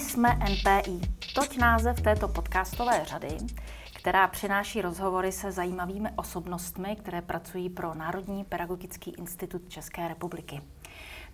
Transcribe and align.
jsme 0.00 0.28
NPI. 0.34 1.00
Toť 1.34 1.56
název 1.58 2.00
této 2.00 2.28
podcastové 2.28 3.04
řady, 3.04 3.36
která 3.96 4.28
přináší 4.28 4.82
rozhovory 4.82 5.32
se 5.32 5.52
zajímavými 5.52 6.08
osobnostmi, 6.16 6.96
které 6.96 7.22
pracují 7.22 7.70
pro 7.70 7.94
Národní 7.94 8.44
pedagogický 8.44 9.14
institut 9.18 9.68
České 9.68 10.08
republiky. 10.08 10.60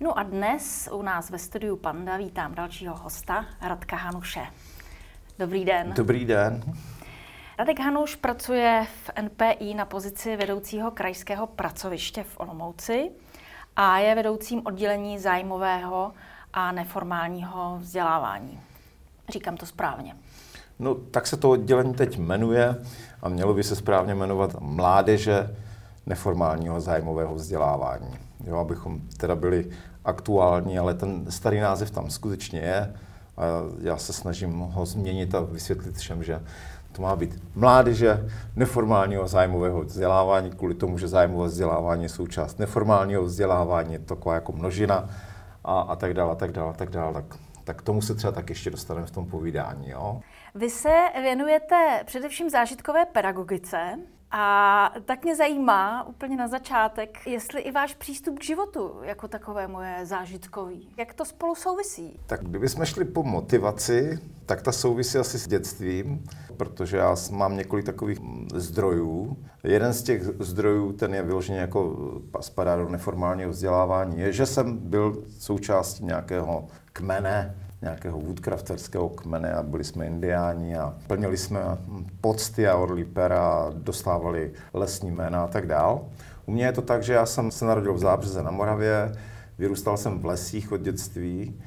No 0.00 0.18
a 0.18 0.22
dnes 0.22 0.88
u 0.92 1.02
nás 1.02 1.30
ve 1.30 1.38
studiu 1.38 1.76
Panda 1.76 2.16
vítám 2.16 2.54
dalšího 2.54 2.96
hosta, 2.96 3.46
Radka 3.60 3.96
Hanuše. 3.96 4.46
Dobrý 5.38 5.64
den. 5.64 5.92
Dobrý 5.96 6.24
den. 6.24 6.62
Radek 7.58 7.80
Hanuš 7.80 8.16
pracuje 8.16 8.86
v 9.04 9.10
NPI 9.22 9.74
na 9.74 9.84
pozici 9.84 10.36
vedoucího 10.36 10.90
krajského 10.90 11.46
pracoviště 11.46 12.22
v 12.22 12.40
Olomouci 12.40 13.10
a 13.76 13.98
je 13.98 14.14
vedoucím 14.14 14.62
oddělení 14.64 15.18
zájmového 15.18 16.12
a 16.52 16.72
neformálního 16.72 17.78
vzdělávání. 17.80 18.60
Říkám 19.32 19.56
to 19.56 19.66
správně. 19.66 20.16
No, 20.78 20.94
tak 20.94 21.26
se 21.26 21.36
to 21.36 21.50
oddělení 21.50 21.94
teď 21.94 22.18
jmenuje 22.18 22.76
a 23.22 23.28
mělo 23.28 23.54
by 23.54 23.62
se 23.64 23.76
správně 23.76 24.14
jmenovat 24.14 24.56
Mládeže 24.60 25.56
neformálního 26.06 26.80
zájmového 26.80 27.34
vzdělávání. 27.34 28.18
Jo, 28.44 28.56
abychom 28.56 29.00
teda 29.16 29.36
byli 29.36 29.70
aktuální, 30.04 30.78
ale 30.78 30.94
ten 30.94 31.30
starý 31.30 31.60
název 31.60 31.90
tam 31.90 32.10
skutečně 32.10 32.60
je 32.60 32.94
a 33.36 33.42
já 33.80 33.96
se 33.96 34.12
snažím 34.12 34.58
ho 34.58 34.86
změnit 34.86 35.34
a 35.34 35.40
vysvětlit 35.40 35.96
všem, 35.96 36.24
že 36.24 36.42
to 36.92 37.02
má 37.02 37.16
být 37.16 37.42
mládeže 37.54 38.30
neformálního 38.56 39.28
zájmového 39.28 39.80
vzdělávání, 39.82 40.50
kvůli 40.50 40.74
tomu, 40.74 40.98
že 40.98 41.08
zájmové 41.08 41.48
vzdělávání 41.48 42.02
je 42.02 42.08
součást 42.08 42.58
neformálního 42.58 43.22
vzdělávání, 43.24 43.92
je 43.92 43.98
to 43.98 44.14
taková 44.14 44.34
jako 44.34 44.52
množina 44.52 45.10
a, 45.68 45.80
a 45.80 45.96
tak 45.96 46.14
dále, 46.14 46.32
a 46.32 46.34
tak 46.34 46.52
dále, 46.52 46.70
a 46.70 46.72
tak 46.72 46.90
dále. 46.90 47.12
Tak, 47.12 47.24
tak 47.64 47.82
tomu 47.82 48.02
se 48.02 48.14
třeba 48.14 48.32
tak 48.32 48.48
ještě 48.48 48.70
dostaneme 48.70 49.06
v 49.06 49.10
tom 49.10 49.26
povídání. 49.26 49.90
Jo? 49.90 50.20
Vy 50.54 50.70
se 50.70 51.08
věnujete 51.22 52.02
především 52.06 52.50
zážitkové 52.50 53.04
pedagogice. 53.04 53.98
A 54.30 54.92
tak 55.04 55.24
mě 55.24 55.36
zajímá 55.36 56.06
úplně 56.06 56.36
na 56.36 56.48
začátek, 56.48 57.26
jestli 57.26 57.60
i 57.60 57.70
váš 57.70 57.94
přístup 57.94 58.38
k 58.38 58.44
životu 58.44 58.94
jako 59.02 59.28
takovému 59.28 59.80
je 59.80 60.06
zážitkový. 60.06 60.88
Jak 60.96 61.14
to 61.14 61.24
spolu 61.24 61.54
souvisí? 61.54 62.20
Tak 62.26 62.44
kdybychom 62.44 62.84
šli 62.84 63.04
po 63.04 63.22
motivaci, 63.22 64.18
tak 64.48 64.62
ta 64.62 64.72
souvisí 64.72 65.18
asi 65.18 65.38
s 65.38 65.48
dětstvím, 65.48 66.24
protože 66.56 66.96
já 66.96 67.16
mám 67.30 67.56
několik 67.56 67.84
takových 67.84 68.18
zdrojů. 68.54 69.36
Jeden 69.64 69.92
z 69.92 70.02
těch 70.02 70.22
zdrojů, 70.38 70.92
ten 70.92 71.14
je 71.14 71.22
vyloženě 71.22 71.58
jako 71.58 71.96
spadá 72.40 72.76
do 72.76 72.88
neformálního 72.88 73.50
vzdělávání, 73.50 74.20
je, 74.20 74.32
že 74.32 74.46
jsem 74.46 74.78
byl 74.78 75.22
součástí 75.38 76.04
nějakého 76.04 76.66
kmene, 76.92 77.54
nějakého 77.82 78.20
woodcrafterského 78.20 79.08
kmene 79.08 79.52
a 79.52 79.62
byli 79.62 79.84
jsme 79.84 80.06
indiáni 80.06 80.76
a 80.76 80.94
plnili 81.06 81.36
jsme 81.36 81.60
pocty 82.20 82.68
a 82.68 82.76
orlí 82.76 83.04
pera 83.04 83.70
dostávali 83.74 84.52
lesní 84.74 85.10
jména 85.10 85.44
a 85.44 85.48
tak 85.48 85.66
dál. 85.66 86.08
U 86.46 86.52
mě 86.52 86.64
je 86.64 86.72
to 86.72 86.82
tak, 86.82 87.02
že 87.02 87.12
já 87.12 87.26
jsem 87.26 87.50
se 87.50 87.64
narodil 87.64 87.94
v 87.94 87.98
Zábřeze 87.98 88.42
na 88.42 88.50
Moravě, 88.50 89.12
vyrůstal 89.58 89.96
jsem 89.96 90.18
v 90.18 90.24
lesích 90.24 90.72
od 90.72 90.80
dětství, 90.80 91.60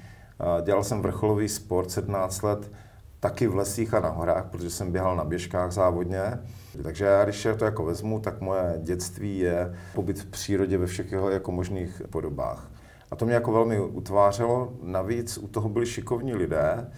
dělal 0.63 0.83
jsem 0.83 1.01
vrcholový 1.01 1.49
sport 1.49 1.91
17 1.91 2.41
let, 2.41 2.71
taky 3.19 3.47
v 3.47 3.55
lesích 3.55 3.93
a 3.93 3.99
na 3.99 4.09
horách, 4.09 4.45
protože 4.45 4.69
jsem 4.69 4.91
běhal 4.91 5.15
na 5.15 5.23
běžkách 5.23 5.71
závodně. 5.71 6.39
Takže 6.83 7.05
já, 7.05 7.23
když 7.23 7.47
to 7.57 7.65
jako 7.65 7.85
vezmu, 7.85 8.19
tak 8.19 8.41
moje 8.41 8.79
dětství 8.83 9.39
je 9.39 9.75
pobyt 9.95 10.19
v 10.19 10.25
přírodě 10.25 10.77
ve 10.77 10.85
všech 10.85 11.11
jeho 11.11 11.29
jako 11.29 11.51
možných 11.51 12.01
podobách. 12.09 12.71
A 13.11 13.15
to 13.15 13.25
mě 13.25 13.33
jako 13.33 13.51
velmi 13.51 13.79
utvářelo. 13.79 14.73
Navíc 14.83 15.37
u 15.37 15.47
toho 15.47 15.69
byli 15.69 15.85
šikovní 15.85 16.35
lidé, 16.35 16.91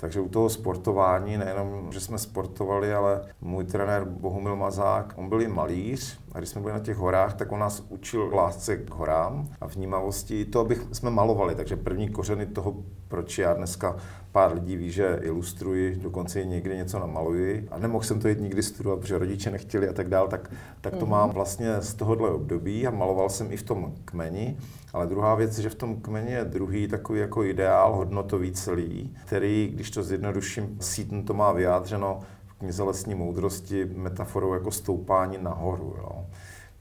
takže 0.00 0.20
u 0.20 0.28
toho 0.28 0.50
sportování, 0.50 1.36
nejenom, 1.36 1.92
že 1.92 2.00
jsme 2.00 2.18
sportovali, 2.18 2.94
ale 2.94 3.20
můj 3.40 3.64
trenér 3.64 4.04
Bohumil 4.04 4.56
Mazák, 4.56 5.14
on 5.16 5.28
byl 5.28 5.42
i 5.42 5.48
malíř 5.48 6.18
a 6.32 6.38
když 6.38 6.50
jsme 6.50 6.60
byli 6.60 6.72
na 6.72 6.78
těch 6.78 6.96
horách, 6.96 7.34
tak 7.34 7.52
on 7.52 7.60
nás 7.60 7.82
učil 7.88 8.30
lásce 8.34 8.76
k 8.76 8.90
horám 8.90 9.48
a 9.60 9.66
vnímavosti. 9.66 10.44
To, 10.44 10.60
abych 10.60 10.86
jsme 10.92 11.10
malovali, 11.10 11.54
takže 11.54 11.76
první 11.76 12.08
kořeny 12.08 12.46
toho, 12.46 12.74
proč 13.08 13.38
já 13.38 13.54
dneska 13.54 13.96
pár 14.38 14.54
lidí 14.54 14.76
ví, 14.76 14.90
že 14.90 15.18
ilustruji, 15.22 15.96
dokonce 15.96 16.42
i 16.42 16.46
někdy 16.46 16.76
něco 16.76 16.98
namaluji. 16.98 17.68
A 17.70 17.78
nemohl 17.78 18.04
jsem 18.04 18.20
to 18.20 18.28
jít 18.28 18.40
nikdy 18.40 18.62
studovat, 18.62 19.00
protože 19.00 19.18
rodiče 19.18 19.50
nechtěli 19.50 19.88
a 19.88 19.92
tak 19.92 20.08
dál, 20.08 20.28
tak, 20.28 20.50
tak 20.80 20.96
to 20.96 21.06
mm. 21.06 21.10
mám 21.10 21.30
vlastně 21.30 21.80
z 21.80 21.94
tohohle 21.94 22.30
období 22.30 22.86
a 22.86 22.90
maloval 22.90 23.28
jsem 23.28 23.52
i 23.52 23.56
v 23.56 23.62
tom 23.62 23.94
kmeni. 24.04 24.56
Ale 24.92 25.06
druhá 25.06 25.34
věc 25.34 25.56
je, 25.56 25.62
že 25.62 25.70
v 25.70 25.74
tom 25.74 25.96
kmeni 26.00 26.32
je 26.32 26.44
druhý 26.44 26.88
takový 26.88 27.20
jako 27.20 27.44
ideál 27.44 27.96
hodnotový 27.96 28.52
celý, 28.52 29.16
který, 29.26 29.70
když 29.74 29.90
to 29.90 30.02
zjednoduším, 30.02 30.76
Seaton 30.80 31.22
to 31.22 31.34
má 31.34 31.52
vyjádřeno 31.52 32.20
v 32.46 32.52
knize 32.52 32.82
Lesní 32.82 33.14
moudrosti 33.14 33.84
metaforou 33.84 34.54
jako 34.54 34.70
stoupání 34.70 35.38
nahoru. 35.40 35.94
Jo. 35.98 36.26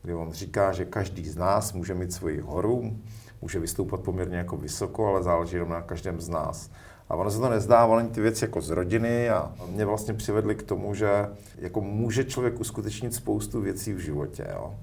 Kdy 0.01 0.13
on 0.13 0.31
říká, 0.31 0.71
že 0.71 0.85
každý 0.85 1.29
z 1.29 1.37
nás 1.37 1.73
může 1.73 1.93
mít 1.93 2.13
svoji 2.13 2.39
horu, 2.39 2.97
může 3.41 3.59
vystoupat 3.59 3.99
poměrně 3.99 4.37
jako 4.37 4.57
vysoko, 4.57 5.07
ale 5.07 5.23
záleží 5.23 5.55
jenom 5.55 5.69
na 5.69 5.81
každém 5.81 6.21
z 6.21 6.29
nás. 6.29 6.69
A 7.09 7.15
ono 7.15 7.31
se 7.31 7.39
to 7.39 7.49
nezdá, 7.49 7.79
ale 7.79 8.03
ty 8.03 8.21
věci 8.21 8.43
jako 8.45 8.61
z 8.61 8.69
rodiny 8.69 9.29
a 9.29 9.51
mě 9.67 9.85
vlastně 9.85 10.13
přivedly 10.13 10.55
k 10.55 10.63
tomu, 10.63 10.93
že 10.93 11.29
jako 11.57 11.81
může 11.81 12.23
člověk 12.23 12.59
uskutečnit 12.59 13.13
spoustu 13.13 13.61
věcí 13.61 13.93
v 13.93 13.99
životě. 13.99 14.47
Jo 14.53 14.73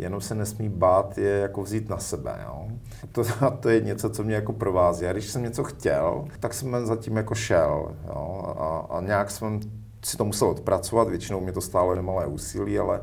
jenom 0.00 0.20
se 0.20 0.34
nesmí 0.34 0.68
bát 0.68 1.18
je 1.18 1.30
jako 1.30 1.62
vzít 1.62 1.88
na 1.88 1.98
sebe. 1.98 2.40
Jo? 2.44 2.68
To, 3.12 3.22
to 3.60 3.68
je 3.68 3.80
něco, 3.80 4.10
co 4.10 4.24
mě 4.24 4.34
jako 4.34 4.52
provází. 4.52 5.06
A 5.06 5.12
když 5.12 5.26
jsem 5.26 5.42
něco 5.42 5.64
chtěl, 5.64 6.24
tak 6.40 6.54
jsem 6.54 6.86
zatím 6.86 7.16
jako 7.16 7.34
šel. 7.34 7.96
Jo? 8.08 8.54
A, 8.58 8.96
a 8.96 9.00
nějak 9.00 9.30
jsem 9.30 9.60
si 10.04 10.16
to 10.16 10.24
musel 10.24 10.48
odpracovat, 10.48 11.08
většinou 11.08 11.40
mě 11.40 11.52
to 11.52 11.60
stálo 11.60 11.94
nemalé 11.94 12.26
úsilí, 12.26 12.78
ale, 12.78 13.00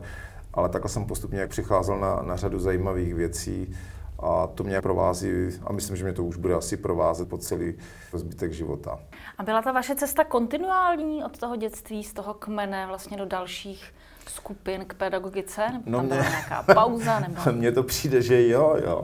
ale 0.53 0.69
takhle 0.69 0.89
jsem 0.89 1.05
postupně 1.05 1.47
přicházel 1.47 1.99
na, 1.99 2.21
na 2.21 2.35
řadu 2.35 2.59
zajímavých 2.59 3.13
věcí 3.13 3.75
a 4.19 4.47
to 4.47 4.63
mě 4.63 4.81
provází 4.81 5.29
a 5.63 5.73
myslím, 5.73 5.95
že 5.95 6.03
mě 6.03 6.13
to 6.13 6.23
už 6.23 6.37
bude 6.37 6.53
asi 6.53 6.77
provázet 6.77 7.29
po 7.29 7.37
celý 7.37 7.75
zbytek 8.13 8.53
života. 8.53 8.99
A 9.37 9.43
byla 9.43 9.61
ta 9.61 9.71
vaše 9.71 9.95
cesta 9.95 10.23
kontinuální 10.23 11.23
od 11.23 11.37
toho 11.37 11.55
dětství, 11.55 12.03
z 12.03 12.13
toho 12.13 12.33
kmene 12.33 12.87
vlastně 12.87 13.17
do 13.17 13.25
dalších 13.25 13.93
skupin 14.29 14.85
k 14.85 14.93
pedagogice? 14.93 15.61
Nebo 15.71 15.83
no 15.85 15.97
tam 15.97 16.05
mě, 16.05 16.15
byla 16.15 16.29
nějaká 16.29 16.63
pauza? 16.73 17.19
Nebo... 17.27 17.41
Mně 17.51 17.71
to 17.71 17.83
přijde, 17.83 18.21
že 18.21 18.47
jo, 18.47 18.77
jo. 18.85 19.03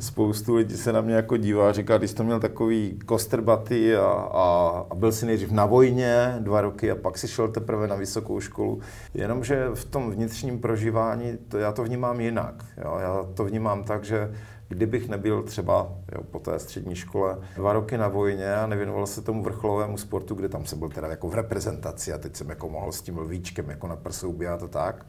Spoustu 0.00 0.54
lidí 0.54 0.76
se 0.76 0.92
na 0.92 1.00
mě 1.00 1.14
jako 1.14 1.36
dívá 1.36 1.68
a 1.68 1.72
říká, 1.72 1.98
když 1.98 2.10
jsi 2.10 2.16
to 2.16 2.24
měl 2.24 2.40
takový 2.40 2.98
kostrbatý 3.06 3.94
a, 3.94 4.06
a, 4.32 4.86
a 4.90 4.94
byl 4.94 5.12
si 5.12 5.26
nejdřív 5.26 5.50
na 5.50 5.66
vojně 5.66 6.36
dva 6.38 6.60
roky 6.60 6.90
a 6.90 6.94
pak 6.94 7.18
si 7.18 7.28
šel 7.28 7.48
teprve 7.48 7.86
na 7.86 7.96
vysokou 7.96 8.40
školu. 8.40 8.80
Jenomže 9.14 9.66
v 9.74 9.84
tom 9.84 10.10
vnitřním 10.10 10.60
prožívání 10.60 11.38
to, 11.48 11.58
já 11.58 11.72
to 11.72 11.84
vnímám 11.84 12.20
jinak. 12.20 12.64
Jo. 12.84 12.98
Já 13.00 13.24
to 13.34 13.44
vnímám 13.44 13.84
tak, 13.84 14.04
že 14.04 14.30
kdybych 14.68 15.08
nebyl 15.08 15.42
třeba 15.42 15.92
jo, 16.14 16.22
po 16.30 16.38
té 16.38 16.58
střední 16.58 16.94
škole 16.94 17.38
dva 17.56 17.72
roky 17.72 17.98
na 17.98 18.08
vojně 18.08 18.54
a 18.54 18.66
nevěnoval 18.66 19.06
se 19.06 19.22
tomu 19.22 19.42
vrcholovému 19.42 19.98
sportu, 19.98 20.34
kde 20.34 20.48
tam 20.48 20.66
se 20.66 20.76
byl 20.76 20.88
teda 20.88 21.08
jako 21.08 21.28
v 21.28 21.34
reprezentaci 21.34 22.12
a 22.12 22.18
teď 22.18 22.36
jsem 22.36 22.48
jako 22.48 22.68
mohl 22.68 22.92
s 22.92 23.02
tím 23.02 23.18
lvíčkem 23.18 23.70
jako 23.70 23.86
na 23.86 23.96
prsou 23.96 24.32
běhat 24.32 24.62
a 24.62 24.68
tak, 24.68 25.06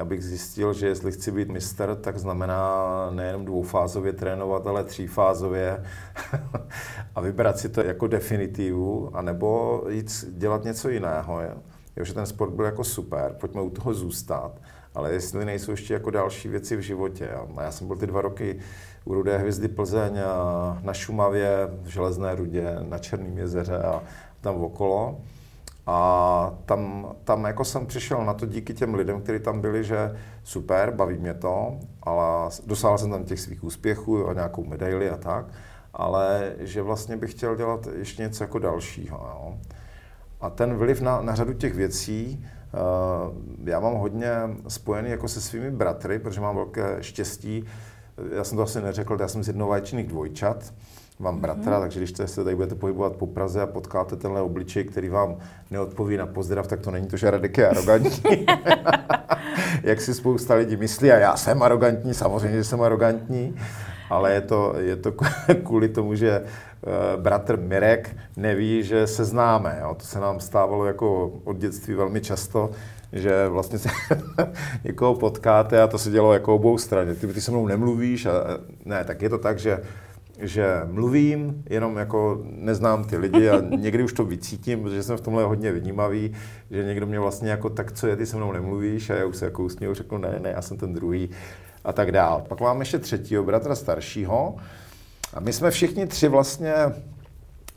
abych 0.00 0.24
zjistil, 0.24 0.72
že 0.72 0.86
jestli 0.86 1.12
chci 1.12 1.32
být 1.32 1.48
mister, 1.48 1.96
tak 1.96 2.18
znamená 2.18 3.10
nejenom 3.10 3.44
dvoufázově 3.44 4.12
trénovat, 4.12 4.66
ale 4.66 4.84
třífázově 4.84 5.84
a 7.14 7.20
vybrat 7.20 7.58
si 7.58 7.68
to 7.68 7.80
jako 7.80 8.06
definitivu, 8.06 9.16
anebo 9.16 9.82
jít 9.88 10.24
dělat 10.28 10.64
něco 10.64 10.88
jiného. 10.88 11.40
Jo. 11.40 11.54
jo, 11.96 12.04
že 12.04 12.14
ten 12.14 12.26
sport 12.26 12.50
byl 12.50 12.64
jako 12.64 12.84
super, 12.84 13.36
pojďme 13.40 13.62
u 13.62 13.70
toho 13.70 13.94
zůstat 13.94 14.52
ale 14.94 15.12
jestli 15.12 15.44
nejsou 15.44 15.70
ještě 15.70 15.94
jako 15.94 16.10
další 16.10 16.48
věci 16.48 16.76
v 16.76 16.80
životě. 16.80 17.30
A 17.56 17.62
já 17.62 17.70
jsem 17.70 17.86
byl 17.86 17.96
ty 17.96 18.06
dva 18.06 18.20
roky 18.20 18.58
u 19.04 19.14
Rudé 19.14 19.38
hvězdy 19.38 19.68
Plzeň 19.68 20.20
a 20.20 20.78
na 20.82 20.94
Šumavě, 20.94 21.68
v 21.82 21.86
Železné 21.86 22.34
rudě, 22.34 22.76
na 22.88 22.98
Černém 22.98 23.38
jezeře 23.38 23.78
a 23.78 24.02
tam 24.40 24.64
okolo. 24.64 25.20
A 25.86 26.54
tam, 26.66 27.12
tam 27.24 27.44
jako 27.44 27.64
jsem 27.64 27.86
přišel 27.86 28.24
na 28.24 28.34
to 28.34 28.46
díky 28.46 28.74
těm 28.74 28.94
lidem, 28.94 29.20
kteří 29.20 29.44
tam 29.44 29.60
byli, 29.60 29.84
že 29.84 30.16
super, 30.44 30.90
baví 30.90 31.18
mě 31.18 31.34
to, 31.34 31.78
ale 32.02 32.50
dosáhl 32.66 32.98
jsem 32.98 33.10
tam 33.10 33.24
těch 33.24 33.40
svých 33.40 33.64
úspěchů 33.64 34.28
a 34.28 34.34
nějakou 34.34 34.64
medaili 34.64 35.10
a 35.10 35.16
tak, 35.16 35.46
ale 35.94 36.52
že 36.58 36.82
vlastně 36.82 37.16
bych 37.16 37.30
chtěl 37.30 37.56
dělat 37.56 37.88
ještě 37.98 38.22
něco 38.22 38.44
jako 38.44 38.58
dalšího. 38.58 39.16
Jo. 39.16 39.58
A 40.40 40.50
ten 40.50 40.74
vliv 40.74 41.00
na, 41.00 41.20
na 41.20 41.34
řadu 41.34 41.52
těch 41.52 41.74
věcí 41.74 42.46
já 43.64 43.80
mám 43.80 43.94
hodně 43.94 44.30
spojený 44.68 45.10
jako 45.10 45.28
se 45.28 45.40
svými 45.40 45.70
bratry, 45.70 46.18
protože 46.18 46.40
mám 46.40 46.56
velké 46.56 46.96
štěstí. 47.00 47.64
Já 48.36 48.44
jsem 48.44 48.56
to 48.56 48.62
asi 48.62 48.80
neřekl, 48.80 49.16
já 49.20 49.28
jsem 49.28 49.42
z 49.42 49.46
jednovaječných 49.46 50.06
dvojčat. 50.06 50.74
Mám 51.18 51.40
bratra, 51.40 51.62
mm-hmm. 51.62 51.80
takže 51.80 52.00
když 52.00 52.12
se 52.26 52.44
tady 52.44 52.56
budete 52.56 52.74
pohybovat 52.74 53.16
po 53.16 53.26
Praze 53.26 53.62
a 53.62 53.66
potkáte 53.66 54.16
tenhle 54.16 54.42
obličej, 54.42 54.84
který 54.84 55.08
vám 55.08 55.36
neodpoví 55.70 56.16
na 56.16 56.26
pozdrav, 56.26 56.66
tak 56.66 56.80
to 56.80 56.90
není 56.90 57.06
to, 57.06 57.16
že 57.16 57.30
Radek 57.30 57.58
je 57.58 57.68
arrogantní. 57.68 58.46
Jak 59.82 60.00
si 60.00 60.14
spousta 60.14 60.54
lidí 60.54 60.76
myslí, 60.76 61.12
a 61.12 61.18
já 61.18 61.36
jsem 61.36 61.62
arrogantní, 61.62 62.14
samozřejmě, 62.14 62.56
že 62.56 62.64
jsem 62.64 62.82
arrogantní. 62.82 63.56
Ale 64.10 64.32
je 64.32 64.40
to, 64.40 64.74
je 64.78 64.96
to 64.96 65.12
kvůli 65.64 65.88
tomu, 65.88 66.14
že 66.14 66.30
eh, 66.30 67.16
bratr 67.16 67.58
Mirek 67.58 68.16
neví, 68.36 68.82
že 68.82 69.06
se 69.06 69.24
známe. 69.24 69.78
Jo. 69.82 69.94
To 69.94 70.04
se 70.04 70.20
nám 70.20 70.40
stávalo 70.40 70.86
jako 70.86 71.32
od 71.44 71.56
dětství 71.56 71.94
velmi 71.94 72.20
často, 72.20 72.70
že 73.12 73.48
vlastně 73.48 73.78
se 73.78 73.88
někoho 74.84 75.14
potkáte 75.14 75.82
a 75.82 75.86
to 75.86 75.98
se 75.98 76.10
dělo 76.10 76.32
jako 76.32 76.54
obou 76.54 76.78
straně. 76.78 77.14
Ty, 77.14 77.26
ty 77.26 77.40
se 77.40 77.50
mnou 77.50 77.66
nemluvíš 77.66 78.26
a 78.26 78.32
ne, 78.84 79.04
tak 79.04 79.22
je 79.22 79.28
to 79.28 79.38
tak, 79.38 79.58
že 79.58 79.80
že 80.42 80.80
mluvím, 80.84 81.64
jenom 81.70 81.96
jako 81.96 82.42
neznám 82.44 83.04
ty 83.04 83.16
lidi 83.16 83.48
a 83.48 83.60
někdy 83.76 84.04
už 84.04 84.12
to 84.12 84.24
vycítím, 84.24 84.82
protože 84.82 85.02
jsem 85.02 85.16
v 85.16 85.20
tomhle 85.20 85.44
hodně 85.44 85.72
vnímavý, 85.72 86.32
že 86.70 86.84
někdo 86.84 87.06
mě 87.06 87.20
vlastně 87.20 87.50
jako 87.50 87.70
tak, 87.70 87.92
co 87.92 88.06
je, 88.06 88.16
ty 88.16 88.26
se 88.26 88.36
mnou 88.36 88.52
nemluvíš 88.52 89.10
a 89.10 89.14
já 89.14 89.24
už 89.24 89.36
se 89.36 89.44
jako 89.44 89.64
usměju, 89.64 89.94
řeknu 89.94 90.18
ne, 90.18 90.38
ne, 90.42 90.50
já 90.50 90.62
jsem 90.62 90.76
ten 90.76 90.94
druhý 90.94 91.30
a 91.84 91.92
tak 91.92 92.12
dál. 92.12 92.44
Pak 92.48 92.60
mám 92.60 92.80
ještě 92.80 92.98
třetího 92.98 93.44
bratra 93.44 93.74
staršího 93.74 94.56
a 95.34 95.40
my 95.40 95.52
jsme 95.52 95.70
všichni 95.70 96.06
tři 96.06 96.28
vlastně 96.28 96.74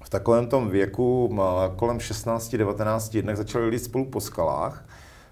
v 0.04 0.10
takovém 0.10 0.48
tom 0.48 0.70
věku 0.70 1.40
kolem 1.76 1.98
16-19 1.98 3.16
jednak 3.16 3.38
začali 3.38 3.76
jít 3.76 3.80
spolu 3.80 4.06
po 4.06 4.22
skalách 4.22 4.86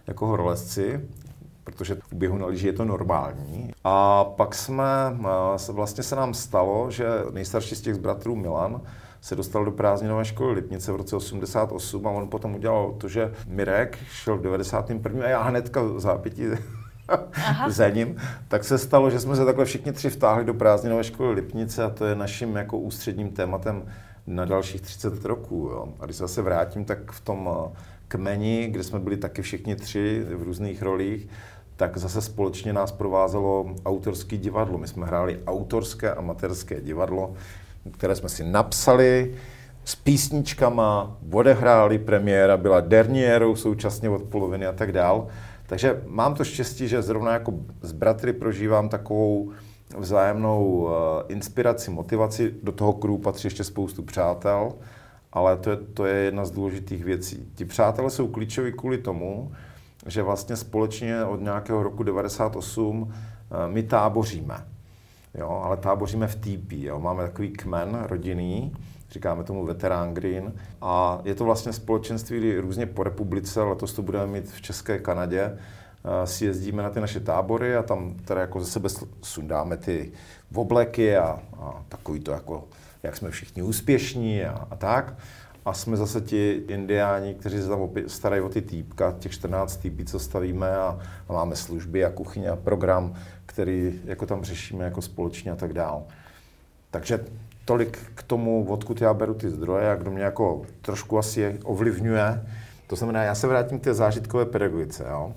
jako 0.08 0.28
horolezci 0.28 1.02
protože 1.64 1.98
u 2.12 2.16
běhu 2.16 2.38
na 2.38 2.46
lyži 2.46 2.68
je 2.68 2.74
to 2.74 2.86
normální. 2.86 3.72
A 3.84 4.24
pak 4.24 4.56
jsme, 4.56 4.86
vlastně 5.72 6.04
se 6.04 6.16
nám 6.16 6.34
stalo, 6.34 6.92
že 6.92 7.08
nejstarší 7.32 7.76
z 7.76 7.82
těch 7.82 7.96
bratrů 7.96 8.36
Milan 8.36 8.82
se 9.22 9.36
dostal 9.36 9.66
do 9.66 9.72
prázdninové 9.72 10.26
školy 10.26 10.54
Lipnice 10.54 10.92
v 10.92 10.96
roce 10.96 11.16
88 11.16 12.08
a 12.08 12.10
on 12.10 12.28
potom 12.28 12.56
udělal 12.56 12.92
to, 12.98 13.08
že 13.08 13.34
Mirek 13.48 13.98
šel 14.12 14.38
v 14.38 14.42
91. 14.42 15.26
a 15.26 15.30
já 15.30 15.42
hnedka 15.42 15.82
v 15.82 16.00
zápětí 17.08 17.44
za 17.68 17.90
ním, 17.90 18.16
tak 18.48 18.64
se 18.64 18.78
stalo, 18.78 19.10
že 19.10 19.20
jsme 19.20 19.36
se 19.36 19.46
takhle 19.46 19.66
všichni 19.66 19.92
tři 19.92 20.10
vtáhli 20.10 20.46
do 20.46 20.54
prázdninové 20.54 21.04
školy 21.04 21.34
Lipnice 21.34 21.84
a 21.84 21.90
to 21.90 22.06
je 22.06 22.16
naším 22.16 22.56
jako 22.56 22.78
ústředním 22.78 23.30
tématem 23.30 23.86
na 24.28 24.46
dalších 24.46 24.82
30 24.82 25.26
roků. 25.26 25.70
Jo. 25.72 25.88
A 26.00 26.06
když 26.06 26.18
se 26.18 26.24
zase 26.24 26.42
vrátím, 26.42 26.86
tak 26.86 27.12
v 27.12 27.22
tom 27.22 27.50
kmeni, 28.08 28.68
kde 28.68 28.84
jsme 28.84 29.00
byli 29.00 29.18
taky 29.18 29.42
všichni 29.42 29.76
tři 29.76 30.26
v 30.36 30.44
různých 30.44 30.82
rolích, 30.82 31.28
tak 31.76 31.98
zase 31.98 32.22
společně 32.22 32.74
nás 32.74 32.92
provázelo 32.92 33.76
autorské 33.86 34.38
divadlo. 34.38 34.78
My 34.78 34.88
jsme 34.88 35.06
hráli 35.06 35.40
autorské 35.48 36.14
amatérské 36.14 36.82
divadlo, 36.82 37.34
které 37.92 38.16
jsme 38.16 38.30
si 38.30 38.44
napsali 38.44 39.36
s 39.86 39.96
písničkama, 39.96 41.18
odehráli, 41.32 42.00
premiéra 42.00 42.58
byla 42.58 42.80
derniérou 42.82 43.56
současně 43.56 44.10
od 44.10 44.24
poloviny 44.24 44.66
a 44.66 44.72
tak 44.72 44.92
dál. 44.92 45.28
Takže 45.68 46.04
mám 46.08 46.36
to 46.36 46.44
štěstí, 46.44 46.88
že 46.88 47.02
zrovna 47.02 47.34
jako 47.34 47.54
s 47.82 47.92
bratry 47.92 48.34
prožívám 48.34 48.90
takovou 48.90 49.52
vzájemnou 49.98 50.66
uh, 50.66 50.92
inspiraci, 51.28 51.92
motivaci. 51.92 52.56
Do 52.64 52.72
toho 52.72 52.94
kruhu 52.94 53.18
patří 53.18 53.48
ještě 53.48 53.64
spoustu 53.64 54.04
přátel, 54.04 54.74
ale 55.34 55.58
to 55.58 55.70
je, 55.70 55.78
to 55.78 56.06
je 56.06 56.16
jedna 56.16 56.46
z 56.46 56.52
důležitých 56.52 57.04
věcí. 57.04 57.52
Ti 57.56 57.66
přátelé 57.66 58.10
jsou 58.10 58.28
klíčoví 58.28 58.72
kvůli 58.72 58.98
tomu, 58.98 59.52
že 60.06 60.24
vlastně 60.24 60.56
společně 60.56 61.26
od 61.26 61.42
nějakého 61.42 61.84
roku 61.84 62.04
98 62.04 63.14
eh, 63.14 63.68
my 63.68 63.84
táboříme. 63.84 64.66
Jo, 65.34 65.62
ale 65.64 65.78
táboříme 65.78 66.28
v 66.28 66.36
TP. 66.36 66.72
Jo. 66.72 67.00
Máme 67.00 67.24
takový 67.24 67.50
kmen 67.50 68.04
rodinný, 68.10 68.74
říkáme 69.12 69.44
tomu 69.44 69.66
Veterán 69.66 70.14
Green. 70.14 70.54
A 70.82 71.22
je 71.24 71.36
to 71.36 71.44
vlastně 71.44 71.74
společenství 71.74 72.58
různě 72.58 72.86
po 72.86 73.04
republice, 73.04 73.62
letos 73.62 73.94
to 73.94 74.02
budeme 74.02 74.28
mít 74.28 74.52
v 74.52 74.62
České 74.62 75.00
Kanadě. 75.00 75.58
Eh, 76.06 76.28
si 76.28 76.46
jezdíme 76.46 76.84
na 76.84 76.90
ty 76.90 77.00
naše 77.00 77.20
tábory 77.20 77.76
a 77.76 77.84
tam 77.84 78.16
teda 78.26 78.42
jako 78.42 78.60
ze 78.60 78.72
sebe 78.72 78.90
sundáme 79.22 79.78
ty 79.78 80.12
obleky 80.56 81.18
a, 81.18 81.40
a 81.60 81.84
takový 81.90 82.20
to 82.20 82.32
jako, 82.32 82.68
jak 83.04 83.18
jsme 83.18 83.32
všichni 83.32 83.62
úspěšní 83.62 84.46
a, 84.46 84.68
a 84.72 84.76
tak. 84.76 85.14
A 85.66 85.74
jsme 85.74 85.98
zase 85.98 86.22
ti 86.22 86.64
indiáni, 86.68 87.34
kteří 87.34 87.62
se 87.62 87.68
tam 87.68 87.90
starají 88.08 88.42
o 88.42 88.50
ty 88.50 88.62
týpka, 88.62 89.16
těch 89.20 89.32
14 89.32 89.78
týpí, 89.78 90.06
co 90.06 90.20
stavíme 90.20 90.76
a, 90.76 91.00
a 91.30 91.34
máme 91.34 91.56
služby 91.56 92.06
a 92.06 92.10
kuchyně 92.10 92.50
a 92.50 92.56
program, 92.56 93.14
který 93.46 94.02
jako 94.06 94.26
tam 94.26 94.44
řešíme 94.44 94.86
jako 94.86 95.02
společně 95.02 95.52
a 95.52 95.56
tak 95.56 95.74
dál. 95.74 96.04
Takže 96.92 97.20
tolik 97.66 98.00
k 98.16 98.24
tomu, 98.24 98.66
odkud 98.70 99.02
já 99.02 99.14
beru 99.14 99.34
ty 99.34 99.50
zdroje 99.50 99.92
a 99.92 99.96
kdo 99.96 100.12
mě 100.12 100.24
jako 100.24 100.62
trošku 100.82 101.18
asi 101.18 101.60
ovlivňuje. 101.64 102.46
To 102.88 102.96
znamená, 102.96 103.24
já 103.24 103.36
se 103.36 103.48
vrátím 103.48 103.80
k 103.80 103.84
té 103.84 103.94
zážitkové 103.94 104.46
pedagogice. 104.46 105.06
Jo? 105.10 105.34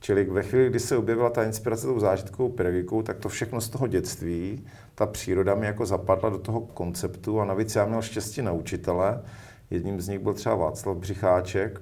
Čili 0.00 0.24
ve 0.24 0.42
chvíli, 0.42 0.70
kdy 0.70 0.80
se 0.80 0.96
objevila 0.96 1.30
ta 1.30 1.44
inspirace 1.44 1.86
tou 1.86 2.00
zážitkovou 2.00 2.48
pedagogikou, 2.48 3.02
tak 3.02 3.18
to 3.18 3.28
všechno 3.28 3.60
z 3.60 3.68
toho 3.68 3.86
dětství, 3.86 4.66
ta 4.94 5.06
příroda 5.06 5.54
mi 5.54 5.66
jako 5.66 5.86
zapadla 5.86 6.30
do 6.30 6.38
toho 6.38 6.60
konceptu 6.60 7.40
a 7.40 7.44
navíc 7.44 7.76
já 7.76 7.86
měl 7.86 8.02
štěstí 8.02 8.42
na 8.42 8.52
učitele, 8.52 9.22
Jedním 9.70 10.00
z 10.00 10.08
nich 10.08 10.18
byl 10.18 10.34
třeba 10.34 10.54
Václav 10.54 10.96
Břicháček, 10.96 11.80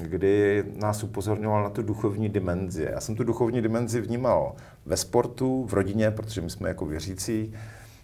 kdy 0.00 0.64
nás 0.76 1.02
upozorňoval 1.02 1.62
na 1.62 1.70
tu 1.70 1.82
duchovní 1.82 2.28
dimenzi. 2.28 2.88
Já 2.92 3.00
jsem 3.00 3.16
tu 3.16 3.24
duchovní 3.24 3.62
dimenzi 3.62 4.00
vnímal 4.00 4.54
ve 4.86 4.96
sportu, 4.96 5.64
v 5.64 5.72
rodině, 5.72 6.10
protože 6.10 6.40
my 6.40 6.50
jsme 6.50 6.68
jako 6.68 6.86
věřící. 6.86 7.54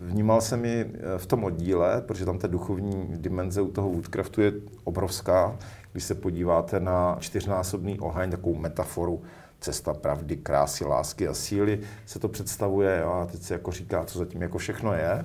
Vnímal 0.01 0.41
jsem 0.41 0.65
ji 0.65 0.81
eh, 0.95 1.19
v 1.19 1.27
tom 1.27 1.45
oddíle, 1.45 2.03
protože 2.07 2.25
tam 2.25 2.39
ta 2.39 2.49
duchovní 2.49 3.07
dimenze 3.17 3.61
u 3.61 3.71
toho 3.71 3.89
Woodcraftu 3.89 4.41
je 4.41 4.53
obrovská. 4.85 5.57
Když 5.93 6.05
se 6.05 6.15
podíváte 6.15 6.81
na 6.81 7.17
čtyřnásobný 7.21 8.01
oheň, 8.01 8.31
takovou 8.31 8.55
metaforu 8.55 9.23
cesta 9.61 9.95
pravdy, 9.95 10.37
krásy, 10.37 10.85
lásky 10.85 11.29
a 11.29 11.35
síly, 11.35 11.81
se 12.07 12.19
to 12.19 12.29
představuje 12.29 13.01
jo, 13.03 13.13
a 13.13 13.27
teď 13.27 13.43
se 13.43 13.55
jako 13.55 13.73
říká, 13.73 14.05
co 14.05 14.19
zatím 14.19 14.43
jako 14.43 14.59
všechno 14.59 14.93
je 14.93 15.25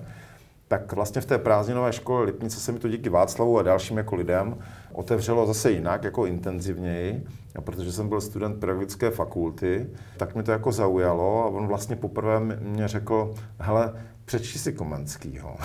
tak 0.73 0.93
vlastně 0.93 1.21
v 1.21 1.25
té 1.25 1.37
prázdninové 1.37 1.93
škole 1.93 2.23
Lipnice 2.23 2.59
se 2.59 2.71
mi 2.71 2.79
to 2.79 2.87
díky 2.87 3.09
Václavu 3.09 3.59
a 3.59 3.63
dalším 3.63 3.97
jako 3.97 4.15
lidem 4.15 4.57
otevřelo 4.93 5.47
zase 5.47 5.71
jinak, 5.71 6.03
jako 6.03 6.25
intenzivněji, 6.25 7.23
a 7.55 7.61
protože 7.61 7.91
jsem 7.91 8.09
byl 8.09 8.21
student 8.21 8.59
pedagogické 8.59 9.11
fakulty, 9.11 9.89
tak 10.17 10.35
mi 10.35 10.43
to 10.43 10.51
jako 10.51 10.71
zaujalo 10.71 11.43
a 11.43 11.45
on 11.45 11.67
vlastně 11.67 11.95
poprvé 11.95 12.39
mě 12.59 12.87
řekl, 12.87 13.33
hele, 13.59 13.93
přečti 14.25 14.59
si 14.59 14.73
Komenskýho. 14.73 15.57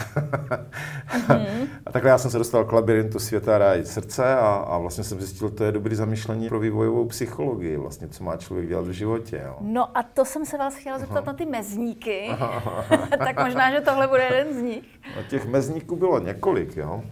Mm-hmm. 1.29 1.69
a 1.87 1.93
takhle 1.93 2.11
já 2.11 2.19
jsem 2.19 2.31
se 2.31 2.39
dostal 2.39 2.65
k 2.65 2.73
labirintu 2.73 3.19
světa 3.19 3.55
a 3.55 3.59
ráj 3.59 3.85
srdce 3.85 4.35
a, 4.35 4.47
a 4.47 4.79
vlastně 4.79 5.05
jsem 5.05 5.21
zjistil, 5.21 5.49
že 5.49 5.55
to 5.55 5.65
je 5.65 5.73
dobrý 5.73 5.95
zamýšlení 5.95 6.49
pro 6.49 6.61
vývojovou 6.61 7.05
psychologii, 7.05 7.77
vlastně, 7.77 8.09
co 8.09 8.25
má 8.25 8.37
člověk 8.37 8.69
dělat 8.69 8.87
v 8.87 8.91
životě. 8.91 9.43
Jo. 9.45 9.57
No 9.61 9.99
a 9.99 10.03
to 10.03 10.25
jsem 10.25 10.47
se 10.47 10.59
vás 10.59 10.75
chtěla 10.75 10.99
zeptat 10.99 11.19
Aha. 11.19 11.27
na 11.27 11.33
ty 11.33 11.47
mezníky. 11.47 12.31
tak 13.19 13.45
možná, 13.45 13.71
že 13.71 13.81
tohle 13.81 14.09
bude 14.09 14.23
jeden 14.23 14.55
z 14.55 14.63
nich. 14.63 14.85
No, 15.17 15.23
těch 15.23 15.47
mezníků 15.47 15.97
bylo 15.97 16.19
několik, 16.19 16.77
jo. 16.77 17.03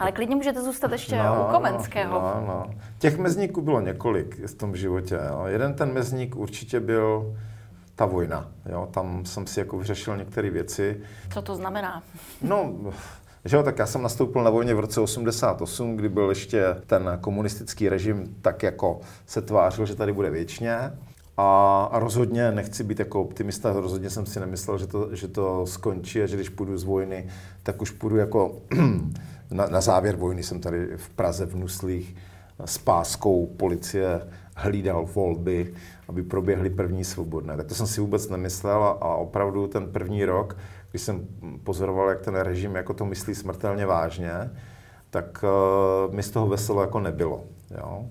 Ale 0.00 0.12
klidně 0.12 0.36
můžete 0.36 0.62
zůstat 0.62 0.92
ještě 0.92 1.16
no, 1.16 1.46
u 1.48 1.52
Komenského. 1.52 2.12
No, 2.20 2.44
no. 2.46 2.70
Těch 2.98 3.18
mezníků 3.18 3.60
bylo 3.60 3.80
několik 3.80 4.46
v 4.46 4.54
tom 4.54 4.76
životě. 4.76 5.18
Jo. 5.28 5.44
Jeden 5.46 5.74
ten 5.74 5.92
mezník 5.92 6.36
určitě 6.36 6.80
byl 6.80 7.36
ta 7.94 8.06
vojna. 8.06 8.48
Jo? 8.66 8.88
Tam 8.90 9.24
jsem 9.24 9.46
si 9.46 9.60
jako 9.60 9.78
vyřešil 9.78 10.16
některé 10.16 10.50
věci. 10.50 11.00
Co 11.32 11.42
to 11.42 11.56
znamená? 11.56 12.02
No, 12.42 12.74
že 13.44 13.56
jo, 13.56 13.62
tak 13.62 13.78
já 13.78 13.86
jsem 13.86 14.02
nastoupil 14.02 14.42
na 14.42 14.50
vojně 14.50 14.74
v 14.74 14.80
roce 14.80 15.00
88, 15.00 15.96
kdy 15.96 16.08
byl 16.08 16.28
ještě 16.28 16.64
ten 16.86 17.18
komunistický 17.20 17.88
režim 17.88 18.36
tak 18.42 18.62
jako 18.62 19.00
se 19.26 19.42
tvářil, 19.42 19.86
že 19.86 19.94
tady 19.94 20.12
bude 20.12 20.30
věčně. 20.30 20.92
A, 21.36 21.88
a 21.92 21.98
rozhodně 21.98 22.52
nechci 22.52 22.84
být 22.84 22.98
jako 22.98 23.22
optimista, 23.22 23.72
rozhodně 23.72 24.10
jsem 24.10 24.26
si 24.26 24.40
nemyslel, 24.40 24.78
že 24.78 24.86
to, 24.86 25.16
že 25.16 25.28
to 25.28 25.66
skončí 25.66 26.22
a 26.22 26.26
že 26.26 26.36
když 26.36 26.48
půjdu 26.48 26.78
z 26.78 26.84
vojny, 26.84 27.28
tak 27.62 27.82
už 27.82 27.90
půjdu 27.90 28.16
jako 28.16 28.56
na, 29.50 29.66
na 29.66 29.80
závěr 29.80 30.16
vojny 30.16 30.42
jsem 30.42 30.60
tady 30.60 30.96
v 30.96 31.10
Praze 31.10 31.46
v 31.46 31.56
Nuslích 31.56 32.16
s 32.64 32.78
páskou 32.78 33.46
policie 33.46 34.20
hlídal 34.56 35.06
volby, 35.06 35.74
aby 36.08 36.22
proběhly 36.22 36.70
první 36.70 37.04
svobodné. 37.04 37.56
Tak 37.56 37.66
to 37.66 37.74
jsem 37.74 37.86
si 37.86 38.00
vůbec 38.00 38.28
nemyslel 38.28 38.84
a, 38.84 38.90
a 38.90 39.14
opravdu 39.14 39.66
ten 39.66 39.92
první 39.92 40.24
rok, 40.24 40.56
když 40.90 41.02
jsem 41.02 41.26
pozoroval, 41.64 42.08
jak 42.08 42.20
ten 42.20 42.36
režim 42.36 42.74
jako 42.74 42.94
to 42.94 43.04
myslí 43.04 43.34
smrtelně 43.34 43.86
vážně, 43.86 44.50
tak 45.10 45.44
uh, 46.08 46.14
mi 46.14 46.22
z 46.22 46.30
toho 46.30 46.46
veselo 46.46 46.80
jako 46.80 47.00
nebylo. 47.00 47.44
Jo? 47.70 48.06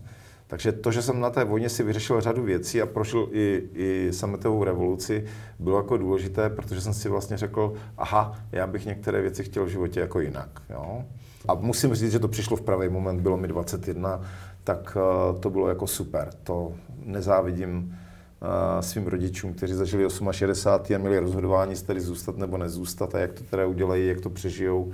Takže 0.47 0.71
to, 0.71 0.91
že 0.91 1.01
jsem 1.01 1.19
na 1.19 1.29
té 1.29 1.43
vojně 1.43 1.69
si 1.69 1.83
vyřešil 1.83 2.21
řadu 2.21 2.43
věcí 2.43 2.81
a 2.81 2.85
prošel 2.85 3.27
i, 3.31 3.69
i 3.73 4.09
sametovou 4.13 4.63
revoluci, 4.63 5.25
bylo 5.59 5.77
jako 5.77 5.97
důležité, 5.97 6.49
protože 6.49 6.81
jsem 6.81 6.93
si 6.93 7.09
vlastně 7.09 7.37
řekl, 7.37 7.73
aha, 7.97 8.39
já 8.51 8.67
bych 8.67 8.85
některé 8.85 9.21
věci 9.21 9.43
chtěl 9.43 9.65
v 9.65 9.69
životě 9.69 9.99
jako 9.99 10.19
jinak. 10.19 10.61
Jo? 10.69 11.03
A 11.47 11.53
musím 11.53 11.95
říct, 11.95 12.11
že 12.11 12.19
to 12.19 12.27
přišlo 12.27 12.57
v 12.57 12.61
pravý 12.61 12.89
moment, 12.89 13.21
bylo 13.21 13.37
mi 13.37 13.47
21, 13.47 14.21
tak 14.63 14.97
uh, 15.31 15.39
to 15.39 15.49
bylo 15.49 15.69
jako 15.69 15.87
super. 15.87 16.29
To 16.43 16.73
nezávidím 17.05 17.97
uh, 18.41 18.81
svým 18.81 19.07
rodičům, 19.07 19.53
kteří 19.53 19.73
zažili 19.73 20.07
68 20.31 20.95
a 20.95 20.97
měli 20.97 21.19
rozhodování, 21.19 21.71
jestli 21.71 22.01
zůstat 22.01 22.37
nebo 22.37 22.57
nezůstat 22.57 23.15
a 23.15 23.19
jak 23.19 23.33
to 23.33 23.43
teda 23.43 23.67
udělají, 23.67 24.07
jak 24.07 24.21
to 24.21 24.29
přežijou. 24.29 24.91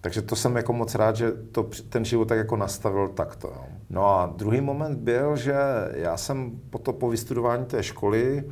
Takže 0.00 0.22
to 0.22 0.36
jsem 0.36 0.56
jako 0.56 0.72
moc 0.72 0.94
rád, 0.94 1.16
že 1.16 1.32
to, 1.52 1.70
ten 1.88 2.04
život 2.04 2.28
tak 2.28 2.38
jako 2.38 2.56
nastavil 2.56 3.08
takto. 3.08 3.48
Jo. 3.48 3.64
No 3.90 4.06
a 4.06 4.32
druhý 4.36 4.60
moment 4.60 4.98
byl, 4.98 5.36
že 5.36 5.54
já 5.92 6.16
jsem 6.16 6.60
po, 6.70 6.78
to, 6.78 6.92
po 6.92 7.10
vystudování 7.10 7.64
té 7.64 7.82
školy 7.82 8.44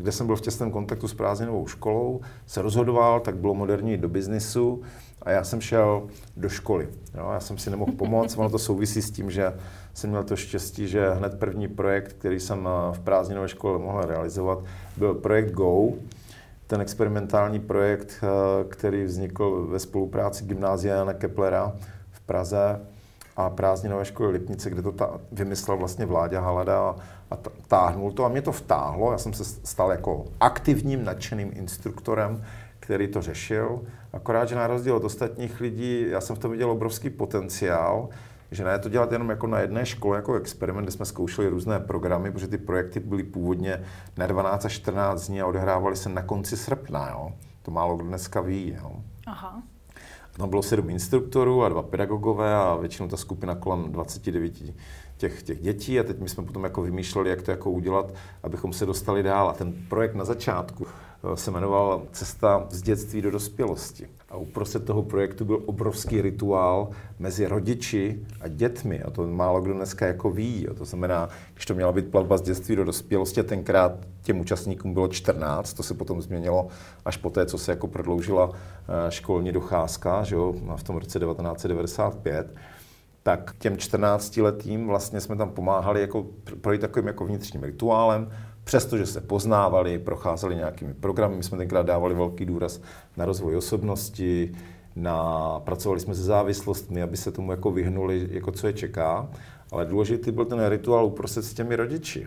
kde 0.00 0.12
jsem 0.12 0.26
byl 0.26 0.36
v 0.36 0.40
těsném 0.40 0.70
kontaktu 0.70 1.08
s 1.08 1.14
prázdninovou 1.14 1.66
školou, 1.66 2.20
se 2.46 2.62
rozhodoval, 2.62 3.20
tak 3.20 3.36
bylo 3.36 3.54
moderní 3.54 3.96
do 3.96 4.08
biznisu 4.08 4.82
a 5.26 5.30
já 5.30 5.44
jsem 5.44 5.60
šel 5.60 6.02
do 6.36 6.48
školy. 6.48 6.88
Jo, 7.14 7.30
já 7.32 7.40
jsem 7.40 7.58
si 7.58 7.70
nemohl 7.70 7.92
pomoct, 7.92 8.36
ono 8.36 8.50
to 8.50 8.58
souvisí 8.58 9.02
s 9.02 9.10
tím, 9.10 9.30
že 9.30 9.52
jsem 9.94 10.10
měl 10.10 10.24
to 10.24 10.36
štěstí, 10.36 10.88
že 10.88 11.10
hned 11.10 11.38
první 11.38 11.68
projekt, 11.68 12.12
který 12.12 12.40
jsem 12.40 12.68
eh, 12.68 12.92
v 12.92 13.00
prázdninové 13.00 13.48
škole 13.48 13.78
mohl 13.78 14.02
realizovat, 14.02 14.58
byl 14.96 15.14
projekt 15.14 15.50
Go, 15.50 15.88
ten 16.66 16.80
experimentální 16.80 17.60
projekt, 17.60 18.14
eh, 18.22 18.64
který 18.68 19.04
vznikl 19.04 19.66
ve 19.70 19.78
spolupráci 19.78 20.44
Gymnázia 20.44 20.96
Jana 20.96 21.12
Keplera 21.12 21.72
v 22.10 22.20
Praze 22.20 22.80
a 23.36 23.50
prázdninové 23.50 24.04
školy 24.04 24.32
Lipnice, 24.32 24.70
kde 24.70 24.82
to 24.82 24.92
ta, 24.92 25.20
vymyslel 25.32 25.76
vlastně 25.76 26.06
Vláďa 26.06 26.40
Halada 26.40 26.78
a, 26.78 26.96
a 27.30 27.38
táhnul 27.68 28.12
to 28.12 28.24
a 28.24 28.28
mě 28.28 28.42
to 28.42 28.52
vtáhlo. 28.52 29.12
Já 29.12 29.18
jsem 29.18 29.32
se 29.32 29.44
stal 29.44 29.90
jako 29.90 30.24
aktivním, 30.40 31.04
nadšeným 31.04 31.52
instruktorem, 31.54 32.44
který 32.86 33.08
to 33.08 33.22
řešil. 33.22 33.80
Akorát, 34.12 34.48
že 34.48 34.54
na 34.54 34.66
rozdíl 34.66 34.96
od 34.96 35.04
ostatních 35.04 35.60
lidí, 35.60 36.04
já 36.08 36.20
jsem 36.20 36.36
v 36.36 36.38
tom 36.38 36.50
viděl 36.50 36.70
obrovský 36.70 37.10
potenciál, 37.10 38.08
že 38.50 38.64
ne 38.64 38.78
to 38.78 38.88
dělat 38.88 39.12
jenom 39.12 39.30
jako 39.30 39.46
na 39.46 39.60
jedné 39.60 39.86
škole, 39.86 40.16
jako 40.16 40.34
experiment, 40.34 40.84
kde 40.84 40.92
jsme 40.92 41.04
zkoušeli 41.04 41.48
různé 41.48 41.80
programy, 41.80 42.32
protože 42.32 42.48
ty 42.48 42.58
projekty 42.58 43.00
byly 43.00 43.22
původně 43.22 43.84
na 44.16 44.26
12 44.26 44.64
až 44.64 44.72
14 44.72 45.26
dní 45.26 45.40
a 45.40 45.46
odehrávaly 45.46 45.96
se 45.96 46.08
na 46.08 46.22
konci 46.22 46.56
srpna, 46.56 47.10
jo. 47.10 47.32
To 47.62 47.70
málo 47.70 47.96
kdo 47.96 48.06
dneska 48.06 48.40
ví, 48.40 48.76
jo. 48.82 48.92
Aha. 49.26 49.62
Tam 50.36 50.48
bylo 50.50 50.62
sedm 50.62 50.90
instruktorů 50.90 51.64
a 51.64 51.68
dva 51.68 51.82
pedagogové 51.82 52.54
a 52.54 52.76
většinou 52.76 53.08
ta 53.08 53.16
skupina 53.16 53.54
kolem 53.54 53.92
29 53.92 54.62
těch, 55.16 55.42
těch 55.42 55.60
dětí 55.60 56.00
a 56.00 56.02
teď 56.02 56.20
my 56.20 56.28
jsme 56.28 56.44
potom 56.44 56.64
jako 56.64 56.82
vymýšleli, 56.82 57.30
jak 57.30 57.42
to 57.42 57.50
jako 57.50 57.70
udělat, 57.70 58.14
abychom 58.42 58.72
se 58.72 58.86
dostali 58.86 59.22
dál. 59.22 59.48
A 59.48 59.52
ten 59.52 59.74
projekt 59.88 60.14
na 60.14 60.24
začátku 60.24 60.86
eh, 60.86 61.36
se 61.36 61.50
jmenoval 61.50 62.02
Cesta 62.12 62.66
z 62.70 62.82
dětství 62.82 63.22
do 63.22 63.30
dospělosti. 63.30 64.08
A 64.28 64.36
uprostřed 64.36 64.84
toho 64.84 65.02
projektu 65.02 65.44
byl 65.44 65.62
obrovský 65.66 66.22
rituál 66.22 66.88
mezi 67.18 67.46
rodiči 67.46 68.20
a 68.40 68.48
dětmi. 68.48 69.02
A 69.02 69.10
to 69.10 69.26
málo 69.26 69.60
kdo 69.60 69.74
dneska 69.74 70.06
jako 70.06 70.30
ví. 70.30 70.68
A 70.68 70.74
to 70.74 70.84
znamená, 70.84 71.28
když 71.54 71.66
to 71.66 71.74
měla 71.74 71.92
být 71.92 72.10
plavba 72.10 72.38
z 72.38 72.42
dětství 72.42 72.76
do 72.76 72.84
dospělosti, 72.84 73.42
tenkrát 73.42 73.92
těm 74.22 74.40
účastníkům 74.40 74.94
bylo 74.94 75.08
14, 75.08 75.72
to 75.72 75.82
se 75.82 75.94
potom 75.94 76.22
změnilo 76.22 76.68
až 77.04 77.16
po 77.16 77.30
té, 77.30 77.46
co 77.46 77.58
se 77.58 77.72
jako 77.72 77.86
prodloužila 77.86 78.50
eh, 78.52 79.10
školní 79.10 79.52
docházka, 79.52 80.22
že 80.22 80.34
jo, 80.34 80.54
v 80.76 80.82
tom 80.82 80.96
roce 80.96 81.18
1995 81.18 82.46
tak 83.26 83.54
těm 83.58 83.76
14 83.76 84.36
letým 84.36 84.86
vlastně 84.86 85.20
jsme 85.20 85.36
tam 85.36 85.50
pomáhali 85.50 86.00
jako 86.00 86.26
projít 86.60 86.80
takovým 86.80 87.06
jako 87.06 87.26
vnitřním 87.26 87.62
rituálem, 87.62 88.30
přestože 88.64 89.06
se 89.06 89.20
poznávali, 89.20 89.98
procházeli 89.98 90.56
nějakými 90.56 90.94
programy. 90.94 91.36
My 91.36 91.42
jsme 91.42 91.58
tenkrát 91.58 91.86
dávali 91.86 92.14
velký 92.14 92.46
důraz 92.46 92.80
na 93.16 93.24
rozvoj 93.24 93.56
osobnosti, 93.56 94.52
na, 94.96 95.60
pracovali 95.60 96.00
jsme 96.00 96.14
se 96.14 96.22
závislostmi, 96.22 97.02
aby 97.02 97.16
se 97.16 97.32
tomu 97.32 97.50
jako 97.50 97.70
vyhnuli, 97.70 98.28
jako 98.30 98.52
co 98.52 98.66
je 98.66 98.72
čeká. 98.72 99.28
Ale 99.70 99.86
důležitý 99.86 100.30
byl 100.30 100.44
ten 100.44 100.66
rituál 100.66 101.06
uprostřed 101.06 101.42
s 101.42 101.54
těmi 101.54 101.76
rodiči. 101.76 102.26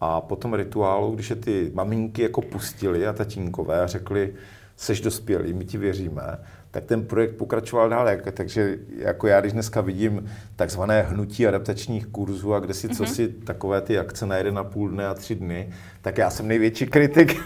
A 0.00 0.20
po 0.20 0.36
tom 0.36 0.54
rituálu, 0.54 1.14
když 1.14 1.30
je 1.30 1.36
ty 1.36 1.70
maminky 1.74 2.22
jako 2.22 2.42
pustili 2.42 3.06
a 3.06 3.12
tatínkové 3.12 3.80
a 3.82 3.86
řekli, 3.86 4.34
seš 4.76 5.00
dospělý, 5.00 5.52
my 5.52 5.64
ti 5.64 5.78
věříme, 5.78 6.38
tak 6.70 6.84
ten 6.84 7.04
projekt 7.04 7.36
pokračoval 7.36 7.88
dál. 7.88 8.08
Takže 8.32 8.78
jako 8.98 9.26
já, 9.26 9.40
když 9.40 9.52
dneska 9.52 9.80
vidím 9.80 10.30
takzvané 10.56 11.02
hnutí 11.02 11.46
adaptačních 11.46 12.06
kurzů 12.06 12.54
a 12.54 12.60
kde 12.60 12.74
si 12.74 12.88
mm-hmm. 12.88 12.96
co 12.96 13.06
si 13.06 13.28
takové 13.28 13.80
ty 13.80 13.98
akce 13.98 14.26
na 14.26 14.36
jeden 14.36 14.54
na 14.54 14.64
půl 14.64 14.88
dne 14.88 15.06
a 15.06 15.14
tři 15.14 15.34
dny, 15.34 15.68
tak 16.02 16.18
já 16.18 16.30
jsem 16.30 16.48
největší 16.48 16.86
kritik. 16.86 17.36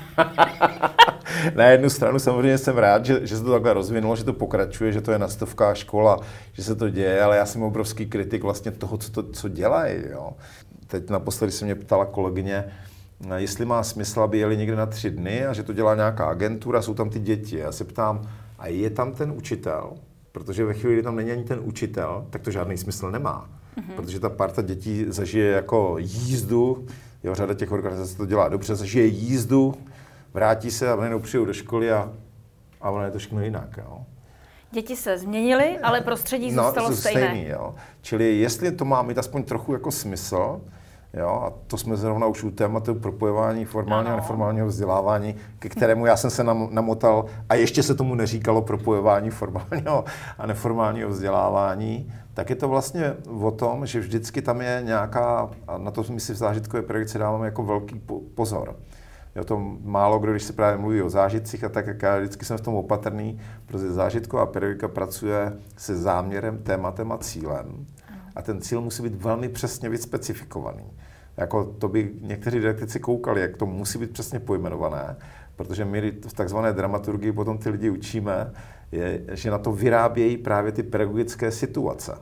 na 1.54 1.64
jednu 1.64 1.90
stranu 1.90 2.18
samozřejmě 2.18 2.58
jsem 2.58 2.78
rád, 2.78 3.06
že, 3.06 3.26
že 3.26 3.36
se 3.36 3.44
to 3.44 3.52
takhle 3.52 3.72
rozvinulo, 3.72 4.16
že 4.16 4.24
to 4.24 4.32
pokračuje, 4.32 4.92
že 4.92 5.00
to 5.00 5.12
je 5.12 5.18
na 5.18 5.28
stovkách 5.28 5.76
škola, 5.76 6.20
že 6.52 6.62
se 6.62 6.74
to 6.74 6.88
děje, 6.90 7.22
ale 7.22 7.36
já 7.36 7.46
jsem 7.46 7.62
obrovský 7.62 8.06
kritik 8.06 8.42
vlastně 8.42 8.70
toho, 8.70 8.98
co, 8.98 9.10
to, 9.10 9.22
co 9.32 9.48
dělají. 9.48 9.96
Jo. 10.10 10.32
Teď 10.86 11.10
naposledy 11.10 11.52
se 11.52 11.64
mě 11.64 11.74
ptala 11.74 12.04
kolegyně, 12.04 12.64
jestli 13.36 13.64
má 13.64 13.82
smysl, 13.82 14.20
aby 14.20 14.38
jeli 14.38 14.56
někde 14.56 14.76
na 14.76 14.86
tři 14.86 15.10
dny 15.10 15.46
a 15.46 15.52
že 15.52 15.62
to 15.62 15.72
dělá 15.72 15.94
nějaká 15.94 16.26
agentura, 16.26 16.82
jsou 16.82 16.94
tam 16.94 17.10
ty 17.10 17.18
děti. 17.18 17.58
Já 17.58 17.72
se 17.72 17.84
ptám, 17.84 18.30
a 18.60 18.66
je 18.66 18.90
tam 18.90 19.12
ten 19.12 19.32
učitel, 19.32 19.92
protože 20.32 20.64
ve 20.64 20.74
chvíli, 20.74 20.94
kdy 20.94 21.02
tam 21.02 21.16
není 21.16 21.30
ani 21.30 21.44
ten 21.44 21.60
učitel, 21.62 22.26
tak 22.30 22.42
to 22.42 22.50
žádný 22.50 22.76
smysl 22.76 23.10
nemá. 23.10 23.48
Mm-hmm. 23.76 23.94
Protože 23.96 24.20
ta 24.20 24.28
parta 24.28 24.62
dětí 24.62 25.04
zažije 25.08 25.50
jako 25.50 25.96
jízdu, 25.98 26.86
jo, 27.24 27.34
řada 27.34 27.54
těch 27.54 27.72
organizací 27.72 28.16
to 28.16 28.26
dělá 28.26 28.48
dobře, 28.48 28.74
zažije 28.74 29.06
jízdu, 29.06 29.74
vrátí 30.34 30.70
se 30.70 30.92
a 30.92 30.96
najednou 30.96 31.18
přijou 31.18 31.44
do 31.44 31.52
školy 31.52 31.92
a, 31.92 32.12
a 32.80 32.90
ono 32.90 33.04
je 33.04 33.10
to 33.10 33.18
všechno 33.18 33.44
jinak. 33.44 33.76
Jo. 33.78 34.04
Děti 34.70 34.96
se 34.96 35.18
změnily, 35.18 35.78
ale 35.78 36.00
prostředí 36.00 36.52
no, 36.52 36.64
zůstalo 36.64 36.92
stejné. 36.92 37.20
Stejný, 37.20 37.48
jo. 37.48 37.74
Čili 38.02 38.38
jestli 38.38 38.72
to 38.72 38.84
má 38.84 39.02
mít 39.02 39.18
aspoň 39.18 39.42
trochu 39.42 39.72
jako 39.72 39.90
smysl, 39.90 40.60
Jo, 41.14 41.28
a 41.28 41.52
to 41.66 41.76
jsme 41.76 41.96
zrovna 41.96 42.26
už 42.26 42.42
u 42.42 42.50
tématu 42.50 42.94
propojování 42.94 43.64
formálního 43.64 44.12
a 44.12 44.16
neformálního 44.16 44.66
vzdělávání, 44.66 45.34
ke 45.58 45.68
kterému 45.68 46.06
já 46.06 46.16
jsem 46.16 46.30
se 46.30 46.44
namotal 46.70 47.24
a 47.48 47.54
ještě 47.54 47.82
se 47.82 47.94
tomu 47.94 48.14
neříkalo 48.14 48.62
propojování 48.62 49.30
formálního 49.30 50.04
a 50.38 50.46
neformálního 50.46 51.08
vzdělávání, 51.08 52.12
tak 52.34 52.50
je 52.50 52.56
to 52.56 52.68
vlastně 52.68 53.14
o 53.40 53.50
tom, 53.50 53.86
že 53.86 54.00
vždycky 54.00 54.42
tam 54.42 54.60
je 54.60 54.82
nějaká, 54.84 55.50
a 55.68 55.78
na 55.78 55.90
to 55.90 56.04
my 56.10 56.20
si 56.20 56.32
v 56.32 56.36
zážitkové 56.36 56.82
projekci 56.82 57.18
dáváme 57.18 57.46
jako 57.46 57.62
velký 57.62 58.02
pozor. 58.34 58.76
Jo, 59.36 59.44
to 59.44 59.58
málo 59.84 60.18
kdo, 60.18 60.32
když 60.32 60.42
se 60.42 60.52
právě 60.52 60.78
mluví 60.78 61.02
o 61.02 61.10
zážitcích 61.10 61.64
a 61.64 61.68
tak, 61.68 61.86
jak 61.86 62.02
já 62.02 62.18
vždycky 62.18 62.44
jsem 62.44 62.58
v 62.58 62.60
tom 62.60 62.74
opatrný, 62.74 63.40
protože 63.66 63.92
zážitková 63.92 64.46
pedagogika 64.46 64.88
pracuje 64.88 65.52
se 65.76 65.96
záměrem, 65.96 66.58
tématem 66.58 67.12
a 67.12 67.18
cílem. 67.18 67.86
A 68.40 68.42
ten 68.42 68.60
cíl 68.60 68.80
musí 68.80 69.02
být 69.02 69.14
velmi 69.14 69.48
přesně 69.48 69.88
vyspecifikovaný. 69.88 70.84
Jako 71.36 71.64
to 71.64 71.88
by 71.88 72.10
někteří 72.20 72.58
didaktici 72.58 73.00
koukali, 73.00 73.40
jak 73.40 73.56
to 73.56 73.66
musí 73.66 73.98
být 73.98 74.10
přesně 74.10 74.40
pojmenované, 74.40 75.16
protože 75.56 75.84
my 75.84 76.10
v 76.10 76.32
takzvané 76.32 76.72
dramaturgii 76.72 77.32
potom 77.32 77.58
ty 77.58 77.70
lidi 77.70 77.90
učíme, 77.90 78.52
je, 78.92 79.22
že 79.32 79.50
na 79.50 79.58
to 79.58 79.72
vyrábějí 79.72 80.36
právě 80.36 80.72
ty 80.72 80.82
pedagogické 80.82 81.50
situace. 81.50 82.18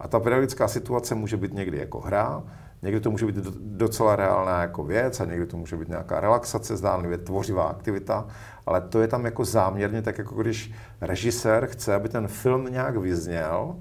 A 0.00 0.08
ta 0.08 0.20
pedagogická 0.20 0.68
situace 0.68 1.14
může 1.14 1.36
být 1.36 1.54
někdy 1.54 1.78
jako 1.78 2.00
hra, 2.00 2.42
někdy 2.82 3.00
to 3.00 3.10
může 3.10 3.26
být 3.26 3.36
docela 3.60 4.16
reálná 4.16 4.60
jako 4.60 4.84
věc 4.84 5.20
a 5.20 5.24
někdy 5.24 5.46
to 5.46 5.56
může 5.56 5.76
být 5.76 5.88
nějaká 5.88 6.20
relaxace, 6.20 6.76
zdánlivě 6.76 7.18
tvořivá 7.18 7.64
aktivita, 7.64 8.26
ale 8.66 8.80
to 8.80 9.00
je 9.00 9.08
tam 9.08 9.24
jako 9.24 9.44
záměrně, 9.44 10.02
tak 10.02 10.18
jako 10.18 10.42
když 10.42 10.72
režisér 11.00 11.66
chce, 11.66 11.94
aby 11.94 12.08
ten 12.08 12.28
film 12.28 12.66
nějak 12.70 12.96
vyzněl, 12.96 13.76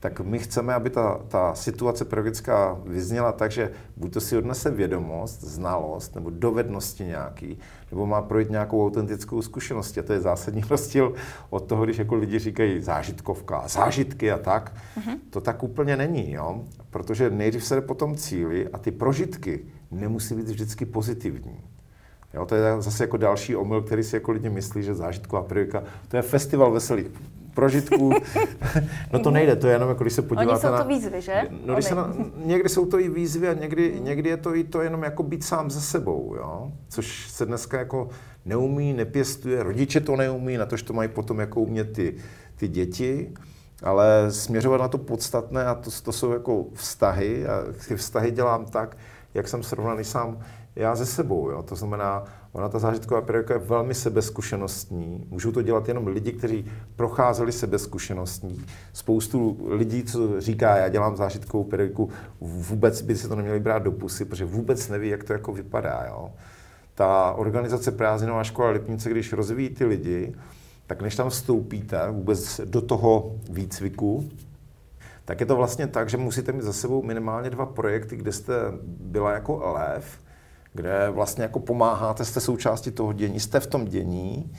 tak 0.00 0.20
my 0.20 0.38
chceme, 0.38 0.74
aby 0.74 0.90
ta, 0.90 1.20
ta 1.28 1.54
situace 1.54 2.04
pedagogická 2.04 2.78
vyzněla 2.84 3.32
tak, 3.32 3.50
že 3.50 3.72
buď 3.96 4.12
to 4.12 4.20
si 4.20 4.36
odnese 4.36 4.70
vědomost, 4.70 5.40
znalost 5.40 6.14
nebo 6.14 6.30
dovednosti 6.30 7.04
nějaký, 7.04 7.58
nebo 7.90 8.06
má 8.06 8.22
projít 8.22 8.50
nějakou 8.50 8.86
autentickou 8.86 9.42
zkušenost. 9.42 9.98
A 9.98 10.02
to 10.02 10.12
je 10.12 10.20
zásadní 10.20 10.62
rozdíl 10.70 11.14
od 11.50 11.60
toho, 11.64 11.84
když 11.84 11.98
jako 11.98 12.14
lidi 12.14 12.38
říkají 12.38 12.80
zážitkovka, 12.80 13.68
zážitky 13.68 14.32
a 14.32 14.38
tak. 14.38 14.72
Mm-hmm. 14.98 15.18
To 15.30 15.40
tak 15.40 15.62
úplně 15.62 15.96
není, 15.96 16.32
jo? 16.32 16.64
protože 16.90 17.30
nejdřív 17.30 17.64
se 17.64 17.74
jde 17.74 17.80
po 17.80 17.94
tom 17.94 18.16
cíli 18.16 18.68
a 18.68 18.78
ty 18.78 18.90
prožitky 18.90 19.60
nemusí 19.90 20.34
být 20.34 20.48
vždycky 20.48 20.86
pozitivní. 20.86 21.60
Jo, 22.34 22.46
to 22.46 22.54
je 22.54 22.82
zase 22.82 23.04
jako 23.04 23.16
další 23.16 23.56
omyl, 23.56 23.82
který 23.82 24.02
si 24.02 24.16
jako 24.16 24.32
lidi 24.32 24.50
myslí, 24.50 24.82
že 24.82 24.94
zážitková 24.94 25.42
periodika, 25.42 25.82
to 26.08 26.16
je 26.16 26.22
festival 26.22 26.72
veselých 26.72 27.06
prožitků. 27.58 28.12
no 29.12 29.18
to 29.18 29.30
nejde, 29.30 29.56
to 29.56 29.66
je 29.66 29.72
jenom 29.72 29.88
jako 29.88 30.04
když 30.04 30.12
se 30.12 30.22
podíváte 30.22 30.50
Oni 30.50 30.60
jsou 30.60 30.70
na... 30.70 30.82
to 30.82 30.88
výzvy, 30.88 31.20
že? 31.20 31.42
No, 31.64 31.74
když 31.74 31.84
se 31.84 31.94
na, 31.94 32.14
někdy 32.44 32.68
jsou 32.68 32.86
to 32.86 33.00
i 33.00 33.08
výzvy 33.08 33.48
a 33.48 33.54
někdy, 33.54 34.00
někdy 34.00 34.30
je 34.30 34.36
to 34.36 34.54
i 34.54 34.64
to 34.64 34.82
jenom 34.82 35.02
jako 35.02 35.22
být 35.22 35.44
sám 35.44 35.70
ze 35.70 35.80
sebou, 35.80 36.34
jo? 36.36 36.72
Což 36.88 37.30
se 37.30 37.46
dneska 37.46 37.78
jako 37.78 38.08
neumí, 38.44 38.92
nepěstuje, 38.92 39.62
rodiče 39.62 40.00
to 40.00 40.16
neumí, 40.16 40.56
na 40.56 40.66
to, 40.66 40.76
že 40.76 40.84
to 40.84 40.92
mají 40.92 41.08
potom 41.08 41.40
jako 41.40 41.60
umět 41.60 41.92
ty, 41.92 42.14
ty 42.56 42.68
děti, 42.68 43.34
ale 43.82 44.26
směřovat 44.30 44.80
na 44.80 44.88
to 44.88 44.98
podstatné 44.98 45.64
a 45.64 45.74
to, 45.74 45.90
to 46.02 46.12
jsou 46.12 46.32
jako 46.32 46.66
vztahy 46.74 47.46
a 47.46 47.64
ty 47.88 47.96
vztahy 47.96 48.30
dělám 48.30 48.66
tak, 48.66 48.96
jak 49.34 49.48
jsem 49.48 49.62
srovnaný 49.62 50.04
sám 50.04 50.38
já 50.78 50.94
ze 50.94 51.06
sebou. 51.06 51.50
Jo? 51.50 51.62
To 51.62 51.76
znamená, 51.76 52.24
ona 52.52 52.68
ta 52.68 52.78
zážitková 52.78 53.20
pedagogika 53.20 53.54
je 53.54 53.60
velmi 53.60 53.94
sebezkušenostní. 53.94 55.26
Můžou 55.30 55.52
to 55.52 55.62
dělat 55.62 55.88
jenom 55.88 56.06
lidi, 56.06 56.32
kteří 56.32 56.70
procházeli 56.96 57.52
sebezkušenostní. 57.52 58.64
Spoustu 58.92 59.58
lidí, 59.68 60.04
co 60.04 60.40
říká, 60.40 60.76
já 60.76 60.88
dělám 60.88 61.16
zážitkovou 61.16 61.64
pedagogiku, 61.64 62.10
vůbec 62.40 63.02
by 63.02 63.16
se 63.16 63.28
to 63.28 63.36
neměli 63.36 63.60
brát 63.60 63.82
do 63.82 63.92
pusy, 63.92 64.24
protože 64.24 64.44
vůbec 64.44 64.88
neví, 64.88 65.08
jak 65.08 65.24
to 65.24 65.32
jako 65.32 65.52
vypadá. 65.52 66.04
Jo? 66.08 66.30
Ta 66.94 67.32
organizace 67.32 67.92
Prázdninová 67.92 68.44
škola 68.44 68.70
Lipnice, 68.70 69.10
když 69.10 69.32
rozvíjí 69.32 69.70
ty 69.70 69.84
lidi, 69.84 70.34
tak 70.86 71.02
než 71.02 71.16
tam 71.16 71.30
vstoupíte 71.30 72.10
vůbec 72.10 72.60
do 72.64 72.80
toho 72.80 73.34
výcviku, 73.50 74.28
tak 75.24 75.40
je 75.40 75.46
to 75.46 75.56
vlastně 75.56 75.86
tak, 75.86 76.08
že 76.08 76.16
musíte 76.16 76.52
mít 76.52 76.62
za 76.62 76.72
sebou 76.72 77.02
minimálně 77.02 77.50
dva 77.50 77.66
projekty, 77.66 78.16
kde 78.16 78.32
jste 78.32 78.54
byla 78.82 79.32
jako 79.32 79.72
lev, 79.72 80.18
kde 80.78 81.10
vlastně 81.10 81.42
jako 81.42 81.60
pomáháte, 81.60 82.24
jste 82.24 82.40
součástí 82.40 82.90
toho 82.90 83.12
dění, 83.12 83.40
jste 83.40 83.60
v 83.60 83.66
tom 83.66 83.84
dění 83.84 84.52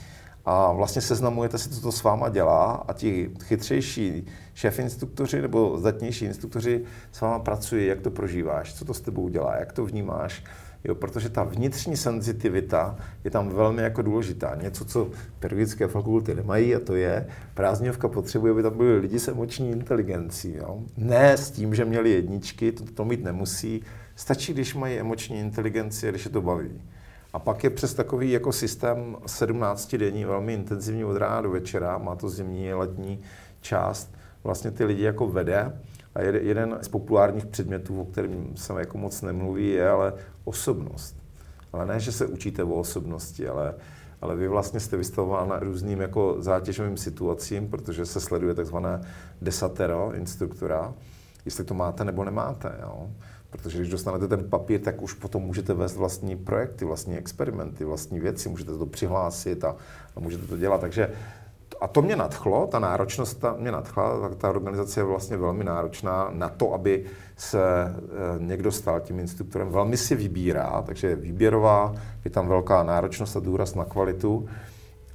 a 0.44 0.72
vlastně 0.72 1.02
seznamujete 1.02 1.58
si, 1.58 1.70
co 1.70 1.80
to 1.80 1.92
s 1.92 2.02
váma 2.02 2.28
dělá 2.28 2.84
a 2.88 2.92
ti 2.92 3.30
chytřejší 3.42 4.26
šéf 4.54 4.78
instruktoři 4.78 5.42
nebo 5.42 5.78
zdatnější 5.78 6.24
instruktoři 6.24 6.84
s 7.12 7.20
váma 7.20 7.38
pracují, 7.38 7.86
jak 7.86 8.00
to 8.00 8.10
prožíváš, 8.10 8.74
co 8.74 8.84
to 8.84 8.94
s 8.94 9.00
tebou 9.00 9.28
dělá, 9.28 9.56
jak 9.56 9.72
to 9.72 9.84
vnímáš, 9.84 10.44
Jo, 10.84 10.94
protože 10.94 11.28
ta 11.28 11.44
vnitřní 11.44 11.96
senzitivita 11.96 12.96
je 13.24 13.30
tam 13.30 13.48
velmi 13.48 13.82
jako 13.82 14.02
důležitá. 14.02 14.54
Něco, 14.62 14.84
co 14.84 15.10
pedagogické 15.38 15.88
fakulty 15.88 16.34
nemají, 16.34 16.74
a 16.74 16.80
to 16.80 16.94
je, 16.94 17.26
prázdňovka 17.54 18.08
potřebuje, 18.08 18.52
aby 18.52 18.62
tam 18.62 18.76
byli 18.76 18.98
lidi 18.98 19.18
s 19.18 19.28
emoční 19.28 19.70
inteligencí. 19.70 20.54
Jo. 20.56 20.78
Ne 20.96 21.36
s 21.36 21.50
tím, 21.50 21.74
že 21.74 21.84
měli 21.84 22.10
jedničky, 22.10 22.72
to, 22.72 22.84
to 22.94 23.04
mít 23.04 23.24
nemusí. 23.24 23.82
Stačí, 24.20 24.52
když 24.52 24.74
mají 24.74 24.98
emoční 24.98 25.38
inteligenci 25.38 26.08
když 26.08 26.24
je 26.24 26.30
to 26.30 26.42
baví. 26.42 26.82
A 27.32 27.38
pak 27.38 27.64
je 27.64 27.70
přes 27.70 27.94
takový 27.94 28.30
jako 28.30 28.52
systém 28.52 29.16
17 29.26 29.94
denní, 29.94 30.24
velmi 30.24 30.54
intenzivní 30.54 31.04
od 31.04 31.16
rána 31.16 31.40
do 31.40 31.50
večera, 31.50 31.98
má 31.98 32.16
to 32.16 32.28
zimní, 32.28 32.74
letní 32.74 33.20
část, 33.60 34.14
vlastně 34.44 34.70
ty 34.70 34.84
lidi 34.84 35.02
jako 35.02 35.28
vede 35.28 35.80
a 36.14 36.22
jeden 36.22 36.78
z 36.80 36.88
populárních 36.88 37.46
předmětů, 37.46 38.00
o 38.00 38.04
kterém 38.04 38.56
se 38.56 38.72
jako 38.78 38.98
moc 38.98 39.22
nemluví, 39.22 39.68
je 39.68 39.88
ale 39.88 40.12
osobnost. 40.44 41.16
Ale 41.72 41.86
ne, 41.86 42.00
že 42.00 42.12
se 42.12 42.26
učíte 42.26 42.64
o 42.64 42.74
osobnosti, 42.74 43.48
ale, 43.48 43.74
ale 44.20 44.36
vy 44.36 44.48
vlastně 44.48 44.80
jste 44.80 44.96
vystavován 44.96 45.58
různým 45.60 46.00
jako 46.00 46.36
zátěžovým 46.38 46.96
situacím, 46.96 47.68
protože 47.68 48.06
se 48.06 48.20
sleduje 48.20 48.54
takzvané 48.54 49.00
desatero 49.42 50.12
instruktora, 50.14 50.94
jestli 51.44 51.64
to 51.64 51.74
máte 51.74 52.04
nebo 52.04 52.24
nemáte. 52.24 52.78
Jo? 52.82 53.10
Protože 53.50 53.78
když 53.78 53.90
dostanete 53.90 54.28
ten 54.28 54.50
papír, 54.50 54.80
tak 54.80 55.02
už 55.02 55.14
potom 55.14 55.42
můžete 55.42 55.74
vést 55.74 55.96
vlastní 55.96 56.36
projekty, 56.36 56.84
vlastní 56.84 57.16
experimenty, 57.16 57.84
vlastní 57.84 58.20
věci, 58.20 58.48
můžete 58.48 58.78
to 58.78 58.86
přihlásit 58.86 59.64
a, 59.64 59.76
a 60.16 60.20
můžete 60.20 60.46
to 60.46 60.56
dělat. 60.56 60.80
Takže 60.80 61.10
a 61.80 61.86
to 61.88 62.02
mě 62.02 62.16
nadchlo, 62.16 62.66
ta 62.66 62.78
náročnost 62.78 63.40
ta 63.40 63.56
mě 63.58 63.72
nadchla, 63.72 64.20
tak 64.20 64.38
ta 64.38 64.50
organizace 64.50 65.00
je 65.00 65.04
vlastně 65.04 65.36
velmi 65.36 65.64
náročná 65.64 66.30
na 66.32 66.48
to, 66.48 66.74
aby 66.74 67.04
se 67.36 67.62
e, 67.62 67.94
někdo 68.38 68.72
stal 68.72 69.00
tím 69.00 69.18
instruktorem. 69.18 69.68
Velmi 69.68 69.96
si 69.96 70.14
vybírá, 70.14 70.82
takže 70.86 71.06
je 71.06 71.16
výběrová, 71.16 71.94
je 72.24 72.30
tam 72.30 72.48
velká 72.48 72.82
náročnost 72.82 73.36
a 73.36 73.40
důraz 73.40 73.74
na 73.74 73.84
kvalitu. 73.84 74.48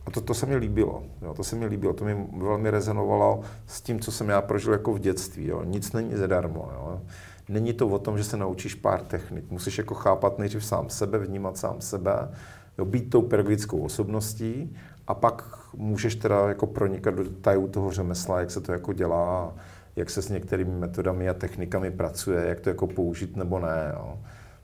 A 0.06 0.12
to, 0.12 0.22
to 0.22 0.34
se 0.34 0.46
mi 0.46 0.56
líbilo. 0.56 1.04
Jo, 1.22 1.34
to 1.34 1.44
se 1.44 1.56
mi 1.56 1.66
líbilo, 1.66 1.94
to 1.94 2.06
mi 2.06 2.28
velmi 2.38 2.70
rezonovalo 2.70 3.42
s 3.68 3.82
tím, 3.82 4.00
co 4.00 4.12
jsem 4.12 4.30
já 4.30 4.42
prožil 4.42 4.74
jako 4.74 4.94
v 4.94 5.00
dětství. 5.00 5.48
Jo. 5.48 5.64
Nic 5.64 5.94
není 5.94 6.16
zadarmo. 6.16 6.70
Jo. 6.74 7.02
Není 7.50 7.74
to 7.74 7.88
o 7.88 8.00
tom, 8.00 8.18
že 8.18 8.24
se 8.24 8.38
naučíš 8.38 8.76
pár 8.76 9.02
technik. 9.02 9.52
Musíš 9.52 9.78
jako 9.78 9.96
chápat 9.96 10.40
nejdřív 10.40 10.66
sám 10.66 10.90
sebe, 10.90 11.20
vnímat 11.20 11.58
sám 11.58 11.82
sebe, 11.82 12.30
jo, 12.78 12.86
být 12.86 13.10
tou 13.10 13.22
pedagogickou 13.22 13.80
osobností 13.80 14.76
a 15.08 15.14
pak 15.14 15.60
můžeš 15.74 16.16
teda 16.16 16.48
jako 16.48 16.68
pronikat 16.68 17.16
do 17.16 17.24
tajů 17.30 17.68
toho 17.68 17.92
řemesla, 17.92 18.40
jak 18.40 18.52
se 18.52 18.62
to 18.62 18.72
jako 18.72 18.94
dělá, 18.94 19.54
jak 19.96 20.10
se 20.10 20.22
s 20.22 20.30
některými 20.30 20.72
metodami 20.72 21.30
a 21.30 21.34
technikami 21.34 21.92
pracuje, 21.92 22.46
jak 22.46 22.60
to 22.60 22.70
jako 22.70 22.88
použít 22.88 23.36
nebo 23.36 23.60
ne. 23.60 23.92
Jo. 23.94 24.20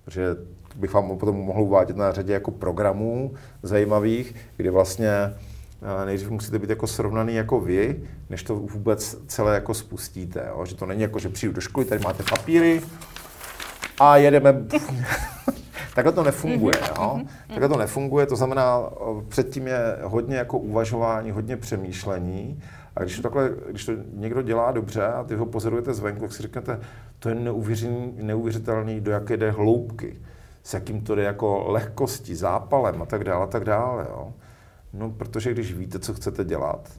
Protože 0.06 0.36
bych 0.76 0.94
vám 0.94 1.18
potom 1.18 1.36
mohl 1.36 1.62
uvádět 1.62 1.98
na 1.98 2.12
řadě 2.12 2.34
jako 2.34 2.52
programů 2.52 3.34
zajímavých, 3.64 4.36
kdy 4.58 4.70
vlastně 4.70 5.34
nejdřív 6.06 6.30
musíte 6.30 6.60
být 6.60 6.70
jako 6.70 6.88
srovnaný 6.88 7.36
jako 7.36 7.60
vy, 7.60 8.04
než 8.30 8.44
to 8.44 8.56
vůbec 8.56 9.18
celé 9.28 9.54
jako 9.54 9.74
spustíte. 9.74 10.46
Jo. 10.48 10.66
Že 10.66 10.76
to 10.76 10.86
není 10.86 11.02
jako, 11.02 11.20
že 11.20 11.30
přijdu 11.30 11.54
do 11.54 11.62
školy, 11.62 11.86
tady 11.86 12.04
máte 12.04 12.24
papíry 12.24 12.82
a 14.00 14.18
jedeme 14.18 14.54
Takhle 15.96 16.14
to 16.14 16.24
nefunguje. 16.24 16.74
Mm-hmm. 16.74 17.02
Jo? 17.02 17.14
Mhm, 17.16 17.28
Takhle 17.48 17.70
to 17.70 17.78
nefunguje, 17.78 18.26
to 18.26 18.36
znamená, 18.36 18.90
předtím 19.28 19.68
je 19.68 19.98
hodně 20.04 20.36
jako 20.36 20.58
uvažování, 20.58 21.32
hodně 21.32 21.58
přemýšlení. 21.58 22.64
A 22.96 23.04
když 23.04 23.16
to, 23.16 23.22
takhle, 23.22 23.52
když 23.70 23.86
to 23.86 23.92
někdo 24.14 24.42
dělá 24.42 24.72
dobře 24.72 25.06
a 25.06 25.24
ty 25.24 25.36
ho 25.36 25.46
pozorujete 25.46 25.94
zvenku, 25.94 26.22
tak 26.22 26.34
si 26.34 26.42
řeknete, 26.42 26.80
to 27.20 27.30
je 27.30 27.36
neuvěřitelný, 28.16 29.02
do 29.02 29.12
jaké 29.12 29.38
jde 29.38 29.52
hloubky, 29.52 30.18
s 30.64 30.74
jakým 30.74 31.02
to 31.02 31.16
jde 31.16 31.24
jako 31.24 31.72
lehkostí, 31.72 32.36
zápalem 32.36 33.02
a 33.02 33.06
tak 33.06 33.24
dále, 33.24 33.44
a 33.44 33.48
tak 33.48 33.64
dále. 33.64 34.06
Jo? 34.10 34.34
No, 34.94 35.10
protože 35.10 35.52
když 35.52 35.74
víte, 35.74 36.00
co 36.00 36.14
chcete 36.14 36.44
dělat, 36.44 36.90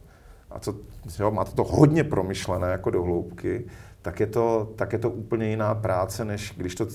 a 0.50 0.58
co, 0.58 0.74
jo, 1.18 1.30
máte 1.30 1.52
to 1.52 1.64
hodně 1.64 2.04
promyšlené 2.04 2.68
jako 2.68 2.90
do 2.90 3.02
hloubky, 3.02 3.64
tak 4.02 4.20
je, 4.20 4.26
to, 4.26 4.72
tak 4.76 4.92
je 4.92 4.98
to 4.98 5.10
úplně 5.10 5.48
jiná 5.48 5.74
práce, 5.74 6.24
než 6.24 6.54
když 6.56 6.74
to 6.74 6.86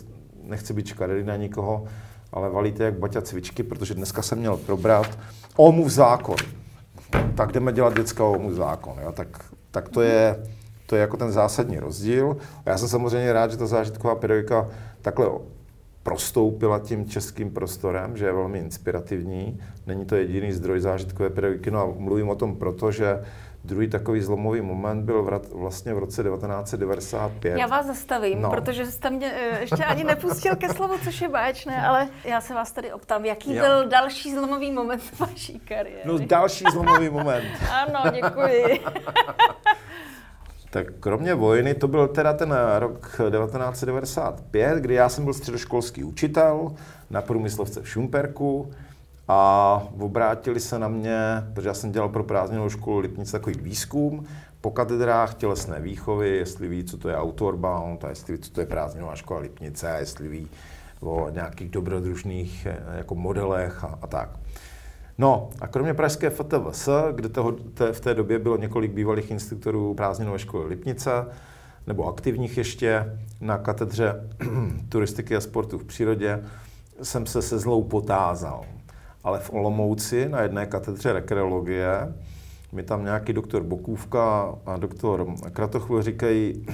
nechci 0.43 0.73
být 0.73 0.88
škaredý 0.88 1.23
na 1.23 1.36
nikoho, 1.36 1.86
ale 2.31 2.49
valíte 2.49 2.83
jak 2.83 2.99
baťa 2.99 3.21
cvičky, 3.21 3.63
protože 3.63 3.93
dneska 3.93 4.21
jsem 4.21 4.39
měl 4.39 4.57
probrat 4.57 5.19
OMUV 5.55 5.91
zákon. 5.91 6.36
Tak 7.36 7.51
jdeme 7.51 7.73
dělat 7.73 7.97
dětská 7.97 8.23
OMUV 8.23 8.53
zákon. 8.53 8.95
Jo? 9.01 9.12
Tak, 9.12 9.45
tak 9.71 9.89
to, 9.89 10.01
je, 10.01 10.43
to 10.86 10.95
je 10.95 11.01
jako 11.01 11.17
ten 11.17 11.31
zásadní 11.31 11.79
rozdíl. 11.79 12.38
A 12.65 12.69
já 12.69 12.77
jsem 12.77 12.88
samozřejmě 12.88 13.33
rád, 13.33 13.51
že 13.51 13.57
ta 13.57 13.65
zážitková 13.65 14.15
pedagogika 14.15 14.69
takhle 15.01 15.29
prostoupila 16.08 16.80
tím 16.80 17.06
českým 17.06 17.52
prostorem, 17.52 18.17
že 18.17 18.26
je 18.26 18.34
velmi 18.34 18.60
inspirativní. 18.60 19.60
Není 19.88 20.06
to 20.06 20.15
jediný 20.15 20.52
zdroj 20.52 20.80
zážitkové 20.80 21.30
pedagogiky, 21.30 21.72
no 21.72 21.80
a 21.80 21.93
mluvím 21.98 22.30
o 22.30 22.36
tom 22.36 22.56
proto, 22.56 22.91
že 22.91 23.20
Druhý 23.63 23.89
takový 23.89 24.22
zlomový 24.22 24.62
moment 24.62 25.04
byl 25.04 25.24
v, 25.24 25.54
vlastně 25.54 25.93
v 25.93 25.98
roce 25.98 26.24
1995. 26.24 27.58
Já 27.58 27.67
vás 27.67 27.86
zastavím, 27.86 28.41
no. 28.41 28.50
protože 28.50 28.86
jste 28.86 29.10
mě 29.10 29.34
eh, 29.34 29.60
ještě 29.60 29.86
ani 29.86 30.04
nepustil 30.04 30.56
ke 30.56 30.70
slovu, 30.70 30.93
což 31.04 31.22
je 31.22 31.30
báječné, 31.30 31.88
ale 31.88 32.08
já 32.24 32.41
se 32.41 32.54
vás 32.54 32.72
tady 32.72 32.93
optám, 32.93 33.26
jaký 33.26 33.56
jo. 33.56 33.63
byl 33.63 33.88
další 33.88 34.32
zlomový 34.32 34.72
moment 34.72 35.02
v 35.02 35.20
vaší 35.20 35.60
kariéry? 35.60 36.02
No 36.06 36.17
další 36.17 36.65
zlomový 36.72 37.10
moment. 37.10 37.46
ano, 37.72 38.12
děkuji. 38.12 38.80
tak 40.69 40.88
kromě 40.99 41.36
vojny, 41.36 41.73
to 41.73 41.88
byl 41.88 42.08
teda 42.08 42.34
ten 42.34 42.56
rok 42.80 42.99
1995, 43.01 44.77
kdy 44.77 44.93
já 44.93 45.10
jsem 45.10 45.23
byl 45.23 45.34
středoškolský 45.34 46.03
učitel 46.03 46.71
na 47.10 47.21
průmyslovce 47.21 47.82
v 47.82 47.89
Šumperku 47.89 48.71
a 49.27 49.84
obrátili 49.99 50.60
se 50.60 50.80
na 50.80 50.88
mě, 50.88 51.19
protože 51.53 51.67
já 51.67 51.73
jsem 51.73 51.91
dělal 51.91 52.10
pro 52.10 52.23
prázdninovou 52.23 52.69
školu 52.69 52.99
Lipnice 52.99 53.32
takový 53.32 53.56
výzkum 53.62 54.25
po 54.62 54.71
katedrách 54.71 55.34
tělesné 55.34 55.80
výchovy, 55.80 56.30
jestli 56.30 56.67
ví, 56.67 56.84
co 56.84 56.97
to 56.97 57.10
je 57.10 57.17
Outwardbound, 57.17 58.03
a 58.03 58.10
jestli 58.10 58.34
ví, 58.34 58.39
co 58.39 58.51
to 58.51 58.60
je 58.62 58.65
prázdninová 58.67 59.15
škola 59.15 59.39
Lipnice, 59.39 59.91
a 59.91 59.97
jestli 59.97 60.27
ví 60.27 60.47
o 60.99 61.30
nějakých 61.30 61.69
dobrodružných 61.69 62.65
eh, 62.65 62.97
jako 62.97 63.15
modelech 63.15 63.84
a, 63.84 63.99
a 64.01 64.08
tak. 64.08 64.30
No 65.17 65.49
a 65.62 65.67
kromě 65.67 65.93
pražské 65.93 66.30
FTVS, 66.30 66.89
kde 67.12 67.30
toho, 67.30 67.51
te, 67.51 67.93
v 67.93 67.99
té 67.99 68.13
době 68.13 68.39
bylo 68.39 68.58
několik 68.58 68.91
bývalých 68.91 69.32
instruktorů 69.32 69.93
prázdninové 69.93 70.39
školy 70.39 70.65
Lipnice, 70.65 71.25
nebo 71.88 72.08
aktivních 72.08 72.58
ještě 72.58 73.19
na 73.41 73.58
katedře 73.58 74.30
turistiky 74.89 75.36
a 75.36 75.41
sportu 75.41 75.77
v 75.77 75.86
přírodě, 75.86 76.43
jsem 77.01 77.25
se 77.25 77.41
se 77.41 77.60
zlou 77.60 77.84
potázal 77.84 78.65
ale 79.27 79.39
v 79.39 79.53
Olomouci 79.53 80.30
na 80.30 80.41
jedné 80.41 80.65
katedře 80.65 81.13
rekreologie 81.13 82.13
mi 82.71 82.84
tam 82.84 83.03
nějaký 83.03 83.34
doktor 83.34 83.63
Bokůvka 83.63 84.56
a 84.65 84.77
doktor 84.77 85.34
Kratochvil 85.53 86.01
říkají, 86.01 86.65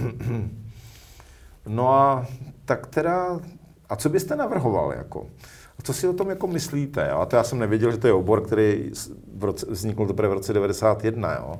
no 1.67 1.93
a 1.93 2.25
tak 2.65 2.88
teda, 2.88 3.39
a 3.89 3.95
co 3.95 4.10
byste 4.10 4.36
navrhoval 4.36 4.93
jako? 4.93 5.27
Co 5.84 5.93
si 5.93 6.08
o 6.08 6.13
tom 6.13 6.30
jako 6.30 6.48
myslíte? 6.48 7.08
Jo? 7.12 7.17
A 7.17 7.26
to 7.26 7.36
já 7.36 7.43
jsem 7.43 7.60
nevěděl, 7.60 7.91
že 7.91 7.98
to 7.98 8.08
je 8.08 8.13
obor, 8.13 8.46
který 8.46 8.91
v 9.36 9.43
roce, 9.43 9.65
vznikl 9.69 10.08
teprve 10.08 10.30
v 10.30 10.34
roce 10.34 10.54
91. 10.54 11.34
Jo? 11.34 11.60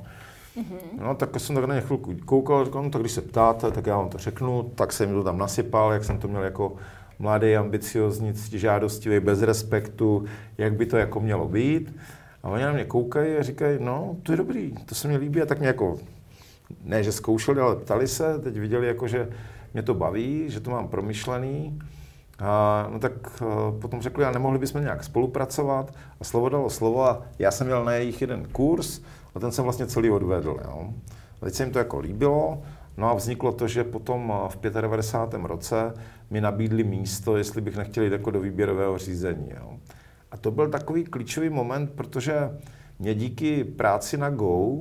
Mm-hmm. 0.56 1.06
No 1.06 1.14
tak 1.14 1.40
jsem 1.40 1.54
tak 1.54 1.64
na 1.64 1.74
ně 1.74 1.80
chvilku 1.80 2.14
koukal, 2.24 2.64
říkal, 2.64 2.82
no 2.82 2.90
tak 2.90 3.02
když 3.02 3.12
se 3.12 3.22
ptáte, 3.22 3.70
tak 3.70 3.86
já 3.86 3.96
vám 3.96 4.08
to 4.08 4.18
řeknu, 4.18 4.62
tak 4.74 4.92
jsem 4.92 5.12
to 5.12 5.24
tam 5.24 5.38
nasypal, 5.38 5.92
jak 5.92 6.04
jsem 6.04 6.18
to 6.18 6.28
měl 6.28 6.42
jako 6.42 6.76
mladý, 7.18 7.56
ambiciozní, 7.56 8.32
žádostivý, 8.52 9.20
bez 9.20 9.42
respektu, 9.42 10.24
jak 10.58 10.74
by 10.74 10.86
to 10.86 10.96
jako 10.96 11.20
mělo 11.20 11.48
být. 11.48 11.96
A 12.42 12.48
oni 12.48 12.62
na 12.62 12.72
mě 12.72 12.84
koukají 12.84 13.36
a 13.36 13.42
říkají, 13.42 13.78
no, 13.80 14.16
to 14.22 14.32
je 14.32 14.38
dobrý, 14.38 14.74
to 14.86 14.94
se 14.94 15.08
mi 15.08 15.16
líbí. 15.16 15.42
A 15.42 15.46
tak 15.46 15.58
mě 15.58 15.66
jako, 15.66 15.98
ne, 16.84 17.02
že 17.02 17.12
zkoušeli, 17.12 17.60
ale 17.60 17.76
ptali 17.76 18.08
se, 18.08 18.38
teď 18.38 18.58
viděli, 18.58 18.86
jako, 18.86 19.08
že 19.08 19.28
mě 19.74 19.82
to 19.82 19.94
baví, 19.94 20.44
že 20.48 20.60
to 20.60 20.70
mám 20.70 20.88
promyšlený. 20.88 21.78
A, 22.38 22.86
no 22.92 22.98
tak 22.98 23.12
uh, 23.42 23.80
potom 23.80 24.02
řekli, 24.02 24.24
a 24.24 24.30
nemohli 24.30 24.58
bychom 24.58 24.80
nějak 24.80 25.04
spolupracovat. 25.04 25.94
A 26.20 26.24
slovo 26.24 26.48
dalo 26.48 26.70
slovo 26.70 27.04
a 27.04 27.22
já 27.38 27.50
jsem 27.50 27.66
měl 27.66 27.84
na 27.84 27.92
jejich 27.92 28.20
jeden 28.20 28.48
kurz 28.52 29.00
a 29.34 29.40
ten 29.40 29.52
jsem 29.52 29.64
vlastně 29.64 29.86
celý 29.86 30.10
odvedl. 30.10 30.56
Jo. 30.64 30.92
A 31.42 31.44
teď 31.44 31.54
se 31.54 31.62
jim 31.62 31.72
to 31.72 31.78
jako 31.78 31.98
líbilo 31.98 32.62
No 32.96 33.10
a 33.10 33.14
vzniklo 33.14 33.52
to, 33.52 33.68
že 33.68 33.84
potom 33.84 34.32
eh, 34.34 34.48
v 34.48 34.80
95. 34.80 35.44
roce 35.44 35.94
mi 36.30 36.40
nabídli 36.40 36.84
místo, 36.84 37.36
jestli 37.36 37.60
bych 37.60 37.76
nechtěl 37.76 38.04
jít 38.04 38.12
jako 38.12 38.30
do 38.30 38.40
výběrového 38.40 38.98
řízení. 38.98 39.50
Jo. 39.60 39.78
A 40.30 40.36
to 40.36 40.50
byl 40.50 40.68
takový 40.68 41.04
klíčový 41.04 41.50
moment, 41.50 41.90
protože 41.90 42.50
mě 42.98 43.14
díky 43.14 43.64
práci 43.64 44.16
na 44.16 44.30
Go 44.30 44.76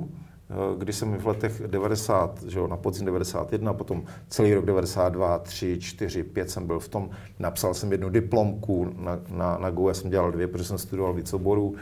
kdy 0.78 0.94
jsem 0.94 1.18
v 1.18 1.28
letech 1.28 1.62
90, 1.68 2.44
že 2.44 2.60
jo, 2.60 2.68
na 2.68 2.78
podzim 2.78 3.06
91, 3.06 3.74
potom 3.74 4.04
celý 4.30 4.54
rok 4.54 4.66
92, 4.66 5.40
3, 5.40 5.78
4, 5.80 6.24
5 6.24 6.50
jsem 6.50 6.68
byl 6.68 6.80
v 6.80 6.88
tom, 6.88 7.10
napsal 7.40 7.74
jsem 7.74 7.92
jednu 7.92 8.10
diplomku, 8.10 8.90
na, 8.98 9.20
na, 9.30 9.58
na 9.58 9.70
GUE 9.70 9.94
jsem 9.94 10.10
dělal 10.10 10.32
dvě, 10.32 10.48
protože 10.48 10.66
jsem 10.66 10.78
studoval 10.78 11.14
víc 11.14 11.34
oborů, 11.34 11.76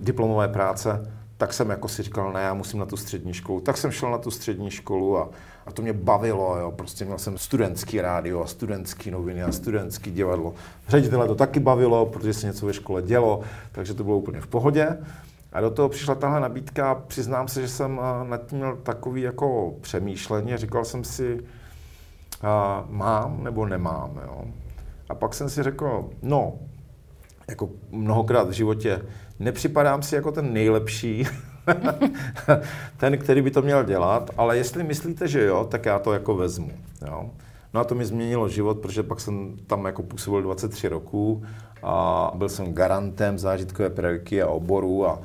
diplomové 0.00 0.48
práce, 0.48 1.10
tak 1.40 1.52
jsem 1.52 1.70
jako 1.70 1.88
si 1.88 2.02
říkal, 2.02 2.32
ne, 2.32 2.40
já 2.42 2.54
musím 2.54 2.80
na 2.80 2.86
tu 2.86 2.96
střední 2.96 3.34
školu. 3.34 3.60
Tak 3.60 3.76
jsem 3.76 3.90
šel 3.90 4.10
na 4.10 4.18
tu 4.18 4.30
střední 4.30 4.70
školu 4.70 5.18
a, 5.18 5.28
a 5.66 5.72
to 5.72 5.82
mě 5.82 5.92
bavilo, 5.92 6.56
jo. 6.58 6.70
prostě 6.70 7.04
měl 7.04 7.18
jsem 7.18 7.38
studentský 7.38 8.00
rádio 8.00 8.42
a 8.42 8.46
studentský 8.46 9.10
noviny 9.10 9.42
a 9.42 9.52
studentský 9.52 10.10
divadlo. 10.10 10.54
Ředitele 10.88 11.26
to 11.26 11.34
taky 11.34 11.60
bavilo, 11.60 12.06
protože 12.06 12.34
se 12.34 12.46
něco 12.46 12.66
ve 12.66 12.72
škole 12.72 13.02
dělo, 13.02 13.40
takže 13.72 13.94
to 13.94 14.04
bylo 14.04 14.18
úplně 14.18 14.40
v 14.40 14.46
pohodě. 14.46 14.98
A 15.52 15.60
do 15.60 15.70
toho 15.70 15.88
přišla 15.88 16.14
tahle 16.14 16.40
nabídka 16.40 16.90
a 16.90 16.94
přiznám 16.94 17.48
se, 17.48 17.60
že 17.60 17.68
jsem 17.68 18.00
eh, 18.02 18.28
nad 18.28 18.46
tím 18.46 18.58
měl 18.58 18.76
takový 18.76 19.22
jako 19.22 19.74
přemýšlení 19.80 20.56
říkal 20.56 20.84
jsem 20.84 21.04
si, 21.04 21.40
a, 22.42 22.84
mám 22.88 23.44
nebo 23.44 23.66
nemám, 23.66 24.20
jo. 24.24 24.44
A 25.08 25.14
pak 25.14 25.34
jsem 25.34 25.50
si 25.50 25.62
řekl, 25.62 26.10
no, 26.22 26.58
jako 27.48 27.70
mnohokrát 27.90 28.48
v 28.48 28.52
životě, 28.52 29.02
nepřipadám 29.38 30.02
si 30.02 30.14
jako 30.14 30.32
ten 30.32 30.52
nejlepší, 30.52 31.26
ten, 32.96 33.18
který 33.18 33.42
by 33.42 33.50
to 33.50 33.62
měl 33.62 33.84
dělat, 33.84 34.30
ale 34.36 34.56
jestli 34.56 34.84
myslíte, 34.84 35.28
že 35.28 35.44
jo, 35.44 35.64
tak 35.70 35.86
já 35.86 35.98
to 35.98 36.12
jako 36.12 36.34
vezmu. 36.34 36.70
Jo. 37.06 37.30
No 37.74 37.80
a 37.80 37.84
to 37.84 37.94
mi 37.94 38.04
změnilo 38.04 38.48
život, 38.48 38.78
protože 38.78 39.02
pak 39.02 39.20
jsem 39.20 39.56
tam 39.66 39.84
jako 39.84 40.02
působil 40.02 40.42
23 40.42 40.88
roků 40.88 41.42
a 41.82 42.32
byl 42.34 42.48
jsem 42.48 42.72
garantem 42.72 43.38
zážitkové 43.38 43.90
pedagogiky 43.90 44.42
a 44.42 44.46
oboru 44.46 45.06
a, 45.06 45.20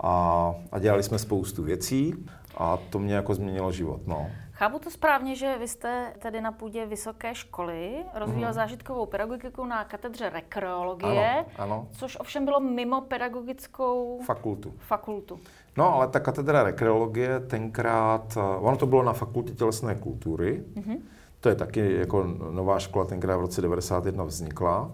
a, 0.00 0.54
a 0.72 0.78
dělali 0.78 1.02
jsme 1.02 1.18
spoustu 1.18 1.62
věcí 1.62 2.14
a 2.56 2.78
to 2.90 2.98
mě 2.98 3.14
jako 3.14 3.34
změnilo 3.34 3.72
život. 3.72 4.00
No. 4.06 4.30
Chápu 4.60 4.78
to 4.78 4.90
správně, 4.90 5.36
že 5.36 5.58
vy 5.58 5.68
jste 5.68 6.12
tedy 6.18 6.40
na 6.40 6.52
půdě 6.52 6.86
vysoké 6.86 7.34
školy 7.34 8.04
rozvíjel 8.14 8.48
mm. 8.48 8.54
zážitkovou 8.54 9.06
pedagogiku 9.06 9.64
na 9.64 9.84
katedře 9.84 10.30
rekreologie, 10.30 11.30
ano, 11.30 11.46
ano. 11.58 11.88
což 11.92 12.16
ovšem 12.20 12.44
bylo 12.44 12.60
mimo 12.60 13.00
pedagogickou 13.00 14.20
fakultu. 14.26 14.74
fakultu. 14.78 15.40
No, 15.76 15.94
ale 15.94 16.08
ta 16.08 16.20
katedra 16.20 16.62
rekreologie 16.62 17.40
tenkrát, 17.40 18.36
eh, 18.36 18.40
ono 18.40 18.76
to 18.76 18.86
bylo 18.86 19.02
na 19.02 19.12
fakultě 19.12 19.52
tělesné 19.52 19.94
kultury, 19.94 20.64
mm-hmm. 20.74 20.98
to 21.40 21.48
je 21.48 21.54
taky 21.54 21.94
jako 21.94 22.24
nová 22.50 22.78
škola, 22.78 23.04
tenkrát 23.04 23.36
v 23.36 23.40
roce 23.40 23.62
91 23.62 24.24
vznikla. 24.24 24.90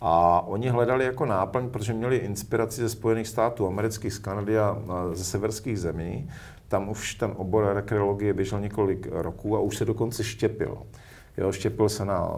A 0.00 0.40
oni 0.46 0.68
hledali 0.68 1.04
jako 1.04 1.26
náplň, 1.26 1.70
protože 1.70 1.92
měli 1.92 2.16
inspiraci 2.16 2.80
ze 2.80 2.88
Spojených 2.88 3.28
států 3.28 3.66
amerických, 3.66 4.12
z 4.12 4.18
Kanady 4.18 4.58
a 4.58 4.76
ze 5.12 5.24
severských 5.24 5.80
zemí, 5.80 6.30
tam 6.68 6.88
už 6.88 7.14
ten 7.14 7.32
obor 7.36 7.70
rekreologie 7.74 8.34
běžel 8.34 8.60
několik 8.60 9.08
roků 9.10 9.56
a 9.56 9.60
už 9.60 9.76
se 9.76 9.84
dokonce 9.84 10.24
štěpil. 10.24 10.78
Jo, 11.36 11.52
štěpil 11.52 11.88
se 11.88 12.04
na 12.04 12.36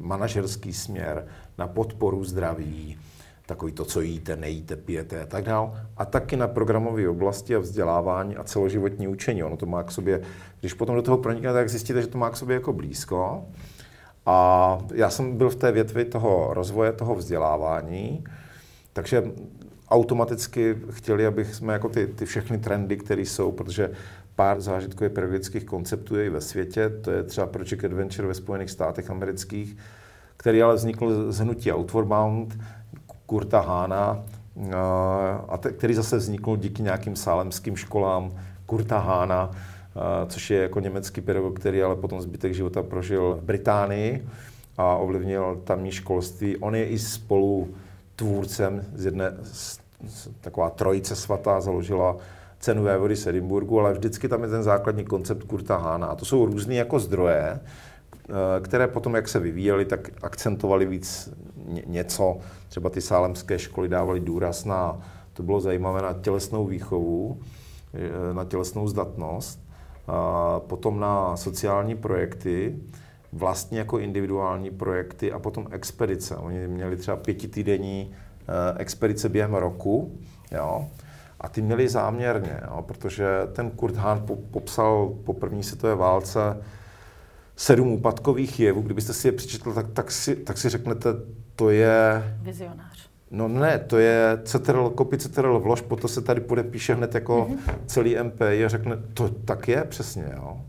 manažerský 0.00 0.72
směr, 0.72 1.26
na 1.58 1.66
podporu 1.66 2.24
zdraví, 2.24 2.98
takový 3.46 3.72
to, 3.72 3.84
co 3.84 4.00
jíte, 4.00 4.36
nejíte, 4.36 4.76
pijete 4.76 5.22
a 5.22 5.26
tak 5.26 5.44
dále. 5.44 5.86
A 5.96 6.04
taky 6.04 6.36
na 6.36 6.48
programové 6.48 7.08
oblasti 7.08 7.56
a 7.56 7.58
vzdělávání 7.58 8.36
a 8.36 8.44
celoživotní 8.44 9.08
učení. 9.08 9.42
Ono 9.42 9.56
to 9.56 9.66
má 9.66 9.82
k 9.82 9.90
sobě, 9.90 10.22
když 10.60 10.74
potom 10.74 10.96
do 10.96 11.02
toho 11.02 11.18
proniknete, 11.18 11.54
tak 11.54 11.68
zjistíte, 11.68 12.02
že 12.02 12.06
to 12.06 12.18
má 12.18 12.30
k 12.30 12.36
sobě 12.36 12.54
jako 12.54 12.72
blízko. 12.72 13.44
A 14.26 14.78
já 14.94 15.10
jsem 15.10 15.36
byl 15.36 15.50
v 15.50 15.56
té 15.56 15.72
větvi 15.72 16.04
toho 16.04 16.54
rozvoje, 16.54 16.92
toho 16.92 17.14
vzdělávání, 17.14 18.24
takže 18.92 19.22
automaticky 19.88 20.76
chtěli, 20.90 21.26
abych 21.26 21.54
jsme 21.54 21.72
jako 21.72 21.88
ty, 21.88 22.06
ty 22.06 22.26
všechny 22.26 22.58
trendy, 22.58 22.96
které 22.96 23.22
jsou, 23.22 23.52
protože 23.52 23.90
pár 24.34 24.60
zážitkových 24.60 25.12
pedagogických 25.12 25.64
konceptů 25.64 26.16
je 26.16 26.26
i 26.26 26.30
ve 26.30 26.40
světě, 26.40 26.88
to 26.88 27.10
je 27.10 27.22
třeba 27.22 27.46
Project 27.46 27.84
Adventure 27.84 28.28
ve 28.28 28.34
Spojených 28.34 28.70
státech 28.70 29.10
amerických, 29.10 29.76
který 30.36 30.62
ale 30.62 30.74
vznikl 30.74 31.32
z 31.32 31.38
hnutí 31.38 31.72
Outwardbound, 31.72 32.58
Kurta 33.26 33.60
Hána, 33.60 34.24
a 35.48 35.58
te, 35.58 35.72
který 35.72 35.94
zase 35.94 36.16
vznikl 36.16 36.56
díky 36.56 36.82
nějakým 36.82 37.16
sálemským 37.16 37.76
školám 37.76 38.34
Kurta 38.66 38.98
Hána, 38.98 39.50
což 40.26 40.50
je 40.50 40.62
jako 40.62 40.80
německý 40.80 41.20
pedagog, 41.20 41.60
který 41.60 41.82
ale 41.82 41.96
potom 41.96 42.20
zbytek 42.20 42.54
života 42.54 42.82
prožil 42.82 43.38
v 43.40 43.44
Británii 43.44 44.28
a 44.76 44.96
ovlivnil 44.96 45.60
tamní 45.64 45.90
školství. 45.90 46.56
On 46.56 46.74
je 46.74 46.86
i 46.86 46.98
spolu 46.98 47.68
tvůrcem 48.16 48.84
z 48.94 49.04
jedné, 49.04 49.32
z, 49.42 49.80
taková 50.40 50.70
trojice 50.70 51.16
svatá 51.16 51.60
založila 51.60 52.16
cenu 52.60 52.82
vévody 52.82 53.16
z 53.16 53.26
Edinburgu, 53.26 53.80
ale 53.80 53.92
vždycky 53.92 54.28
tam 54.28 54.42
je 54.42 54.48
ten 54.48 54.62
základní 54.62 55.04
koncept 55.04 55.42
Kurta 55.42 55.76
Hána. 55.76 56.06
A 56.06 56.14
to 56.14 56.24
jsou 56.24 56.46
různé 56.46 56.74
jako 56.74 56.98
zdroje, 56.98 57.60
eh, 57.60 58.60
které 58.60 58.88
potom, 58.88 59.14
jak 59.14 59.28
se 59.28 59.38
vyvíjely, 59.38 59.84
tak 59.84 60.10
akcentovali 60.22 60.86
víc 60.86 61.30
něco. 61.86 62.36
Třeba 62.68 62.90
ty 62.90 63.00
sálemské 63.00 63.58
školy 63.58 63.88
dávaly 63.88 64.20
důraz 64.20 64.64
na, 64.64 65.00
to 65.32 65.42
bylo 65.42 65.60
zajímavé, 65.60 66.02
na 66.02 66.12
tělesnou 66.12 66.66
výchovu, 66.66 67.40
eh, 67.94 68.34
na 68.34 68.44
tělesnou 68.44 68.88
zdatnost, 68.88 69.65
potom 70.58 71.00
na 71.00 71.36
sociální 71.36 71.94
projekty, 71.94 72.76
vlastně 73.32 73.78
jako 73.78 73.98
individuální 73.98 74.70
projekty 74.70 75.32
a 75.32 75.38
potom 75.38 75.66
expedice. 75.70 76.36
Oni 76.36 76.68
měli 76.68 76.96
třeba 76.96 77.16
pětitýdenní 77.16 78.14
eh, 78.40 78.78
expedice 78.78 79.28
během 79.28 79.54
roku, 79.54 80.18
jo, 80.52 80.88
a 81.40 81.48
ty 81.48 81.62
měli 81.62 81.88
záměrně, 81.88 82.60
jo, 82.64 82.82
protože 82.82 83.26
ten 83.52 83.70
Kurt 83.70 83.96
Hahn 83.96 84.26
popsal 84.50 85.12
po 85.24 85.32
první 85.32 85.62
světové 85.62 85.94
válce 85.94 86.62
sedm 87.56 87.88
úpadkových 87.88 88.60
jevů. 88.60 88.82
Kdybyste 88.82 89.12
si 89.12 89.28
je 89.28 89.32
přečetl, 89.32 89.72
tak, 89.72 89.86
tak, 89.92 90.10
si, 90.10 90.36
tak 90.36 90.58
si 90.58 90.68
řeknete, 90.68 91.08
to 91.56 91.70
je... 91.70 92.22
Vizionář. 92.42 92.95
No 93.30 93.48
ne, 93.48 93.78
to 93.78 93.98
je 93.98 94.38
CTRL, 94.44 94.92
copy 94.98 95.18
CTRL 95.18 95.60
vlož, 95.60 95.80
potom 95.80 96.08
se 96.08 96.22
tady 96.22 96.40
podepíše 96.40 96.94
hned 96.94 97.14
jako 97.14 97.46
mm-hmm. 97.50 97.74
celý 97.86 98.16
MP 98.22 98.40
a 98.40 98.68
řekne, 98.68 98.96
to 99.14 99.28
tak 99.28 99.68
je 99.68 99.84
přesně, 99.84 100.32
jo. 100.36 100.60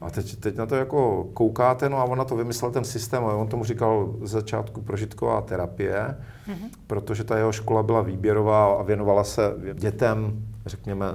A 0.00 0.10
teď, 0.10 0.36
teď 0.36 0.56
na 0.56 0.66
to 0.66 0.74
jako 0.74 1.28
koukáte, 1.34 1.88
no 1.88 1.98
a 1.98 2.04
on 2.04 2.18
na 2.18 2.24
to 2.24 2.36
vymyslel 2.36 2.70
ten 2.70 2.84
systém, 2.84 3.24
a 3.24 3.34
on 3.34 3.48
tomu 3.48 3.64
říkal 3.64 4.14
z 4.22 4.30
začátku 4.30 4.80
prožitková 4.80 5.40
terapie, 5.40 6.16
mm-hmm. 6.48 6.68
protože 6.86 7.24
ta 7.24 7.36
jeho 7.36 7.52
škola 7.52 7.82
byla 7.82 8.02
výběrová 8.02 8.74
a 8.74 8.82
věnovala 8.82 9.24
se 9.24 9.54
dětem, 9.74 10.42
řekněme, 10.66 11.06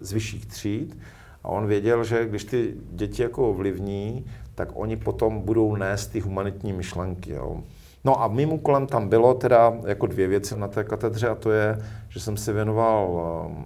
z 0.00 0.12
vyšších 0.12 0.46
tříd. 0.46 0.98
A 1.44 1.48
on 1.48 1.66
věděl, 1.66 2.04
že 2.04 2.28
když 2.28 2.44
ty 2.44 2.74
děti 2.90 3.22
jako 3.22 3.50
ovlivní, 3.50 4.26
tak 4.54 4.68
oni 4.74 4.96
potom 4.96 5.40
budou 5.40 5.76
nést 5.76 6.06
ty 6.06 6.20
humanitní 6.20 6.72
myšlenky. 6.72 7.32
Jo. 7.32 7.62
No 8.04 8.22
a 8.22 8.28
mým 8.28 8.52
úkolem 8.52 8.86
tam 8.86 9.08
bylo 9.08 9.34
teda 9.34 9.72
jako 9.86 10.06
dvě 10.06 10.28
věci 10.28 10.58
na 10.58 10.68
té 10.68 10.84
katedře 10.84 11.28
a 11.28 11.34
to 11.34 11.50
je, 11.50 11.78
že 12.08 12.20
jsem 12.20 12.36
se 12.36 12.52
věnoval 12.52 13.08
um, 13.46 13.64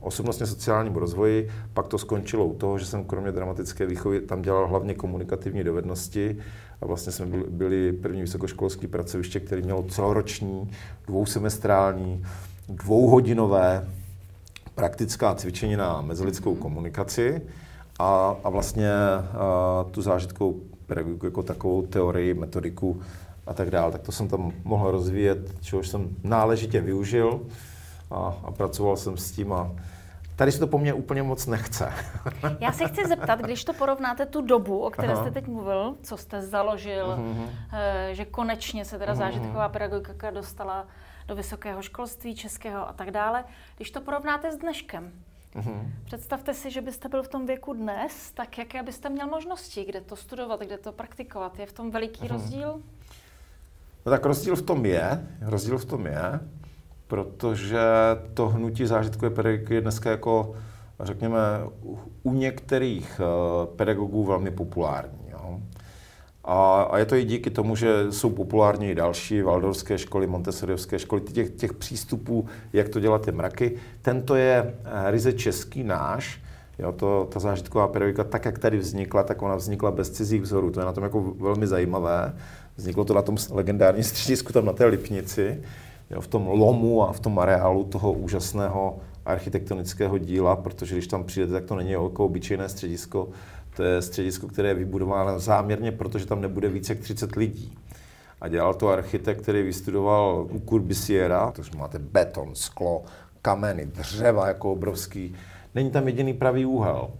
osobnostně 0.00 0.46
sociálnímu 0.46 0.98
rozvoji, 0.98 1.48
pak 1.74 1.88
to 1.88 1.98
skončilo 1.98 2.46
u 2.46 2.54
toho, 2.54 2.78
že 2.78 2.86
jsem 2.86 3.04
kromě 3.04 3.32
dramatické 3.32 3.86
výchovy 3.86 4.20
tam 4.20 4.42
dělal 4.42 4.68
hlavně 4.68 4.94
komunikativní 4.94 5.64
dovednosti 5.64 6.36
a 6.80 6.86
vlastně 6.86 7.12
jsme 7.12 7.26
byli, 7.26 7.44
byli 7.48 7.92
první 7.92 8.20
vysokoškolský 8.20 8.86
pracoviště, 8.86 9.40
který 9.40 9.62
mělo 9.62 9.82
celoroční, 9.82 10.70
dvousemestrální, 11.06 12.24
dvouhodinové 12.68 13.88
praktická 14.74 15.34
cvičení 15.34 15.76
na 15.76 16.00
mezilidskou 16.00 16.54
komunikaci 16.54 17.42
a, 17.98 18.36
a 18.44 18.50
vlastně 18.50 18.92
a, 18.92 19.84
tu 19.90 20.02
zážitkovou 20.02 20.60
pedagogiku 20.86 21.26
jako 21.26 21.42
takovou 21.42 21.82
teorii, 21.82 22.34
metodiku 22.34 23.00
a 23.50 23.54
tak 23.54 23.70
dále. 23.70 23.92
Tak 23.92 24.02
to 24.02 24.12
jsem 24.12 24.28
tam 24.28 24.52
mohl 24.64 24.90
rozvíjet, 24.90 25.38
čehož 25.60 25.88
jsem 25.88 26.16
náležitě 26.22 26.80
využil 26.80 27.40
a, 28.10 28.34
a 28.44 28.50
pracoval 28.50 28.96
jsem 28.96 29.16
s 29.16 29.32
tím 29.32 29.52
a 29.52 29.70
tady 30.36 30.52
se 30.52 30.58
to 30.58 30.66
po 30.66 30.78
mně 30.78 30.94
úplně 30.94 31.22
moc 31.22 31.46
nechce. 31.46 31.92
Já 32.60 32.72
se 32.72 32.88
chci 32.88 33.08
zeptat, 33.08 33.40
když 33.40 33.64
to 33.64 33.72
porovnáte 33.72 34.26
tu 34.26 34.40
dobu, 34.40 34.78
o 34.78 34.90
které 34.90 35.12
Aha. 35.12 35.22
jste 35.22 35.30
teď 35.30 35.46
mluvil, 35.46 35.96
co 36.02 36.16
jste 36.16 36.42
založil, 36.42 37.06
uh-huh. 37.06 37.48
že 38.12 38.24
konečně 38.24 38.84
se 38.84 38.98
teda 38.98 39.12
uh-huh. 39.12 39.18
zážitková 39.18 39.68
pedagogika 39.68 40.30
dostala 40.30 40.86
do 41.26 41.34
vysokého 41.34 41.82
školství 41.82 42.34
českého 42.34 42.88
a 42.88 42.92
tak 42.92 43.10
dále, 43.10 43.44
když 43.76 43.90
to 43.90 44.00
porovnáte 44.00 44.52
s 44.52 44.56
dneškem, 44.56 45.12
Uhum. 45.54 45.92
Představte 46.04 46.54
si, 46.54 46.70
že 46.70 46.80
byste 46.80 47.08
byl 47.08 47.22
v 47.22 47.28
tom 47.28 47.46
věku 47.46 47.72
dnes, 47.72 48.32
tak 48.32 48.58
jaké 48.58 48.82
byste 48.82 49.08
měl 49.08 49.26
možnosti, 49.26 49.84
kde 49.84 50.00
to 50.00 50.16
studovat, 50.16 50.60
kde 50.60 50.78
to 50.78 50.92
praktikovat? 50.92 51.58
Je 51.58 51.66
v 51.66 51.72
tom 51.72 51.90
veliký 51.90 52.20
uhum. 52.20 52.28
rozdíl? 52.28 52.82
No 54.06 54.10
tak 54.10 54.26
rozdíl 54.26 54.56
v 54.56 54.62
tom 54.62 54.86
je, 54.86 55.26
rozdíl 55.40 55.78
v 55.78 55.84
tom 55.84 56.06
je, 56.06 56.40
protože 57.06 57.80
to 58.34 58.48
hnutí 58.48 58.86
zážitkové 58.86 59.30
pedagogiky 59.30 59.74
je 59.74 59.80
dneska 59.80 60.10
jako, 60.10 60.52
řekněme, 61.00 61.38
u 62.22 62.32
některých 62.32 63.20
eh, 63.20 63.66
pedagogů 63.76 64.24
velmi 64.24 64.50
populární. 64.50 65.30
Jo. 65.32 65.60
A, 66.44 66.82
a 66.82 66.98
je 66.98 67.04
to 67.04 67.14
i 67.14 67.24
díky 67.24 67.50
tomu, 67.50 67.76
že 67.76 68.12
jsou 68.12 68.30
populární 68.30 68.90
i 68.90 68.94
další 68.94 69.42
valdorské 69.42 69.98
školy, 69.98 70.26
montessoriovské 70.26 70.98
školy, 70.98 71.20
těch, 71.20 71.50
těch 71.50 71.72
přístupů, 71.72 72.46
jak 72.72 72.88
to 72.88 73.00
dělat 73.00 73.24
ty 73.24 73.32
mraky. 73.32 73.76
Tento 74.02 74.34
je 74.34 74.74
eh, 74.84 75.10
ryze 75.10 75.32
český 75.32 75.84
náš, 75.84 76.40
Jo, 76.80 76.92
to, 76.92 77.28
ta 77.32 77.40
zážitková 77.40 77.88
pedagogika, 77.88 78.24
tak 78.24 78.44
jak 78.44 78.58
tady 78.58 78.78
vznikla, 78.78 79.22
tak 79.22 79.42
ona 79.42 79.56
vznikla 79.56 79.90
bez 79.90 80.10
cizích 80.10 80.42
vzorů. 80.42 80.70
To 80.70 80.80
je 80.80 80.86
na 80.86 80.92
tom 80.92 81.04
jako 81.04 81.20
velmi 81.20 81.66
zajímavé. 81.66 82.32
Vzniklo 82.80 83.04
to 83.04 83.14
na 83.14 83.22
tom 83.22 83.36
legendárním 83.50 84.04
středisku, 84.04 84.52
tam 84.52 84.64
na 84.64 84.72
té 84.72 84.86
Lipnici, 84.86 85.62
jo, 86.10 86.20
v 86.20 86.26
tom 86.26 86.46
lomu 86.46 87.02
a 87.02 87.12
v 87.12 87.20
tom 87.20 87.38
areálu 87.38 87.84
toho 87.84 88.12
úžasného 88.12 88.98
architektonického 89.26 90.18
díla, 90.18 90.56
protože 90.56 90.94
když 90.94 91.06
tam 91.06 91.24
přijdete, 91.24 91.52
tak 91.52 91.64
to 91.64 91.76
není 91.76 91.90
jako 91.90 92.24
obyčejné 92.24 92.68
středisko, 92.68 93.28
to 93.76 93.82
je 93.82 94.02
středisko, 94.02 94.48
které 94.48 94.68
je 94.68 94.74
vybudováno 94.74 95.38
záměrně, 95.38 95.92
protože 95.92 96.26
tam 96.26 96.40
nebude 96.40 96.68
více 96.68 96.92
jak 96.92 97.02
30 97.02 97.36
lidí. 97.36 97.78
A 98.40 98.48
dělal 98.48 98.74
to 98.74 98.88
architekt, 98.88 99.42
který 99.42 99.62
vystudoval 99.62 100.46
u 100.50 100.60
Curbisiera, 100.68 101.50
takže 101.50 101.78
máte 101.78 101.98
beton, 101.98 102.54
sklo, 102.54 103.02
kameny, 103.42 103.86
dřeva 103.86 104.48
jako 104.48 104.72
obrovský. 104.72 105.34
Není 105.74 105.90
tam 105.90 106.06
jediný 106.06 106.32
pravý 106.32 106.66
úhel. 106.66 107.10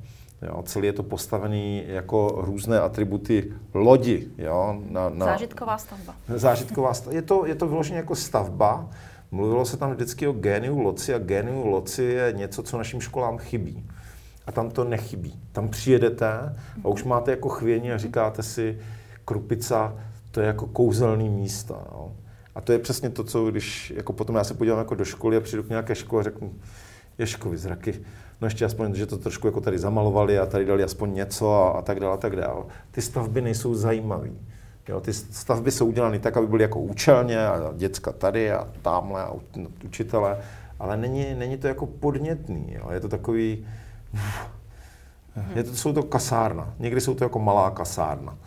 Jo, 0.42 0.62
celý 0.62 0.86
je 0.86 0.92
to 0.92 1.02
postavený 1.02 1.84
jako 1.86 2.34
různé 2.36 2.80
atributy 2.80 3.52
lodi. 3.74 4.28
Jo, 4.38 4.82
na, 4.88 5.08
na, 5.08 5.26
zážitková 5.26 5.78
stavba. 5.78 6.14
Zážitková 6.28 6.94
stavba. 6.94 7.16
Je 7.16 7.22
to, 7.22 7.46
je 7.46 7.54
to 7.54 7.68
vyloženě 7.68 7.98
jako 7.98 8.14
stavba. 8.14 8.88
Mluvilo 9.30 9.64
se 9.64 9.76
tam 9.76 9.90
vždycky 9.90 10.28
o 10.28 10.32
géniu 10.32 10.78
loci 10.78 11.14
a 11.14 11.18
géniu 11.18 11.66
loci 11.66 12.02
je 12.02 12.32
něco, 12.32 12.62
co 12.62 12.78
našim 12.78 13.00
školám 13.00 13.38
chybí. 13.38 13.86
A 14.46 14.52
tam 14.52 14.70
to 14.70 14.84
nechybí. 14.84 15.40
Tam 15.52 15.68
přijedete 15.68 16.28
a 16.84 16.88
už 16.88 17.04
máte 17.04 17.30
jako 17.30 17.48
chvění 17.48 17.92
a 17.92 17.98
říkáte 17.98 18.42
si, 18.42 18.78
Krupica, 19.24 19.94
to 20.30 20.40
je 20.40 20.46
jako 20.46 20.66
kouzelný 20.66 21.28
místo. 21.28 21.74
Jo. 21.74 22.12
A 22.54 22.60
to 22.60 22.72
je 22.72 22.78
přesně 22.78 23.10
to, 23.10 23.24
co 23.24 23.50
když 23.50 23.92
jako 23.96 24.12
potom 24.12 24.36
já 24.36 24.44
se 24.44 24.54
podívám 24.54 24.78
jako 24.78 24.94
do 24.94 25.04
školy 25.04 25.36
a 25.36 25.40
přijdu 25.40 25.62
k 25.62 25.68
nějaké 25.68 25.94
škole 25.94 26.20
a 26.20 26.24
řeknu, 26.24 26.54
Ješkovi 27.18 27.56
zraky, 27.56 28.00
no 28.40 28.46
ještě 28.46 28.64
aspoň, 28.64 28.94
že 28.94 29.06
to 29.06 29.18
trošku 29.18 29.46
jako 29.46 29.60
tady 29.60 29.78
zamalovali 29.78 30.38
a 30.38 30.46
tady 30.46 30.64
dali 30.64 30.82
aspoň 30.82 31.14
něco 31.14 31.54
a, 31.54 31.70
a 31.70 31.82
tak 31.82 32.00
dále, 32.00 32.14
a 32.14 32.16
tak 32.16 32.36
dále. 32.36 32.64
Ty 32.90 33.02
stavby 33.02 33.40
nejsou 33.40 33.74
zajímavé. 33.74 34.28
Jo, 34.88 35.00
ty 35.00 35.12
stavby 35.12 35.70
jsou 35.70 35.86
udělány 35.86 36.18
tak, 36.18 36.36
aby 36.36 36.46
byly 36.46 36.62
jako 36.62 36.80
účelně 36.80 37.46
a 37.46 37.72
děcka 37.76 38.12
tady 38.12 38.52
a 38.52 38.68
tamhle 38.82 39.22
a 39.22 39.32
učitele, 39.84 40.38
ale 40.78 40.96
není, 40.96 41.34
není 41.34 41.56
to 41.56 41.66
jako 41.66 41.86
podnětný. 41.86 42.66
Jo. 42.72 42.90
Je 42.90 43.00
to 43.00 43.08
takový, 43.08 43.66
je 45.54 45.64
to, 45.64 45.76
jsou 45.76 45.92
to 45.92 46.02
kasárna. 46.02 46.74
Někdy 46.78 47.00
jsou 47.00 47.14
to 47.14 47.24
jako 47.24 47.38
malá 47.38 47.70
kasárna. 47.70 48.38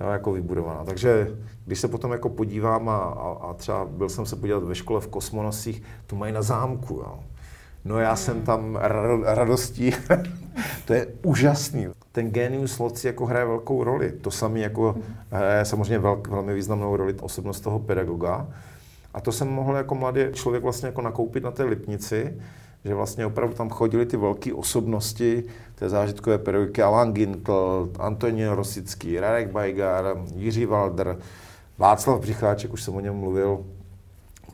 Jo, 0.00 0.08
jako 0.08 0.32
vybudovaná. 0.32 0.84
Takže 0.84 1.36
když 1.66 1.80
se 1.80 1.88
potom 1.88 2.12
jako 2.12 2.28
podívám 2.28 2.88
a, 2.88 2.96
a, 2.96 3.38
a 3.50 3.54
třeba 3.54 3.84
byl 3.84 4.08
jsem 4.08 4.26
se 4.26 4.36
podívat 4.36 4.62
ve 4.62 4.74
škole 4.74 5.00
v 5.00 5.08
Kosmonosích, 5.08 5.82
tu 6.06 6.16
mají 6.16 6.32
na 6.32 6.42
zámku. 6.42 6.94
Jo. 6.94 7.18
No 7.86 7.98
já 7.98 8.16
jsem 8.16 8.42
tam 8.42 8.78
radostí. 9.24 9.92
to 10.84 10.94
je 10.94 11.06
úžasný. 11.22 11.88
Ten 12.12 12.30
genius 12.30 12.78
loci 12.78 13.06
jako 13.06 13.26
hraje 13.26 13.46
velkou 13.46 13.84
roli. 13.84 14.12
To 14.12 14.30
samé 14.30 14.60
jako 14.60 14.96
hraje 15.30 15.64
samozřejmě 15.64 15.98
velk, 15.98 16.28
velmi 16.28 16.54
významnou 16.54 16.96
roli 16.96 17.14
osobnost 17.14 17.60
toho 17.60 17.78
pedagoga. 17.78 18.48
A 19.14 19.20
to 19.20 19.32
jsem 19.32 19.48
mohl 19.48 19.76
jako 19.76 19.94
mladý 19.94 20.20
člověk 20.32 20.62
vlastně 20.62 20.86
jako 20.86 21.02
nakoupit 21.02 21.44
na 21.44 21.50
té 21.50 21.64
Lipnici, 21.64 22.36
že 22.84 22.94
vlastně 22.94 23.26
opravdu 23.26 23.54
tam 23.54 23.70
chodili 23.70 24.06
ty 24.06 24.16
velké 24.16 24.54
osobnosti 24.54 25.44
té 25.74 25.88
zážitkové 25.88 26.38
pedagogiky, 26.38 26.82
Alan 26.82 27.12
Gintl, 27.12 27.92
Antonio 27.98 28.54
Rosický, 28.54 29.20
Radek 29.20 29.50
Bajgar, 29.50 30.04
Jiří 30.34 30.66
Valder, 30.66 31.18
Václav 31.78 32.20
Břicháček, 32.20 32.72
už 32.72 32.82
jsem 32.82 32.96
o 32.96 33.00
něm 33.00 33.14
mluvil, 33.14 33.64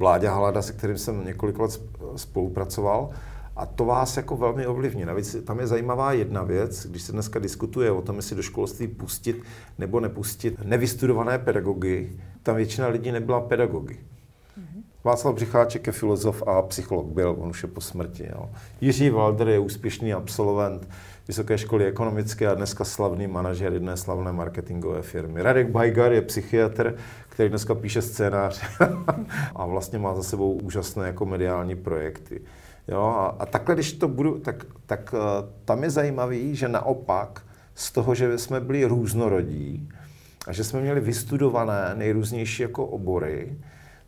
Vláďa 0.03 0.35
Halada, 0.35 0.63
se 0.63 0.73
kterým 0.73 0.99
jsem 0.99 1.27
několik 1.27 1.59
let 1.59 1.81
spolupracoval. 2.17 3.11
A 3.57 3.67
to 3.67 3.85
vás 3.85 4.17
jako 4.17 4.37
velmi 4.37 4.67
ovlivní. 4.67 5.05
Navíc 5.05 5.37
tam 5.45 5.61
je 5.61 5.67
zajímavá 5.67 6.13
jedna 6.13 6.43
věc, 6.43 6.87
když 6.87 7.03
se 7.03 7.13
dneska 7.13 7.39
diskutuje 7.39 7.91
o 7.91 8.03
tom, 8.03 8.17
jestli 8.17 8.37
do 8.37 8.43
školství 8.43 8.89
pustit 8.89 9.43
nebo 9.79 10.01
nepustit 10.01 10.65
nevystudované 10.65 11.39
pedagogy, 11.39 12.13
tam 12.43 12.57
většina 12.57 12.89
lidí 12.89 13.13
nebyla 13.13 13.41
pedagogy. 13.41 13.95
Mm-hmm. 13.95 14.83
Václav 15.05 15.35
Břicháček 15.35 15.87
je 15.87 15.93
filozof 15.93 16.43
a 16.47 16.63
psycholog, 16.63 17.07
byl, 17.07 17.37
on 17.39 17.51
už 17.51 17.63
je 17.63 17.69
po 17.69 17.81
smrti. 17.81 18.29
Jo. 18.35 18.51
Jiří 18.81 19.11
Walder 19.11 19.49
je 19.49 19.59
úspěšný 19.59 20.13
absolvent 20.13 20.89
Vysoké 21.29 21.59
školy 21.59 21.87
ekonomické 21.87 22.49
a 22.49 22.55
dneska 22.55 22.85
slavný 22.85 23.27
manažer 23.27 23.73
jedné 23.73 23.97
slavné 23.97 24.33
marketingové 24.33 25.03
firmy. 25.03 25.43
Radek 25.43 25.71
Bajgar 25.71 26.13
je 26.13 26.23
psychiatr, 26.23 26.95
který 27.33 27.49
dneska 27.49 27.75
píše 27.75 28.03
scénář 28.03 28.63
a 29.57 29.67
vlastně 29.67 29.99
má 29.99 30.15
za 30.15 30.23
sebou 30.23 30.53
úžasné 30.53 31.07
jako 31.07 31.27
mediální 31.27 31.77
projekty. 31.77 32.41
Jo, 32.89 33.03
a, 33.03 33.27
a 33.27 33.47
takhle, 33.47 33.75
když 33.75 33.93
to 33.93 34.09
budu, 34.09 34.39
tak, 34.39 34.65
tak 34.87 35.15
uh, 35.15 35.21
tam 35.65 35.83
je 35.83 35.91
zajímavý, 35.91 36.57
že 36.57 36.69
naopak 36.69 37.43
z 37.75 37.93
toho, 37.93 38.15
že 38.15 38.39
jsme 38.39 38.61
byli 38.61 38.85
různorodí 38.85 39.89
a 40.47 40.53
že 40.53 40.65
jsme 40.65 40.81
měli 40.81 41.01
vystudované 41.01 41.93
nejrůznější 41.95 42.63
jako 42.63 42.87
obory, 42.87 43.59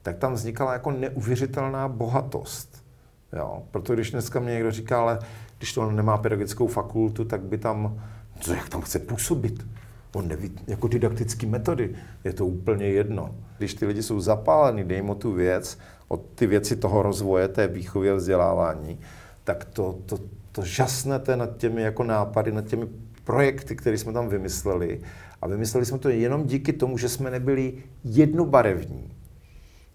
tak 0.03 0.17
tam 0.17 0.33
vznikala 0.35 0.73
jako 0.73 0.91
neuvěřitelná 0.91 1.89
bohatost. 1.89 2.85
Jo? 3.33 3.63
Proto 3.71 3.95
když 3.95 4.11
dneska 4.11 4.41
mě 4.41 4.53
někdo 4.53 4.71
říká, 4.71 5.01
ale 5.01 5.19
když 5.59 5.73
to 5.73 5.91
nemá 5.91 6.19
pedagogickou 6.19 6.67
fakultu, 6.67 7.25
tak 7.25 7.41
by 7.41 7.59
tam, 7.59 8.03
co, 8.41 8.55
jak 8.55 8.69
tam 8.69 8.81
chce 8.81 8.99
působit? 8.99 9.65
On 10.15 10.29
neví 10.29 10.53
jako 10.67 10.89
didaktické 10.89 11.47
metody, 11.47 11.95
je 12.25 12.33
to 12.33 12.47
úplně 12.47 12.87
jedno. 12.87 13.35
Když 13.59 13.75
ty 13.75 13.87
lidi 13.87 14.03
jsou 14.03 14.21
zapálení, 14.21 14.85
dej 14.85 15.03
mu 15.03 15.15
tu 15.15 15.33
věc, 15.33 15.79
od 16.09 16.23
ty 16.35 16.47
věci 16.47 16.77
toho 16.77 17.03
rozvoje, 17.03 17.49
té 17.49 17.69
výchovy 17.69 18.11
a 18.11 18.15
vzdělávání, 18.15 18.99
tak 19.45 19.65
to, 19.65 19.99
to, 20.07 20.19
to 20.53 20.63
žasnete 20.65 21.37
nad 21.37 21.57
těmi 21.57 21.83
jako 21.83 22.05
nápady, 22.05 22.53
nad 22.53 22.65
těmi 22.67 22.87
projekty, 23.25 23.77
které 23.77 23.99
jsme 23.99 24.13
tam 24.13 24.29
vymysleli. 24.29 25.01
A 25.43 25.47
vymysleli 25.49 25.87
jsme 25.87 25.99
to 25.99 26.09
jenom 26.09 26.47
díky 26.47 26.73
tomu, 26.73 26.99
že 26.99 27.09
jsme 27.09 27.31
nebyli 27.31 27.75
jednobarevní. 28.05 29.11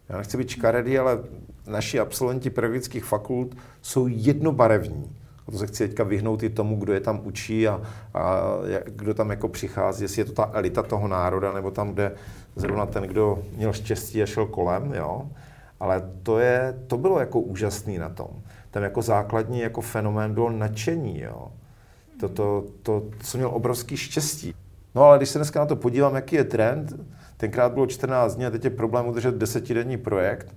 Já 0.09 0.17
nechci 0.17 0.37
být 0.37 0.49
škaredý, 0.49 0.97
ale 0.97 1.19
naši 1.67 1.99
absolventi 1.99 2.49
pedagogických 2.49 3.03
fakult 3.03 3.55
jsou 3.81 4.07
jednobarevní. 4.07 5.15
To 5.51 5.57
se 5.57 5.67
chci 5.67 5.87
teďka 5.87 6.03
vyhnout 6.03 6.43
i 6.43 6.49
tomu, 6.49 6.75
kdo 6.75 6.93
je 6.93 6.99
tam 6.99 7.21
učí 7.23 7.67
a, 7.67 7.81
a 8.13 8.41
kdo 8.85 9.13
tam 9.13 9.29
jako 9.29 9.47
přichází, 9.47 10.03
jestli 10.03 10.21
je 10.21 10.25
to 10.25 10.31
ta 10.31 10.49
elita 10.53 10.83
toho 10.83 11.07
národa, 11.07 11.53
nebo 11.53 11.71
tam, 11.71 11.93
kde 11.93 12.11
zrovna 12.55 12.85
ten, 12.85 13.03
kdo 13.03 13.39
měl 13.57 13.73
štěstí 13.73 14.23
a 14.23 14.25
šel 14.25 14.45
kolem, 14.45 14.93
jo. 14.93 15.29
Ale 15.79 16.11
to, 16.23 16.39
je, 16.39 16.79
to 16.87 16.97
bylo 16.97 17.19
jako 17.19 17.39
úžasný 17.39 17.97
na 17.97 18.09
tom. 18.09 18.27
Tam 18.71 18.83
jako 18.83 19.01
základní 19.01 19.59
jako 19.59 19.81
fenomén 19.81 20.33
bylo 20.33 20.49
nadšení, 20.49 21.21
jo. 21.21 21.51
To, 22.19 22.29
to, 22.29 22.65
to, 22.83 23.03
jsem 23.23 23.39
měl 23.39 23.51
obrovský 23.53 23.97
štěstí. 23.97 24.53
No 24.95 25.03
ale 25.03 25.17
když 25.17 25.29
se 25.29 25.39
dneska 25.39 25.59
na 25.59 25.65
to 25.65 25.75
podívám, 25.75 26.15
jaký 26.15 26.35
je 26.35 26.43
trend, 26.43 26.93
tenkrát 27.37 27.71
bylo 27.73 27.87
14 27.87 28.35
dní 28.35 28.45
a 28.45 28.49
teď 28.49 28.63
je 28.63 28.69
problém 28.69 29.07
udržet 29.07 29.35
desetidenní 29.35 29.97
projekt, 29.97 30.55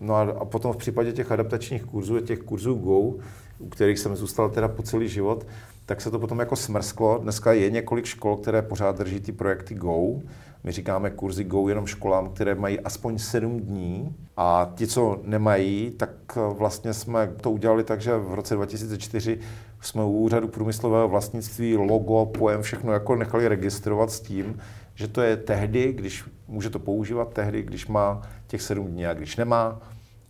No 0.00 0.14
a, 0.14 0.22
a 0.22 0.44
potom 0.44 0.72
v 0.72 0.76
případě 0.76 1.12
těch 1.12 1.32
adaptačních 1.32 1.84
kurzů, 1.84 2.20
těch 2.20 2.38
kurzů 2.38 2.74
Go, 2.74 3.14
u 3.64 3.68
kterých 3.68 3.98
jsem 3.98 4.16
zůstal 4.16 4.50
teda 4.50 4.68
po 4.68 4.82
celý 4.82 5.08
život, 5.08 5.46
tak 5.86 6.00
se 6.00 6.10
to 6.10 6.18
potom 6.18 6.38
jako 6.38 6.56
smrsklo. 6.56 7.18
Dneska 7.18 7.52
je 7.52 7.70
několik 7.70 8.04
škol, 8.04 8.36
které 8.36 8.62
pořád 8.62 8.98
drží 8.98 9.20
ty 9.20 9.32
projekty 9.32 9.74
Go. 9.74 10.20
My 10.64 10.72
říkáme 10.72 11.10
kurzy 11.10 11.44
Go 11.44 11.68
jenom 11.68 11.86
školám, 11.86 12.28
které 12.28 12.54
mají 12.54 12.80
aspoň 12.80 13.18
7 13.18 13.60
dní 13.60 14.14
a 14.36 14.72
ti, 14.74 14.86
co 14.86 15.20
nemají, 15.24 15.90
tak 15.90 16.10
vlastně 16.36 16.94
jsme 16.94 17.32
to 17.40 17.50
udělali 17.50 17.84
tak, 17.84 18.00
že 18.00 18.16
v 18.16 18.34
roce 18.34 18.54
2004 18.54 19.38
jsme 19.80 20.04
u 20.04 20.12
úřadu 20.12 20.48
průmyslového 20.48 21.08
vlastnictví 21.08 21.76
logo, 21.76 22.26
pojem, 22.26 22.62
všechno 22.62 22.92
jako 22.92 23.16
nechali 23.16 23.48
registrovat 23.48 24.10
s 24.10 24.20
tím, 24.20 24.58
že 24.94 25.08
to 25.08 25.22
je 25.22 25.36
tehdy, 25.36 25.92
když 25.92 26.24
může 26.48 26.70
to 26.70 26.78
používat 26.78 27.32
tehdy, 27.32 27.62
když 27.62 27.86
má 27.86 28.22
těch 28.46 28.62
7 28.62 28.86
dní 28.86 29.06
a 29.06 29.14
když 29.14 29.36
nemá, 29.36 29.80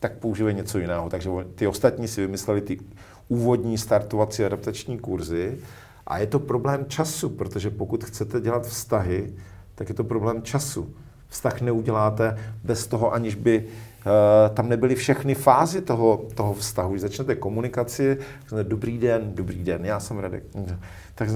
tak 0.04 0.18
používají 0.18 0.56
něco 0.56 0.78
jiného. 0.78 1.10
Takže 1.10 1.30
ty 1.54 1.66
ostatní 1.66 2.08
si 2.08 2.20
vymysleli 2.20 2.60
ty 2.60 2.80
úvodní 3.28 3.78
startovací 3.78 4.44
adaptační 4.44 4.98
kurzy 4.98 5.58
a 6.06 6.18
je 6.18 6.26
to 6.26 6.38
problém 6.38 6.84
času, 6.88 7.28
protože 7.28 7.70
pokud 7.70 8.04
chcete 8.04 8.40
dělat 8.40 8.66
vztahy, 8.66 9.32
tak 9.74 9.88
je 9.88 9.94
to 9.94 10.04
problém 10.04 10.42
času. 10.42 10.94
Vztah 11.28 11.60
neuděláte 11.60 12.38
bez 12.64 12.86
toho, 12.86 13.12
aniž 13.12 13.34
by 13.34 13.66
tam 14.54 14.68
nebyly 14.68 14.94
všechny 14.94 15.34
fázy 15.34 15.82
toho, 15.82 16.24
toho 16.34 16.54
vztahu. 16.54 16.90
Když 16.90 17.02
začnete 17.02 17.34
komunikaci, 17.34 18.18
dobrý 18.62 18.98
den, 18.98 19.34
dobrý 19.34 19.64
den, 19.64 19.84
já 19.84 20.00
jsem 20.00 20.18
Radek. 20.18 20.44
Tak 21.14 21.28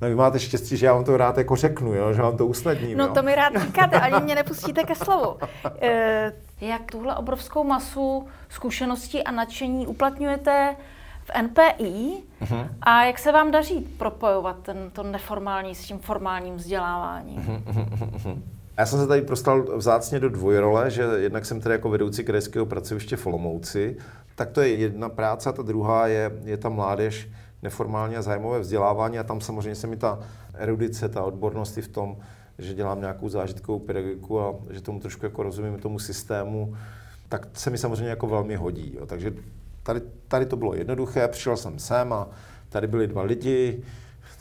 no, 0.00 0.08
vy 0.08 0.14
máte 0.14 0.38
štěstí, 0.38 0.76
že 0.76 0.86
já 0.86 0.94
vám 0.94 1.04
to 1.04 1.16
rád 1.16 1.38
jako 1.38 1.56
řeknu, 1.56 1.94
jo? 1.94 2.12
že 2.12 2.22
vám 2.22 2.36
to 2.36 2.46
usnadním. 2.46 2.98
No 2.98 3.04
jo? 3.04 3.14
to 3.14 3.22
mi 3.22 3.34
rád 3.34 3.52
říkáte, 3.56 4.00
ani 4.00 4.24
mě 4.24 4.34
nepustíte 4.34 4.84
ke 4.84 4.94
slovu. 4.94 5.36
E, 5.80 6.32
jak 6.60 6.90
tuhle 6.90 7.16
obrovskou 7.16 7.64
masu 7.64 8.26
zkušeností 8.48 9.22
a 9.22 9.30
nadšení 9.30 9.86
uplatňujete 9.86 10.76
v 11.24 11.42
NPI. 11.42 12.22
Uh-huh. 12.42 12.68
A 12.82 13.04
jak 13.04 13.18
se 13.18 13.32
vám 13.32 13.50
daří 13.50 13.80
propojovat 13.80 14.56
ten, 14.62 14.90
to 14.90 15.02
neformální 15.02 15.74
s 15.74 15.84
tím 15.84 15.98
formálním 15.98 16.56
vzděláváním? 16.56 17.38
Uh-huh. 17.38 18.40
Já 18.78 18.86
jsem 18.86 18.98
se 18.98 19.06
tady 19.06 19.22
prostal 19.22 19.76
vzácně 19.76 20.20
do 20.20 20.28
dvojrole, 20.28 20.90
že 20.90 21.02
jednak 21.02 21.46
jsem 21.46 21.60
tady 21.60 21.72
jako 21.72 21.88
vedoucí 21.88 22.24
krajského 22.24 22.66
pracoviště 22.66 23.16
v 23.16 23.26
Olomouci, 23.26 23.96
tak 24.34 24.50
to 24.50 24.60
je 24.60 24.68
jedna 24.68 25.08
práce 25.08 25.48
a 25.48 25.52
ta 25.52 25.62
druhá 25.62 26.06
je, 26.06 26.32
je 26.44 26.56
ta 26.56 26.68
mládež, 26.68 27.30
neformální 27.62 28.16
a 28.16 28.22
zájmové 28.22 28.60
vzdělávání 28.60 29.18
a 29.18 29.22
tam 29.22 29.40
samozřejmě 29.40 29.74
se 29.74 29.86
mi 29.86 29.96
ta 29.96 30.18
erudice, 30.54 31.08
ta 31.08 31.22
odbornost 31.22 31.78
i 31.78 31.82
v 31.82 31.88
tom, 31.88 32.16
že 32.58 32.74
dělám 32.74 33.00
nějakou 33.00 33.28
zážitkovou 33.28 33.78
pedagogiku 33.78 34.40
a 34.40 34.54
že 34.70 34.80
tomu 34.80 35.00
trošku 35.00 35.26
jako 35.26 35.42
rozumím 35.42 35.78
tomu 35.78 35.98
systému, 35.98 36.76
tak 37.28 37.48
se 37.52 37.70
mi 37.70 37.78
samozřejmě 37.78 38.08
jako 38.08 38.26
velmi 38.26 38.56
hodí. 38.56 38.94
Jo. 38.96 39.06
Takže 39.06 39.34
tady, 39.82 40.00
tady 40.28 40.46
to 40.46 40.56
bylo 40.56 40.74
jednoduché, 40.74 41.28
přišel 41.28 41.56
jsem 41.56 41.78
sem 41.78 42.12
a 42.12 42.28
tady 42.68 42.86
byli 42.86 43.06
dva 43.06 43.22
lidi, 43.22 43.82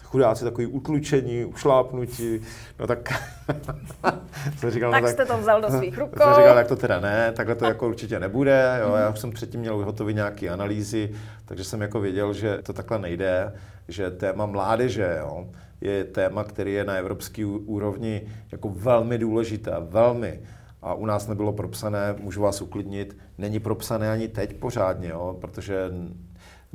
chudáci 0.05 0.43
takový 0.43 0.67
utlučení, 0.67 1.45
ušlápnutí, 1.45 2.41
no 2.79 2.87
tak 2.87 3.09
jsem 4.57 4.71
říkal, 4.71 4.91
tak 4.91 5.01
no, 5.01 5.07
tak, 5.07 5.13
jste 5.13 5.25
to 5.25 5.37
vzal 5.37 5.61
do 5.61 5.69
svých 5.69 5.97
rukou. 5.97 6.19
Jsem 6.23 6.33
říkal, 6.35 6.55
tak 6.55 6.67
to 6.67 6.75
teda 6.75 6.99
ne, 6.99 7.31
takhle 7.31 7.55
to 7.55 7.65
jako 7.75 7.87
určitě 7.87 8.19
nebude, 8.19 8.79
jo, 8.81 8.95
já 8.95 9.09
už 9.09 9.19
jsem 9.19 9.31
předtím 9.31 9.59
měl 9.59 9.77
vyhotovit 9.77 10.15
nějaké 10.15 10.49
analýzy, 10.49 11.11
takže 11.45 11.63
jsem 11.63 11.81
jako 11.81 11.99
věděl, 11.99 12.33
že 12.33 12.59
to 12.63 12.73
takhle 12.73 12.99
nejde, 12.99 13.53
že 13.87 14.11
téma 14.11 14.45
mládeže, 14.45 15.17
jo, 15.19 15.47
je 15.81 16.03
téma, 16.03 16.43
který 16.43 16.73
je 16.73 16.83
na 16.83 16.93
evropské 16.93 17.45
úrovni 17.45 18.21
jako 18.51 18.69
velmi 18.69 19.17
důležité, 19.17 19.71
velmi. 19.79 20.39
A 20.81 20.93
u 20.93 21.05
nás 21.05 21.27
nebylo 21.27 21.53
propsané, 21.53 22.15
můžu 22.19 22.41
vás 22.41 22.61
uklidnit, 22.61 23.17
není 23.37 23.59
propsané 23.59 24.11
ani 24.11 24.27
teď 24.27 24.53
pořádně, 24.53 25.09
jo, 25.09 25.37
protože 25.41 25.89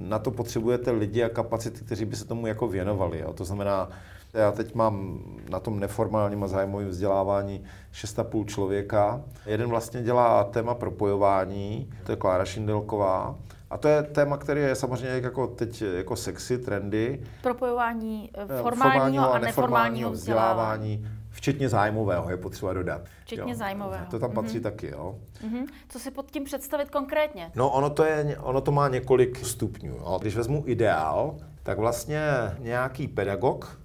na 0.01 0.19
to 0.19 0.31
potřebujete 0.31 0.91
lidi 0.91 1.25
a 1.25 1.29
kapacity, 1.29 1.85
kteří 1.85 2.05
by 2.05 2.17
se 2.17 2.25
tomu 2.25 2.47
jako 2.47 2.69
věnovali. 2.69 3.19
Jo. 3.19 3.33
To 3.33 3.45
znamená, 3.45 3.89
já 4.35 4.53
teď 4.53 4.75
mám 4.75 5.19
na 5.51 5.61
tom 5.61 5.81
neformálním 5.81 6.45
a 6.45 6.49
zájmovém 6.49 6.89
vzdělávání 6.89 7.65
6,5 7.93 8.47
člověka. 8.47 9.23
Jeden 9.47 9.69
vlastně 9.69 10.03
dělá 10.03 10.45
téma 10.45 10.75
propojování, 10.75 11.91
to 12.07 12.13
je 12.13 12.17
Klára 12.17 12.45
Šindelková. 12.45 13.39
A 13.71 13.79
to 13.79 13.89
je 13.89 14.03
téma, 14.03 14.37
který 14.37 14.61
je 14.61 14.75
samozřejmě 14.75 15.09
jako 15.09 15.47
teď 15.47 15.83
jako 15.83 16.17
sexy, 16.17 16.59
trendy. 16.59 17.21
Propojování 17.43 18.31
eh, 18.35 18.47
formálního, 18.47 18.63
formálního 18.63 19.33
a 19.35 19.39
neformálního 19.39 20.11
vzdělávání. 20.11 20.97
vzdělávání 20.97 21.20
Včetně 21.41 21.69
zájmového 21.69 22.31
je 22.31 22.37
potřeba 22.37 22.73
dodat. 22.73 23.03
Včetně 23.25 23.53
jo. 23.53 23.59
zájmového. 23.59 24.07
To 24.11 24.19
tam 24.19 24.33
patří 24.33 24.59
mm-hmm. 24.59 24.63
taky, 24.63 24.91
jo. 24.91 25.19
Mm-hmm. 25.45 25.67
Co 25.89 25.99
si 25.99 26.11
pod 26.11 26.31
tím 26.31 26.45
představit 26.45 26.91
konkrétně? 26.91 27.53
No, 27.55 27.71
ono 27.71 27.91
to, 27.91 28.05
je, 28.05 28.39
ono 28.39 28.61
to 28.61 28.73
má 28.73 28.89
několik 28.89 29.45
stupňů. 29.45 29.95
Jo. 29.95 30.19
Když 30.21 30.37
vezmu 30.37 30.63
ideál, 30.67 31.37
tak 31.63 31.79
vlastně 31.79 32.21
nějaký 32.59 33.09
pedagog 33.09 33.81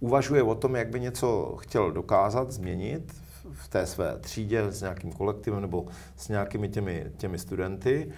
uvažuje 0.00 0.42
o 0.42 0.54
tom, 0.54 0.76
jak 0.76 0.88
by 0.88 1.00
něco 1.00 1.56
chtěl 1.60 1.92
dokázat, 1.92 2.50
změnit 2.50 3.12
v 3.52 3.68
té 3.68 3.86
své 3.86 4.18
třídě 4.18 4.62
s 4.70 4.80
nějakým 4.80 5.12
kolektivem 5.12 5.60
nebo 5.60 5.86
s 6.16 6.28
nějakými 6.28 6.68
těmi, 6.68 7.06
těmi 7.16 7.38
studenty 7.38 8.12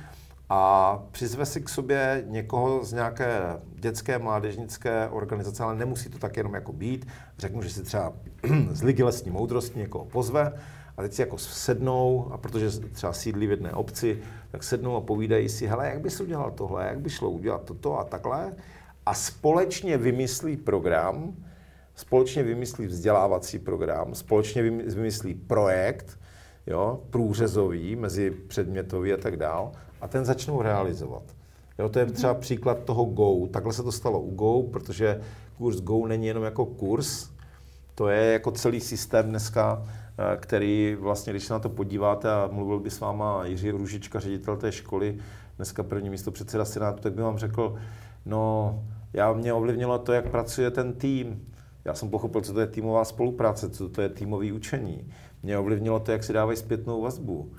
a 0.49 0.99
přizve 1.11 1.47
si 1.47 1.61
k 1.61 1.69
sobě 1.69 2.25
někoho 2.27 2.85
z 2.85 2.93
nějaké 2.93 3.41
dětské, 3.75 4.19
mládežnické 4.19 5.09
organizace, 5.09 5.63
ale 5.63 5.75
nemusí 5.75 6.11
to 6.11 6.19
tak 6.19 6.37
jenom 6.37 6.55
jako 6.55 6.73
být. 6.73 7.07
Řeknu, 7.39 7.63
že 7.63 7.71
si 7.71 7.83
třeba 7.83 8.13
z 8.71 8.83
Ligy 8.83 9.03
lesní 9.03 9.31
moudrosti 9.31 9.79
někoho 9.79 10.05
pozve 10.05 10.53
a 10.97 11.03
teď 11.03 11.13
si 11.13 11.23
jako 11.23 11.39
sednou, 11.39 12.33
a 12.33 12.39
protože 12.39 12.71
třeba 12.71 13.13
sídlí 13.13 13.47
v 13.47 13.51
jedné 13.51 13.73
obci, 13.73 14.19
tak 14.51 14.63
sednou 14.63 14.97
a 14.97 15.01
povídají 15.01 15.49
si, 15.49 15.67
hele, 15.67 15.87
jak 15.87 16.01
bys 16.01 16.21
udělal 16.21 16.51
tohle, 16.51 16.87
jak 16.87 17.01
by 17.01 17.11
šlo 17.11 17.31
udělat 17.31 17.65
toto 17.65 17.99
a 17.99 18.05
takhle. 18.05 18.53
A 19.07 19.15
společně 19.15 19.99
vymyslí 19.99 20.57
program, 20.57 21.37
společně 21.95 22.43
vymyslí 22.43 22.87
vzdělávací 22.87 23.59
program, 23.59 24.15
společně 24.15 24.63
vymyslí 24.63 25.35
projekt, 25.35 26.19
jo, 26.67 27.01
průřezový, 27.11 27.97
mezi 27.97 28.31
předmětový 28.31 29.13
a 29.13 29.17
tak 29.17 29.37
dál 29.37 29.73
a 30.01 30.09
ten 30.09 30.25
začnou 30.25 30.63
realizovat. 30.63 31.23
Jo, 31.79 31.89
to 31.89 31.99
je 31.99 32.07
třeba 32.07 32.35
příklad 32.35 32.85
toho 32.85 33.05
Go. 33.05 33.47
Takhle 33.47 33.73
se 33.73 33.83
to 33.83 33.93
stalo 33.93 34.21
u 34.21 34.35
Go, 34.35 34.63
protože 34.63 35.21
kurz 35.59 35.81
Go 35.81 36.07
není 36.07 36.27
jenom 36.27 36.45
jako 36.45 36.67
kurz, 36.67 37.31
to 37.95 38.09
je 38.09 38.33
jako 38.33 38.51
celý 38.51 38.81
systém 38.81 39.29
dneska, 39.29 39.83
eh, 40.19 40.37
který 40.37 40.97
vlastně, 41.01 41.33
když 41.33 41.45
se 41.45 41.53
na 41.53 41.59
to 41.59 41.69
podíváte 41.69 42.33
a 42.33 42.49
mluvil 42.53 42.81
by 42.81 42.91
s 42.91 43.01
váma 43.01 43.45
Jiří 43.45 43.71
Ružička, 43.71 44.21
ředitel 44.21 44.57
té 44.57 44.73
školy, 44.73 45.19
dneska 45.57 45.83
první 45.83 46.11
místo 46.11 46.31
předseda 46.31 46.65
Senátu, 46.65 47.03
tak 47.03 47.13
by 47.13 47.23
vám 47.23 47.39
řekl, 47.39 47.77
no, 48.27 48.75
já 49.13 49.33
mě 49.33 49.53
ovlivnilo 49.53 49.99
to, 49.99 50.13
jak 50.13 50.31
pracuje 50.31 50.71
ten 50.71 50.93
tým. 50.93 51.47
Já 51.85 51.95
jsem 51.95 52.11
pochopil, 52.11 52.41
co 52.41 52.53
to 52.53 52.61
je 52.61 52.67
týmová 52.67 53.05
spolupráce, 53.05 53.71
co 53.71 53.89
to 53.89 54.03
je 54.03 54.09
týmový 54.09 54.53
učení. 54.53 55.11
Mě 55.43 55.59
ovlivnilo 55.59 56.01
to, 56.01 56.13
jak 56.13 56.25
si 56.25 56.33
dávají 56.33 56.57
zpětnou 56.57 57.03
vazbu 57.03 57.53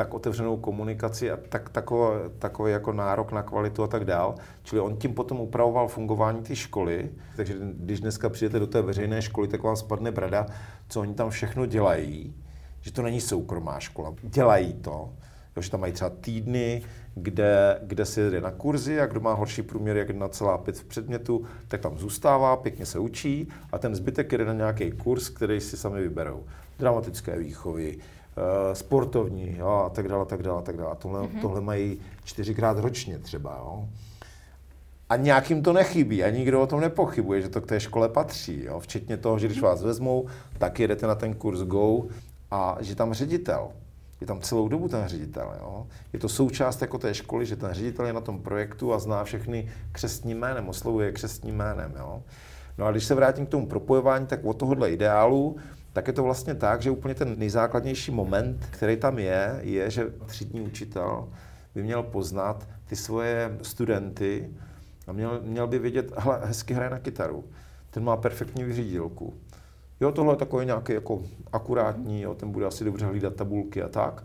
tak 0.00 0.14
otevřenou 0.14 0.56
komunikaci 0.56 1.30
a 1.30 1.36
tak, 1.36 1.68
takový, 1.68 2.30
takový 2.38 2.72
jako 2.72 2.92
nárok 2.92 3.32
na 3.32 3.42
kvalitu 3.42 3.82
a 3.82 3.86
tak 3.86 4.04
dál. 4.04 4.34
Čili 4.62 4.80
on 4.80 4.96
tím 4.96 5.14
potom 5.14 5.40
upravoval 5.40 5.88
fungování 5.88 6.42
té 6.42 6.56
školy, 6.56 7.10
takže 7.36 7.54
když 7.60 8.00
dneska 8.00 8.28
přijete 8.28 8.58
do 8.58 8.66
té 8.66 8.82
veřejné 8.82 9.22
školy, 9.22 9.48
tak 9.48 9.62
vám 9.62 9.76
spadne 9.76 10.12
brada, 10.12 10.46
co 10.88 11.00
oni 11.00 11.14
tam 11.14 11.30
všechno 11.30 11.66
dělají, 11.66 12.34
že 12.80 12.92
to 12.92 13.02
není 13.02 13.20
soukromá 13.20 13.80
škola. 13.80 14.14
Dělají 14.22 14.72
to, 14.72 15.12
jo, 15.56 15.62
že 15.62 15.70
tam 15.70 15.80
mají 15.80 15.92
třeba 15.92 16.10
týdny, 16.10 16.82
kde, 17.14 17.80
kde 17.82 18.04
se 18.04 18.20
jede 18.20 18.40
na 18.40 18.50
kurzy 18.50 19.00
a 19.00 19.06
kdo 19.06 19.20
má 19.20 19.32
horší 19.32 19.62
průměr 19.62 19.96
jak 19.96 20.10
1,5 20.10 20.72
v 20.72 20.84
předmětu, 20.84 21.44
tak 21.68 21.80
tam 21.80 21.98
zůstává, 21.98 22.56
pěkně 22.56 22.86
se 22.86 22.98
učí 22.98 23.48
a 23.72 23.78
ten 23.78 23.94
zbytek 23.94 24.32
jede 24.32 24.44
na 24.44 24.52
nějaký 24.52 24.92
kurz, 24.92 25.28
který 25.28 25.60
si 25.60 25.76
sami 25.76 26.00
vyberou. 26.00 26.44
Dramatické 26.78 27.38
výchovy, 27.38 27.98
Eh, 28.40 28.74
sportovní 28.74 29.56
jo, 29.58 29.82
a 29.86 29.88
tak 29.88 30.08
dále, 30.08 30.26
tak 30.26 30.42
dále, 30.42 30.62
tak 30.62 30.76
dále. 30.76 30.96
Tohle, 30.98 31.20
mm-hmm. 31.20 31.40
tohle 31.40 31.60
mají 31.60 32.00
čtyřikrát 32.24 32.78
ročně 32.78 33.18
třeba. 33.18 33.56
Jo. 33.58 33.88
A 35.08 35.16
nějakým 35.16 35.62
to 35.62 35.72
nechybí 35.72 36.24
a 36.24 36.30
nikdo 36.30 36.62
o 36.62 36.66
tom 36.66 36.80
nepochybuje, 36.80 37.42
že 37.42 37.48
to 37.48 37.60
k 37.60 37.66
té 37.66 37.80
škole 37.80 38.08
patří. 38.08 38.64
Jo. 38.64 38.80
Včetně 38.80 39.16
toho, 39.16 39.38
že 39.38 39.46
když 39.46 39.58
mhm. 39.58 39.66
vás 39.66 39.82
vezmou, 39.82 40.26
tak 40.58 40.80
jedete 40.80 41.06
na 41.06 41.14
ten 41.14 41.34
kurz 41.34 41.60
Go 41.60 42.02
a 42.50 42.76
že 42.80 42.94
tam 42.94 43.14
ředitel. 43.14 43.68
Je 44.20 44.26
tam 44.26 44.40
celou 44.40 44.68
dobu 44.68 44.88
ten 44.88 45.08
ředitel. 45.08 45.54
Jo. 45.60 45.86
Je 46.12 46.18
to 46.18 46.28
součást 46.28 46.82
jako 46.82 46.98
té 46.98 47.14
školy, 47.14 47.46
že 47.46 47.56
ten 47.56 47.72
ředitel 47.72 48.06
je 48.06 48.12
na 48.12 48.20
tom 48.20 48.42
projektu 48.42 48.92
a 48.92 48.98
zná 48.98 49.24
všechny 49.24 49.70
křestním 49.92 50.38
jménem, 50.38 50.68
oslovuje 50.68 51.12
křestním 51.12 51.56
jménem. 51.56 51.94
Jo. 51.98 52.22
No 52.78 52.86
a 52.86 52.90
když 52.90 53.04
se 53.04 53.14
vrátím 53.14 53.46
k 53.46 53.48
tomu 53.48 53.66
propojování, 53.66 54.26
tak 54.26 54.44
od 54.44 54.56
tohohle 54.56 54.90
ideálu 54.90 55.56
tak 55.92 56.06
je 56.06 56.12
to 56.12 56.22
vlastně 56.22 56.54
tak, 56.54 56.82
že 56.82 56.90
úplně 56.90 57.14
ten 57.14 57.38
nejzákladnější 57.38 58.10
moment, 58.10 58.66
který 58.70 58.96
tam 58.96 59.18
je, 59.18 59.60
je, 59.62 59.90
že 59.90 60.06
třídní 60.26 60.60
učitel 60.60 61.28
by 61.74 61.82
měl 61.82 62.02
poznat 62.02 62.68
ty 62.86 62.96
svoje 62.96 63.58
studenty 63.62 64.50
a 65.06 65.12
měl, 65.12 65.40
měl 65.42 65.66
by 65.66 65.78
vědět, 65.78 66.12
hele, 66.16 66.40
hezky 66.44 66.74
hraje 66.74 66.90
na 66.90 66.98
kytaru, 66.98 67.44
ten 67.90 68.04
má 68.04 68.16
perfektní 68.16 68.64
vyřídilku. 68.64 69.34
Jo, 70.00 70.12
tohle 70.12 70.32
je 70.32 70.36
takový 70.36 70.66
nějaký 70.66 70.92
jako 70.92 71.22
akurátní, 71.52 72.20
jo, 72.20 72.34
ten 72.34 72.50
bude 72.50 72.66
asi 72.66 72.84
dobře 72.84 73.06
hlídat 73.06 73.34
tabulky 73.34 73.82
a 73.82 73.88
tak. 73.88 74.24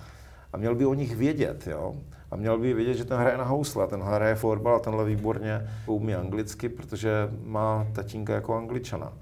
A 0.54 0.58
měl 0.58 0.76
by 0.76 0.86
o 0.86 0.94
nich 0.94 1.16
vědět, 1.16 1.68
jo. 1.68 1.96
A 2.32 2.36
měl 2.36 2.60
by 2.60 2.74
vědět, 2.74 2.94
že 2.94 3.06
ten 3.06 3.18
hraje 3.18 3.38
na 3.38 3.44
housle, 3.44 3.88
ten 3.88 4.02
hraje 4.02 4.36
fotbal 4.36 4.76
a 4.76 4.80
tenhle 4.80 5.06
výborně 5.06 5.70
umí 5.86 6.16
anglicky, 6.16 6.70
protože 6.70 7.30
má 7.44 7.88
tatínka 7.94 8.34
jako 8.34 8.56
angličana. 8.56 9.14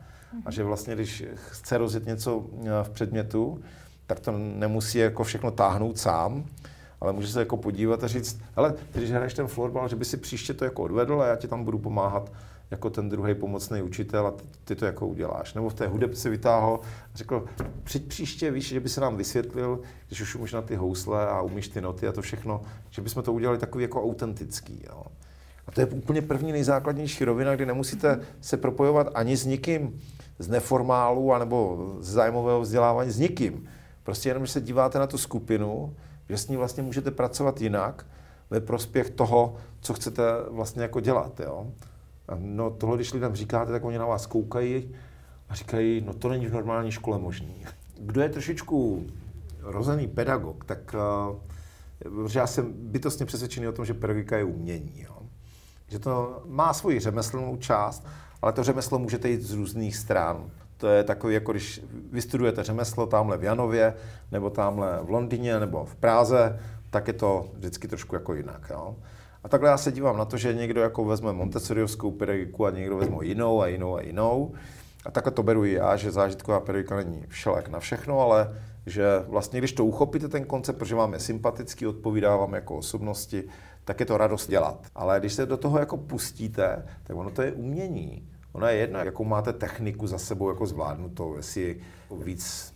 A 0.45 0.51
že 0.51 0.63
vlastně, 0.63 0.95
když 0.95 1.23
chce 1.35 1.77
rozjet 1.77 2.05
něco 2.05 2.45
eh, 2.61 2.69
v 2.83 2.89
předmětu, 2.89 3.61
tak 4.07 4.19
to 4.19 4.31
nemusí 4.37 4.97
jako 4.97 5.23
všechno 5.23 5.51
táhnout 5.51 5.97
sám, 5.97 6.45
ale 7.01 7.13
může 7.13 7.27
se 7.27 7.39
jako 7.39 7.57
podívat 7.57 8.03
a 8.03 8.07
říct, 8.07 8.41
ale 8.55 8.73
když 8.93 9.11
hraješ 9.11 9.33
ten 9.33 9.47
florbal, 9.47 9.87
že 9.87 9.95
by 9.95 10.05
si 10.05 10.17
příště 10.17 10.53
to 10.53 10.65
jako 10.65 10.83
odvedl 10.83 11.21
a 11.21 11.27
já 11.27 11.35
ti 11.35 11.47
tam 11.47 11.63
budu 11.63 11.79
pomáhat 11.79 12.31
jako 12.73 12.89
ten 12.89 13.09
druhý 13.09 13.35
pomocný 13.35 13.81
učitel 13.81 14.27
a 14.27 14.31
ty, 14.31 14.43
ty 14.63 14.75
to 14.75 14.85
jako 14.85 15.07
uděláš. 15.07 15.53
Nebo 15.53 15.69
v 15.69 15.73
té 15.73 15.87
hudebce 15.87 16.29
vytáhl 16.29 16.79
a 17.13 17.17
řekl, 17.17 17.45
přijď 17.83 18.07
příště, 18.07 18.51
víš, 18.51 18.67
že 18.67 18.79
by 18.79 18.89
se 18.89 19.01
nám 19.01 19.17
vysvětlil, 19.17 19.79
když 20.07 20.21
už 20.21 20.35
umíš 20.35 20.53
na 20.53 20.61
ty 20.61 20.75
housle 20.75 21.27
a 21.27 21.41
umíš 21.41 21.67
ty 21.67 21.81
noty 21.81 22.07
a 22.07 22.11
to 22.11 22.21
všechno, 22.21 22.61
že 22.89 23.01
bychom 23.01 23.23
to 23.23 23.33
udělali 23.33 23.57
takový 23.59 23.81
jako 23.81 24.03
autentický. 24.03 24.83
Jo. 24.89 25.03
A 25.67 25.71
to 25.71 25.81
je 25.81 25.87
úplně 25.87 26.21
první 26.21 26.51
nejzákladnější 26.51 27.25
rovina, 27.25 27.55
kdy 27.55 27.65
nemusíte 27.65 28.19
se 28.41 28.57
propojovat 28.57 29.07
ani 29.13 29.37
s 29.37 29.45
nikým 29.45 29.99
z 30.39 30.47
neformálu 30.47 31.33
anebo 31.33 31.87
z 31.99 32.09
zájmového 32.09 32.61
vzdělávání 32.61 33.11
s 33.11 33.19
nikým. 33.19 33.65
Prostě 34.03 34.29
jenom, 34.29 34.45
že 34.45 34.51
se 34.51 34.61
díváte 34.61 34.99
na 34.99 35.07
tu 35.07 35.17
skupinu, 35.17 35.95
že 36.29 36.37
s 36.37 36.47
ní 36.47 36.57
vlastně 36.57 36.83
můžete 36.83 37.11
pracovat 37.11 37.61
jinak 37.61 38.05
ve 38.49 38.59
prospěch 38.59 39.09
toho, 39.09 39.55
co 39.81 39.93
chcete 39.93 40.23
vlastně 40.49 40.81
jako 40.81 40.99
dělat. 40.99 41.39
Jo? 41.39 41.67
No 42.37 42.69
tohle, 42.69 42.95
když 42.95 43.13
lidem 43.13 43.35
říkáte, 43.35 43.71
tak 43.71 43.85
oni 43.85 43.97
na 43.97 44.05
vás 44.05 44.25
koukají 44.25 44.95
a 45.49 45.55
říkají, 45.55 46.03
no 46.05 46.13
to 46.13 46.29
není 46.29 46.47
v 46.47 46.53
normální 46.53 46.91
škole 46.91 47.19
možný. 47.19 47.65
Kdo 47.99 48.21
je 48.21 48.29
trošičku 48.29 49.05
rozený 49.59 50.07
pedagog, 50.07 50.65
tak 50.65 50.95
uh, 52.09 52.29
já 52.35 52.47
jsem 52.47 52.73
bytostně 52.73 53.25
přesvědčený 53.25 53.67
o 53.67 53.71
tom, 53.71 53.85
že 53.85 53.93
pedagogika 53.93 54.37
je 54.37 54.43
umění. 54.43 55.01
Jo? 55.01 55.23
že 55.93 55.99
to 55.99 56.41
má 56.45 56.73
svoji 56.73 56.99
řemeslnou 56.99 57.57
část, 57.57 58.07
ale 58.41 58.53
to 58.53 58.63
řemeslo 58.63 58.99
můžete 58.99 59.29
jít 59.29 59.41
z 59.41 59.53
různých 59.53 59.95
stran. 59.95 60.49
To 60.77 60.87
je 60.87 61.03
takový, 61.03 61.33
jako 61.33 61.51
když 61.51 61.81
vystudujete 62.11 62.63
řemeslo 62.63 63.05
tamhle 63.05 63.37
v 63.37 63.43
Janově, 63.43 63.93
nebo 64.31 64.49
tamhle 64.49 64.99
v 65.03 65.09
Londýně, 65.09 65.59
nebo 65.59 65.85
v 65.85 65.95
Práze, 65.95 66.59
tak 66.89 67.07
je 67.07 67.13
to 67.13 67.49
vždycky 67.53 67.87
trošku 67.87 68.15
jako 68.15 68.33
jinak. 68.33 68.67
Jo? 68.69 68.95
A 69.43 69.49
takhle 69.49 69.69
já 69.69 69.77
se 69.77 69.91
dívám 69.91 70.17
na 70.17 70.25
to, 70.25 70.37
že 70.37 70.53
někdo 70.53 70.81
jako 70.81 71.05
vezme 71.05 71.33
Montessoriovskou 71.33 72.11
pedagogiku 72.11 72.65
a 72.65 72.69
někdo 72.69 72.97
vezme 72.97 73.17
jinou 73.21 73.61
a 73.61 73.67
jinou 73.67 73.95
a 73.95 74.01
jinou. 74.01 74.53
A 75.05 75.11
takhle 75.11 75.31
to 75.31 75.43
beru 75.43 75.65
i 75.65 75.71
já, 75.71 75.95
že 75.95 76.11
zážitková 76.11 76.59
pedagogika 76.59 76.95
není 76.95 77.25
všelek 77.27 77.69
na 77.69 77.79
všechno, 77.79 78.19
ale 78.19 78.57
že 78.85 79.03
vlastně, 79.27 79.59
když 79.59 79.73
to 79.73 79.85
uchopíte 79.85 80.27
ten 80.27 80.45
koncept, 80.45 80.77
protože 80.77 80.95
vám 80.95 81.13
je 81.13 81.19
sympatický, 81.19 81.87
odpovídá 81.87 82.35
vám 82.35 82.53
jako 82.53 82.77
osobnosti, 82.77 83.43
tak 83.85 83.99
je 83.99 84.05
to 84.05 84.17
radost 84.17 84.49
dělat. 84.49 84.87
Ale 84.95 85.19
když 85.19 85.33
se 85.33 85.45
do 85.45 85.57
toho 85.57 85.79
jako 85.79 85.97
pustíte, 85.97 86.85
tak 87.03 87.17
ono 87.17 87.31
to 87.31 87.41
je 87.41 87.51
umění. 87.51 88.27
Ono 88.51 88.67
je 88.67 88.75
jedno, 88.75 88.99
jakou 88.99 89.23
máte 89.23 89.53
techniku 89.53 90.07
za 90.07 90.17
sebou 90.17 90.49
jako 90.49 90.65
zvládnutou, 90.65 91.35
jestli 91.35 91.81
víc 92.23 92.73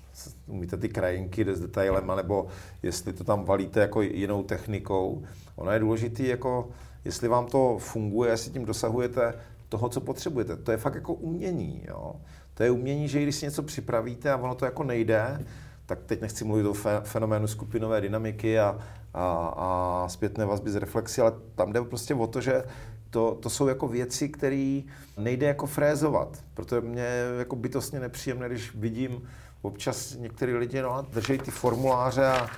umíte 0.48 0.78
ty 0.78 0.90
krajinky 0.90 1.46
s 1.56 1.60
detailem, 1.60 2.12
nebo 2.16 2.48
jestli 2.84 3.14
to 3.14 3.24
tam 3.24 3.46
valíte 3.46 3.80
jako 3.80 4.02
jinou 4.02 4.44
technikou. 4.44 5.24
Ono 5.58 5.72
je 5.72 5.80
důležité, 5.80 6.24
jako 6.24 6.70
jestli 7.06 7.28
vám 7.28 7.46
to 7.46 7.78
funguje, 7.80 8.32
jestli 8.32 8.52
tím 8.52 8.66
dosahujete 8.66 9.34
toho, 9.70 9.90
co 9.90 10.02
potřebujete. 10.02 10.56
To 10.56 10.72
je 10.72 10.78
fakt 10.78 10.96
jako 10.96 11.14
umění. 11.14 11.82
Jo? 11.88 12.16
To 12.54 12.64
je 12.64 12.72
umění, 12.72 13.08
že 13.08 13.24
když 13.24 13.36
si 13.36 13.46
něco 13.46 13.64
připravíte 13.64 14.32
a 14.32 14.38
ono 14.38 14.56
to 14.56 14.66
jako 14.66 14.84
nejde, 14.84 15.46
tak 15.86 16.00
teď 16.06 16.22
nechci 16.22 16.44
mluvit 16.44 16.66
o 16.66 16.74
fenoménu 17.04 17.48
skupinové 17.48 18.02
dynamiky 18.02 18.60
a, 18.60 18.80
a, 19.14 19.54
a 19.58 20.06
zpětné 20.10 20.46
vazby 20.46 20.72
z 20.72 20.76
reflexy, 20.76 21.22
ale 21.22 21.34
tam 21.56 21.74
jde 21.74 21.82
prostě 21.82 22.14
o 22.14 22.28
to, 22.28 22.42
že 22.42 22.64
to, 23.10 23.38
to 23.42 23.50
jsou 23.50 23.68
jako 23.68 23.88
věci, 23.88 24.30
které 24.30 24.82
nejde 25.18 25.48
jako 25.48 25.66
frézovat. 25.66 26.44
Protože 26.54 26.82
mě 26.82 27.06
jako 27.38 27.56
bytostně 27.56 28.00
nepříjemné, 28.00 28.50
když 28.50 28.76
vidím 28.76 29.22
občas 29.62 30.16
některý 30.16 30.54
lidi 30.54 30.82
no, 30.82 31.06
drží 31.14 31.38
ty 31.38 31.52
formuláře 31.52 32.26
a, 32.26 32.50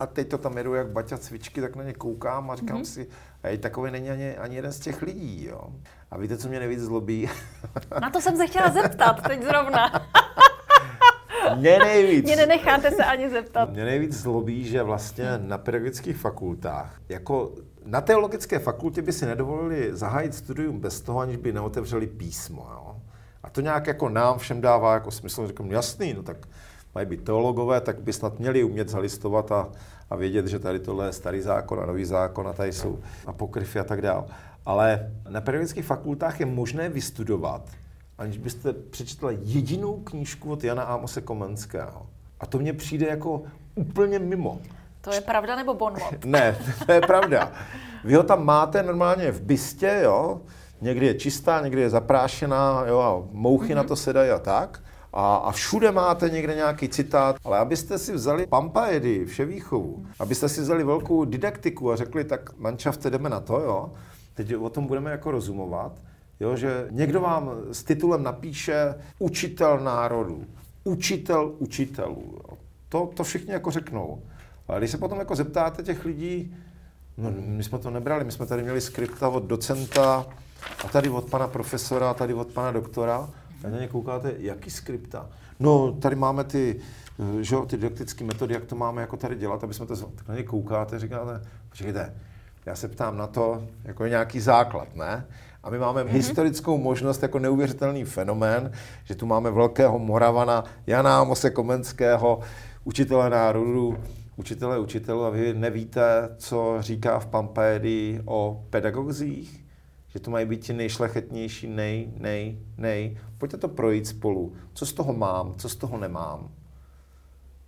a 0.00 0.06
teď 0.06 0.28
to 0.28 0.38
tam 0.38 0.58
jedu 0.58 0.74
jak 0.74 0.88
baťa 0.88 1.18
cvičky, 1.18 1.60
tak 1.60 1.76
na 1.76 1.84
ně 1.84 1.92
koukám 1.92 2.50
a 2.50 2.56
říkám 2.56 2.82
mm-hmm. 2.82 2.84
si, 2.84 3.08
a 3.42 3.56
takový 3.56 3.90
není 3.90 4.10
ani, 4.10 4.36
ani 4.36 4.56
jeden 4.56 4.72
z 4.72 4.80
těch 4.80 5.02
lidí. 5.02 5.44
Jo. 5.44 5.60
A 6.10 6.18
víte, 6.18 6.36
co 6.36 6.48
mě 6.48 6.58
nejvíc 6.58 6.80
zlobí? 6.80 7.30
Na 8.00 8.10
to 8.10 8.20
jsem 8.20 8.36
se 8.36 8.46
chtěla 8.46 8.70
zeptat 8.70 9.22
teď 9.28 9.42
zrovna. 9.42 10.06
Mě 11.56 11.78
nejvíc. 11.78 12.24
Mě 12.24 12.36
nenecháte 12.36 12.90
se 12.90 13.04
ani 13.04 13.30
zeptat. 13.30 13.70
Mě 13.70 13.84
nejvíc 13.84 14.12
zlobí, 14.12 14.64
že 14.64 14.82
vlastně 14.82 15.26
na 15.38 15.58
pedagogických 15.58 16.16
fakultách, 16.16 17.00
jako 17.08 17.52
na 17.84 18.00
teologické 18.00 18.58
fakultě 18.58 19.02
by 19.02 19.12
si 19.12 19.26
nedovolili 19.26 19.96
zahájit 19.96 20.34
studium 20.34 20.80
bez 20.80 21.00
toho, 21.00 21.20
aniž 21.20 21.36
by 21.36 21.52
neotevřeli 21.52 22.06
písmo. 22.06 22.66
Jo? 22.70 22.96
A 23.42 23.50
to 23.50 23.60
nějak 23.60 23.86
jako 23.86 24.08
nám 24.08 24.38
všem 24.38 24.60
dává 24.60 24.94
jako 24.94 25.10
smysl, 25.10 25.46
říkám, 25.46 25.70
jasný, 25.70 26.14
no 26.14 26.22
tak 26.22 26.36
mají 26.98 27.06
být 27.06 27.24
teologové, 27.24 27.80
tak 27.80 28.00
by 28.00 28.12
snad 28.12 28.38
měli 28.38 28.64
umět 28.64 28.88
zalistovat 28.88 29.52
a, 29.52 29.68
a 30.10 30.16
vědět, 30.16 30.46
že 30.46 30.58
tady 30.58 30.78
tohle 30.80 31.06
je 31.06 31.12
starý 31.12 31.40
zákon 31.40 31.80
a 31.80 31.86
nový 31.86 32.04
zákon 32.04 32.48
a 32.48 32.52
tady 32.52 32.72
jsou 32.72 32.98
apokryfy 33.26 33.78
a 33.78 33.84
tak 33.84 34.02
dále. 34.02 34.24
Ale 34.66 35.12
na 35.28 35.40
pedagogických 35.40 35.84
fakultách 35.84 36.40
je 36.40 36.46
možné 36.46 36.88
vystudovat, 36.88 37.70
aniž 38.18 38.38
byste 38.38 38.72
přečetli 38.72 39.38
jedinou 39.42 39.96
knížku 39.96 40.50
od 40.50 40.64
Jana 40.64 40.82
Ámose 40.82 41.20
Komenského. 41.20 42.06
A 42.40 42.46
to 42.46 42.58
mně 42.58 42.72
přijde 42.72 43.06
jako 43.06 43.42
úplně 43.74 44.18
mimo. 44.18 44.58
To 45.00 45.12
je 45.12 45.20
pravda 45.20 45.56
nebo 45.56 45.74
bonmot? 45.74 46.14
ne, 46.24 46.58
to 46.86 46.92
je 46.92 47.00
pravda. 47.00 47.52
Vy 48.04 48.14
ho 48.14 48.22
tam 48.22 48.44
máte 48.44 48.82
normálně 48.82 49.32
v 49.32 49.42
bystě, 49.42 50.00
jo, 50.02 50.40
někdy 50.80 51.06
je 51.06 51.14
čistá, 51.14 51.60
někdy 51.60 51.80
je 51.80 51.90
zaprášená, 51.90 52.84
jo, 52.86 52.98
a 52.98 53.22
mouchy 53.32 53.72
mm-hmm. 53.72 53.76
na 53.76 53.84
to 53.84 53.96
sedají 53.96 54.30
a 54.30 54.38
tak. 54.38 54.80
A, 55.20 55.36
a 55.36 55.52
všude 55.52 55.92
máte 55.92 56.30
někde 56.30 56.54
nějaký 56.54 56.88
citát, 56.88 57.36
ale 57.44 57.58
abyste 57.58 57.98
si 57.98 58.12
vzali 58.12 58.46
pampaedy 58.46 59.24
v 59.24 59.34
Ševýchovu, 59.34 60.06
abyste 60.18 60.48
si 60.48 60.60
vzali 60.60 60.84
velkou 60.84 61.24
didaktiku 61.24 61.92
a 61.92 61.96
řekli, 61.96 62.24
tak 62.24 62.58
manšafte, 62.58 63.10
jdeme 63.10 63.28
na 63.28 63.40
to, 63.40 63.60
jo, 63.60 63.92
teď 64.34 64.56
o 64.56 64.70
tom 64.70 64.86
budeme 64.86 65.10
jako 65.10 65.30
rozumovat, 65.30 65.92
jo, 66.40 66.56
že 66.56 66.86
někdo 66.90 67.20
vám 67.20 67.50
s 67.72 67.84
titulem 67.84 68.22
napíše 68.22 68.94
učitel 69.18 69.78
národu, 69.78 70.44
učitel 70.84 71.54
učitelů, 71.58 72.24
jo. 72.34 72.58
To, 72.88 73.10
to 73.14 73.24
všichni 73.24 73.52
jako 73.52 73.70
řeknou. 73.70 74.22
Ale 74.68 74.78
když 74.78 74.90
se 74.90 74.98
potom 74.98 75.18
jako 75.18 75.36
zeptáte 75.36 75.82
těch 75.82 76.04
lidí, 76.04 76.56
no 77.16 77.32
my 77.38 77.64
jsme 77.64 77.78
to 77.78 77.90
nebrali, 77.90 78.24
my 78.24 78.32
jsme 78.32 78.46
tady 78.46 78.62
měli 78.62 78.80
skripta 78.80 79.28
od 79.28 79.44
docenta 79.44 80.26
a 80.84 80.88
tady 80.88 81.08
od 81.08 81.30
pana 81.30 81.48
profesora, 81.48 82.10
a 82.10 82.14
tady 82.14 82.34
od 82.34 82.48
pana 82.48 82.72
doktora, 82.72 83.28
a 83.64 83.70
na 83.70 83.78
ně 83.78 83.88
koukáte, 83.88 84.34
jaký 84.38 84.70
skripta? 84.70 85.28
No, 85.60 85.92
tady 85.92 86.16
máme 86.16 86.44
ty, 86.44 86.80
eh, 87.18 87.42
že 87.42 87.54
jo, 87.54 87.66
ty 87.66 87.76
didaktické 87.76 88.24
metody, 88.24 88.54
jak 88.54 88.64
to 88.64 88.76
máme 88.76 89.00
jako 89.00 89.16
tady 89.16 89.36
dělat, 89.36 89.64
aby 89.64 89.74
jsme 89.74 89.86
to... 89.86 89.96
Tak 89.96 90.28
na 90.28 90.34
ně 90.34 90.42
koukáte, 90.42 90.98
říkáte, 90.98 91.42
počkejte, 91.68 92.14
já 92.66 92.76
se 92.76 92.88
ptám 92.88 93.16
na 93.16 93.26
to, 93.26 93.62
jako 93.84 94.04
je 94.04 94.10
nějaký 94.10 94.40
základ, 94.40 94.96
ne? 94.96 95.26
A 95.62 95.70
my 95.70 95.78
máme 95.78 96.04
mm-hmm. 96.04 96.08
historickou 96.08 96.78
možnost 96.78 97.22
jako 97.22 97.38
neuvěřitelný 97.38 98.04
fenomén, 98.04 98.72
že 99.04 99.14
tu 99.14 99.26
máme 99.26 99.50
velkého 99.50 99.98
Moravana 99.98 100.64
Jana 100.86 101.24
Mose 101.24 101.50
Komenského, 101.50 102.40
učitele 102.84 103.30
národu, 103.30 103.98
učitele 104.36 104.78
učitelů 104.78 105.24
a 105.24 105.30
vy 105.30 105.54
nevíte, 105.54 106.28
co 106.36 106.76
říká 106.80 107.18
v 107.18 107.26
Pampédii 107.26 108.22
o 108.24 108.64
pedagogzích? 108.70 109.57
Že 110.08 110.20
to 110.20 110.30
mají 110.30 110.46
být 110.46 110.64
ti 110.64 110.72
nejšlechetnější, 110.72 111.66
nej, 111.66 112.12
nej, 112.16 112.58
nej. 112.76 113.18
Pojďte 113.38 113.56
to 113.56 113.68
projít 113.68 114.06
spolu. 114.06 114.52
Co 114.72 114.86
z 114.86 114.92
toho 114.92 115.12
mám, 115.12 115.54
co 115.54 115.68
z 115.68 115.76
toho 115.76 115.98
nemám? 115.98 116.50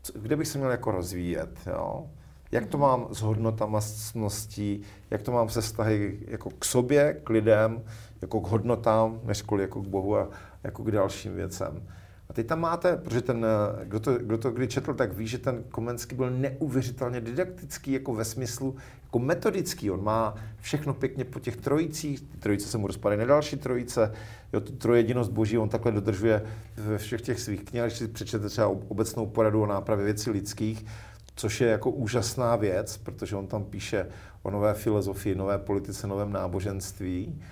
Co, 0.03 0.19
kde 0.19 0.37
bych 0.37 0.49
se 0.49 0.59
měl 0.59 0.71
jako 0.71 0.91
rozvíjet, 0.91 1.59
jo? 1.67 2.07
Jak 2.53 2.67
to 2.67 2.79
mám 2.79 3.07
s 3.11 3.21
hodnotama, 3.21 3.81
s 3.81 4.11
cností, 4.11 4.83
jak 5.11 5.23
to 5.23 5.33
mám 5.33 5.49
se 5.49 5.61
vztahy 5.61 6.19
jako 6.29 6.51
k 6.51 6.65
sobě, 6.65 7.21
k 7.25 7.31
lidem, 7.31 7.83
jako 8.23 8.41
k 8.41 8.47
hodnotám, 8.47 9.21
než 9.25 9.43
kvůli 9.43 9.63
jako 9.63 9.83
k 9.83 9.87
Bohu 9.87 10.17
a 10.17 10.29
jako 10.65 10.83
k 10.83 10.91
dalším 10.91 11.35
věcem. 11.35 11.89
A 12.31 12.33
teď 12.33 12.47
tam 12.47 12.61
máte, 12.61 12.97
protože 12.97 13.23
ten, 13.23 13.47
eh, 13.47 13.85
kdo 13.85 14.01
to, 14.01 14.19
kdo 14.19 14.39
to 14.39 14.51
kdy 14.51 14.69
četl, 14.69 14.95
tak 14.95 15.13
ví, 15.13 15.27
že 15.27 15.39
ten 15.39 15.65
Komenský 15.71 16.15
byl 16.15 16.31
neuvěřitelně 16.31 17.21
didaktický, 17.21 17.93
jako 17.93 18.15
ve 18.15 18.25
smyslu, 18.25 18.77
jako 19.05 19.19
metodický. 19.19 19.91
On 19.91 20.05
má 20.05 20.35
všechno 20.61 20.95
pěkně 20.95 21.25
po 21.25 21.41
těch 21.41 21.57
trojicích, 21.57 22.21
ty 22.21 22.39
trojice 22.39 22.69
se 22.69 22.79
mu 22.79 22.87
rozpadají 22.87 23.19
na 23.19 23.25
další 23.25 23.57
trojice, 23.57 24.13
jo, 24.53 24.61
tu 24.61 24.73
trojedinost 24.73 25.33
boží 25.33 25.59
on 25.59 25.69
takhle 25.69 25.93
dodržuje 25.93 26.43
ve 26.77 26.99
všech 26.99 27.23
těch 27.23 27.41
svých 27.41 27.65
knihách, 27.65 27.89
když 27.89 27.99
si 27.99 28.09
přečtete 28.09 28.49
třeba 28.49 28.69
obecnou 28.69 29.27
poradu 29.27 29.63
o 29.63 29.67
nápravě 29.67 30.05
věcí 30.05 30.31
lidských, 30.31 30.87
což 31.35 31.61
je 31.61 31.69
jako 31.69 31.91
úžasná 31.91 32.57
věc, 32.57 32.97
protože 32.97 33.37
on 33.37 33.47
tam 33.47 33.65
píše 33.65 34.07
o 34.43 34.51
nové 34.51 34.75
filozofii, 34.75 35.35
nové 35.35 35.59
politice, 35.59 36.07
novém 36.07 36.33
náboženství. 36.33 37.43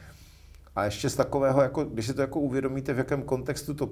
A 0.77 0.85
ještě 0.85 1.11
z 1.11 1.17
takového, 1.17 1.63
jako, 1.63 1.85
když 1.85 2.07
si 2.07 2.15
to 2.15 2.21
jako 2.21 2.41
uvědomíte, 2.41 2.95
v 2.95 2.99
jakém 2.99 3.23
kontextu 3.23 3.75
to 3.75 3.91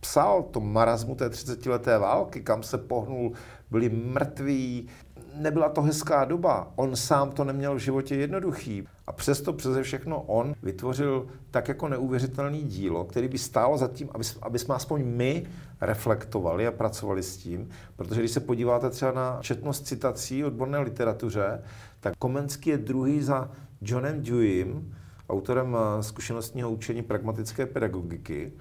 psal, 0.00 0.42
to 0.42 0.60
marazmu 0.60 1.14
té 1.14 1.28
30-leté 1.28 1.98
války, 1.98 2.40
kam 2.40 2.62
se 2.62 2.78
pohnul, 2.78 3.32
byli 3.70 3.88
mrtví, 3.88 4.88
nebyla 5.34 5.68
to 5.68 5.82
hezká 5.82 6.24
doba. 6.24 6.72
On 6.76 6.96
sám 6.96 7.30
to 7.30 7.44
neměl 7.44 7.74
v 7.74 7.78
životě 7.78 8.16
jednoduchý. 8.16 8.86
A 9.06 9.12
přesto 9.12 9.52
přeze 9.52 9.82
všechno 9.82 10.22
on 10.22 10.54
vytvořil 10.62 11.26
tak 11.50 11.68
jako 11.68 11.88
neuvěřitelný 11.88 12.62
dílo, 12.62 13.04
který 13.04 13.28
by 13.28 13.38
stálo 13.38 13.78
za 13.78 13.88
tím, 13.88 14.08
aby, 14.12 14.24
aby 14.42 14.58
jsme 14.58 14.74
aspoň 14.74 15.04
my 15.04 15.46
reflektovali 15.80 16.66
a 16.66 16.72
pracovali 16.72 17.22
s 17.22 17.36
tím. 17.36 17.68
Protože 17.96 18.20
když 18.20 18.30
se 18.30 18.40
podíváte 18.40 18.90
třeba 18.90 19.12
na 19.12 19.38
četnost 19.42 19.86
citací 19.86 20.44
odborné 20.44 20.78
literatuře, 20.78 21.62
tak 22.00 22.16
Komenský 22.16 22.70
je 22.70 22.78
druhý 22.78 23.22
za 23.22 23.50
Johnem 23.80 24.22
Deweyem, 24.22 24.94
autorem 25.28 25.76
eh, 25.76 26.02
zkušenostního 26.02 26.70
učení 26.70 27.02
pragmatické 27.02 27.66
pedagogiky 27.66 28.52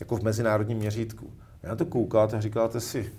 jako 0.00 0.16
v 0.16 0.22
mezinárodním 0.22 0.78
měřítku. 0.78 1.32
A 1.64 1.68
na 1.68 1.76
to 1.76 1.86
koukáte 1.86 2.36
a 2.36 2.40
říkáte 2.40 2.80
si, 2.80 3.12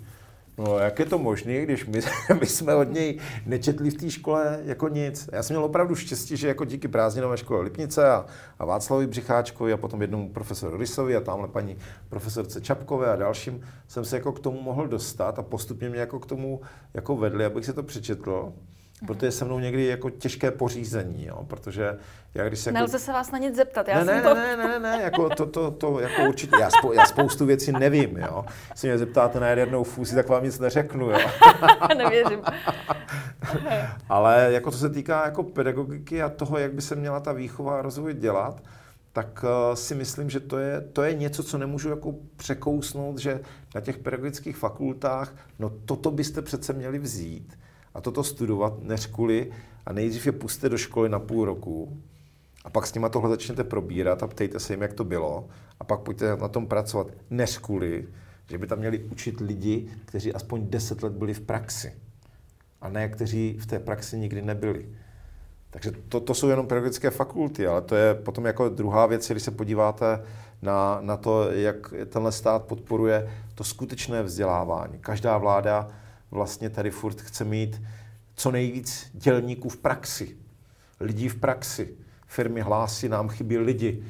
no 0.58 0.78
jak 0.78 0.98
je 0.98 1.04
to 1.04 1.18
možné, 1.18 1.62
když 1.62 1.86
my, 1.86 2.00
my 2.40 2.46
jsme 2.46 2.74
od 2.74 2.92
něj 2.92 3.18
nečetli 3.46 3.90
v 3.90 3.94
té 3.94 4.10
škole 4.10 4.60
jako 4.64 4.88
nic. 4.88 5.30
Já 5.32 5.42
jsem 5.42 5.54
měl 5.54 5.64
opravdu 5.64 5.94
štěstí, 5.94 6.36
že 6.36 6.48
jako 6.48 6.64
díky 6.64 6.88
prázdninové 6.88 7.36
škole 7.36 7.62
Lipnice 7.62 8.10
a, 8.10 8.26
a 8.58 8.64
Václavi 8.64 9.06
Břicháčkovi 9.06 9.72
a 9.72 9.76
potom 9.76 10.00
jednomu 10.00 10.28
profesoru 10.28 10.76
Rysovi 10.76 11.16
a 11.16 11.20
tamhle 11.20 11.48
paní 11.48 11.76
profesorce 12.08 12.60
Čapkové 12.60 13.12
a 13.12 13.16
dalším 13.16 13.60
jsem 13.88 14.04
se 14.04 14.16
jako 14.16 14.32
k 14.32 14.40
tomu 14.40 14.62
mohl 14.62 14.88
dostat 14.88 15.38
a 15.38 15.42
postupně 15.42 15.88
mě 15.88 16.00
jako 16.00 16.18
k 16.20 16.26
tomu 16.26 16.60
jako 16.94 17.16
vedli, 17.16 17.44
abych 17.44 17.64
si 17.64 17.72
to 17.72 17.82
přečetl. 17.82 18.52
Proto 19.06 19.24
je 19.24 19.32
se 19.32 19.44
mnou 19.44 19.58
někdy 19.58 19.86
jako 19.86 20.10
těžké 20.10 20.50
pořízení, 20.50 21.26
jo, 21.26 21.44
protože 21.48 21.98
já 22.34 22.48
když 22.48 22.60
se... 22.60 22.70
Jako... 22.70 22.78
Nelze 22.78 22.98
se 22.98 23.12
vás 23.12 23.30
na 23.30 23.38
nic 23.38 23.56
zeptat, 23.56 23.88
já 23.88 23.98
ne, 23.98 24.04
jsem 24.04 24.16
ne, 24.16 24.22
to... 24.22 24.34
Ne, 24.34 24.56
ne, 24.56 24.68
ne, 24.68 24.78
ne, 24.78 25.02
jako 25.02 25.28
to, 25.28 25.46
to, 25.46 25.70
to 25.70 26.00
jako 26.00 26.22
určitě, 26.22 26.56
já, 26.60 26.70
spou, 26.70 26.92
já 26.92 27.06
spoustu 27.06 27.46
věcí 27.46 27.72
nevím, 27.72 28.16
jo. 28.16 28.44
Když 28.68 28.82
mě 28.82 28.98
zeptáte 28.98 29.40
na 29.40 29.48
jednou 29.48 29.84
fúzi, 29.84 30.14
tak 30.14 30.28
vám 30.28 30.44
nic 30.44 30.58
neřeknu, 30.58 31.10
jo. 31.10 31.18
Nevěřím. 31.96 32.42
Ale 34.08 34.48
jako 34.50 34.70
co 34.70 34.78
se 34.78 34.90
týká 34.90 35.24
jako 35.24 35.42
pedagogiky 35.42 36.22
a 36.22 36.28
toho, 36.28 36.58
jak 36.58 36.72
by 36.72 36.82
se 36.82 36.96
měla 36.96 37.20
ta 37.20 37.32
výchova 37.32 37.78
a 37.78 37.82
rozvoj 37.82 38.14
dělat, 38.14 38.62
tak 39.12 39.44
uh, 39.44 39.74
si 39.74 39.94
myslím, 39.94 40.30
že 40.30 40.40
to 40.40 40.58
je, 40.58 40.80
to 40.80 41.02
je 41.02 41.14
něco, 41.14 41.42
co 41.42 41.58
nemůžu 41.58 41.90
jako 41.90 42.14
překousnout, 42.36 43.18
že 43.18 43.40
na 43.74 43.80
těch 43.80 43.98
pedagogických 43.98 44.56
fakultách, 44.56 45.32
no 45.58 45.70
toto 45.84 46.10
byste 46.10 46.42
přece 46.42 46.72
měli 46.72 46.98
vzít 46.98 47.58
a 47.94 48.00
toto 48.00 48.24
studovat, 48.24 48.82
než 48.82 49.06
kvůli, 49.06 49.52
a 49.86 49.92
nejdřív 49.92 50.26
je 50.26 50.32
puste 50.32 50.68
do 50.68 50.78
školy 50.78 51.08
na 51.08 51.18
půl 51.18 51.44
roku, 51.44 52.00
a 52.64 52.70
pak 52.70 52.86
s 52.86 52.94
nima 52.94 53.08
tohle 53.08 53.30
začnete 53.30 53.64
probírat 53.64 54.22
a 54.22 54.26
ptejte 54.26 54.60
se 54.60 54.72
jim, 54.72 54.82
jak 54.82 54.92
to 54.92 55.04
bylo, 55.04 55.48
a 55.80 55.84
pak 55.84 56.00
pojďte 56.00 56.36
na 56.36 56.48
tom 56.48 56.66
pracovat, 56.66 57.06
než 57.30 57.58
kvůli, 57.58 58.08
že 58.50 58.58
by 58.58 58.66
tam 58.66 58.78
měli 58.78 58.98
učit 58.98 59.40
lidi, 59.40 59.88
kteří 60.04 60.32
aspoň 60.32 60.66
10 60.70 61.02
let 61.02 61.12
byli 61.12 61.34
v 61.34 61.40
praxi, 61.40 61.92
a 62.80 62.88
ne 62.88 63.08
kteří 63.08 63.58
v 63.60 63.66
té 63.66 63.78
praxi 63.78 64.18
nikdy 64.18 64.42
nebyli. 64.42 64.88
Takže 65.70 65.92
to, 66.08 66.20
to 66.20 66.34
jsou 66.34 66.48
jenom 66.48 66.66
pedagogické 66.66 67.10
fakulty, 67.10 67.66
ale 67.66 67.82
to 67.82 67.96
je 67.96 68.14
potom 68.14 68.46
jako 68.46 68.68
druhá 68.68 69.06
věc, 69.06 69.30
když 69.30 69.42
se 69.42 69.50
podíváte 69.50 70.22
na, 70.62 70.98
na 71.00 71.16
to, 71.16 71.50
jak 71.50 71.94
tenhle 72.08 72.32
stát 72.32 72.64
podporuje 72.64 73.30
to 73.54 73.64
skutečné 73.64 74.22
vzdělávání. 74.22 74.98
Každá 74.98 75.38
vláda 75.38 75.88
vlastně 76.30 76.70
tady 76.70 76.90
furt 76.90 77.20
chce 77.20 77.44
mít 77.44 77.82
co 78.34 78.50
nejvíc 78.50 79.10
dělníků 79.12 79.68
v 79.68 79.76
praxi, 79.76 80.36
lidí 81.00 81.28
v 81.28 81.36
praxi. 81.36 81.94
Firmy 82.26 82.60
hlásí, 82.60 83.08
nám 83.08 83.28
chybí 83.28 83.58
lidi. 83.58 84.04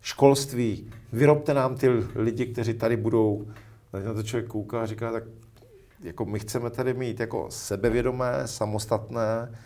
Školství, 0.00 0.90
vyrobte 1.12 1.54
nám 1.54 1.76
ty 1.76 1.88
lidi, 2.14 2.46
kteří 2.46 2.74
tady 2.74 2.96
budou. 2.96 3.46
Tady 3.90 4.04
na 4.04 4.14
to 4.14 4.22
člověk 4.22 4.46
kouká 4.46 4.82
a 4.82 4.86
říká, 4.86 5.12
tak 5.12 5.24
jako 6.02 6.24
my 6.24 6.38
chceme 6.38 6.70
tady 6.70 6.94
mít 6.94 7.20
jako 7.20 7.46
sebevědomé, 7.50 8.32
samostatné, 8.46 9.58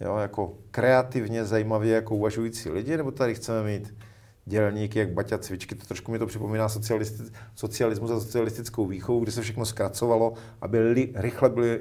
jo, 0.00 0.16
jako 0.16 0.58
kreativně, 0.70 1.44
zajímavě 1.44 1.94
jako 1.94 2.16
uvažující 2.16 2.70
lidi, 2.70 2.96
nebo 2.96 3.10
tady 3.10 3.34
chceme 3.34 3.62
mít 3.62 3.94
dělníky, 4.48 4.98
jak 4.98 5.12
Baťa 5.12 5.38
cvičky, 5.38 5.74
to 5.74 5.86
trošku 5.86 6.12
mi 6.12 6.18
to 6.18 6.26
připomíná 6.26 6.66
socialisti- 6.66 7.30
socialismus 7.54 8.10
a 8.10 8.20
socialistickou 8.20 8.86
výchovu, 8.86 9.20
kde 9.20 9.32
se 9.32 9.42
všechno 9.42 9.64
zkracovalo, 9.64 10.34
aby 10.60 10.80
li, 10.80 11.12
rychle 11.14 11.48
byli 11.48 11.80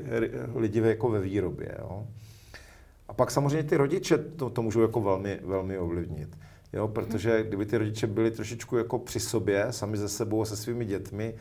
lidi 0.55 0.79
jako 0.79 1.09
ve 1.09 1.19
výrobě. 1.19 1.75
Jo. 1.79 2.07
A 3.07 3.13
pak 3.13 3.31
samozřejmě 3.31 3.63
ty 3.63 3.77
rodiče 3.77 4.17
to, 4.17 4.49
to 4.49 4.61
můžou 4.61 4.81
jako 4.81 5.01
velmi, 5.01 5.39
velmi 5.43 5.77
ovlivnit. 5.77 6.37
Jo, 6.73 6.87
protože 6.87 7.43
kdyby 7.43 7.65
ty 7.65 7.77
rodiče 7.77 8.07
byli 8.07 8.31
trošičku 8.31 8.77
jako 8.77 8.99
při 8.99 9.19
sobě, 9.19 9.67
sami 9.69 9.97
ze 9.97 10.09
sebou 10.09 10.41
a 10.41 10.45
se 10.45 10.57
svými 10.57 10.85
dětmi, 10.85 11.33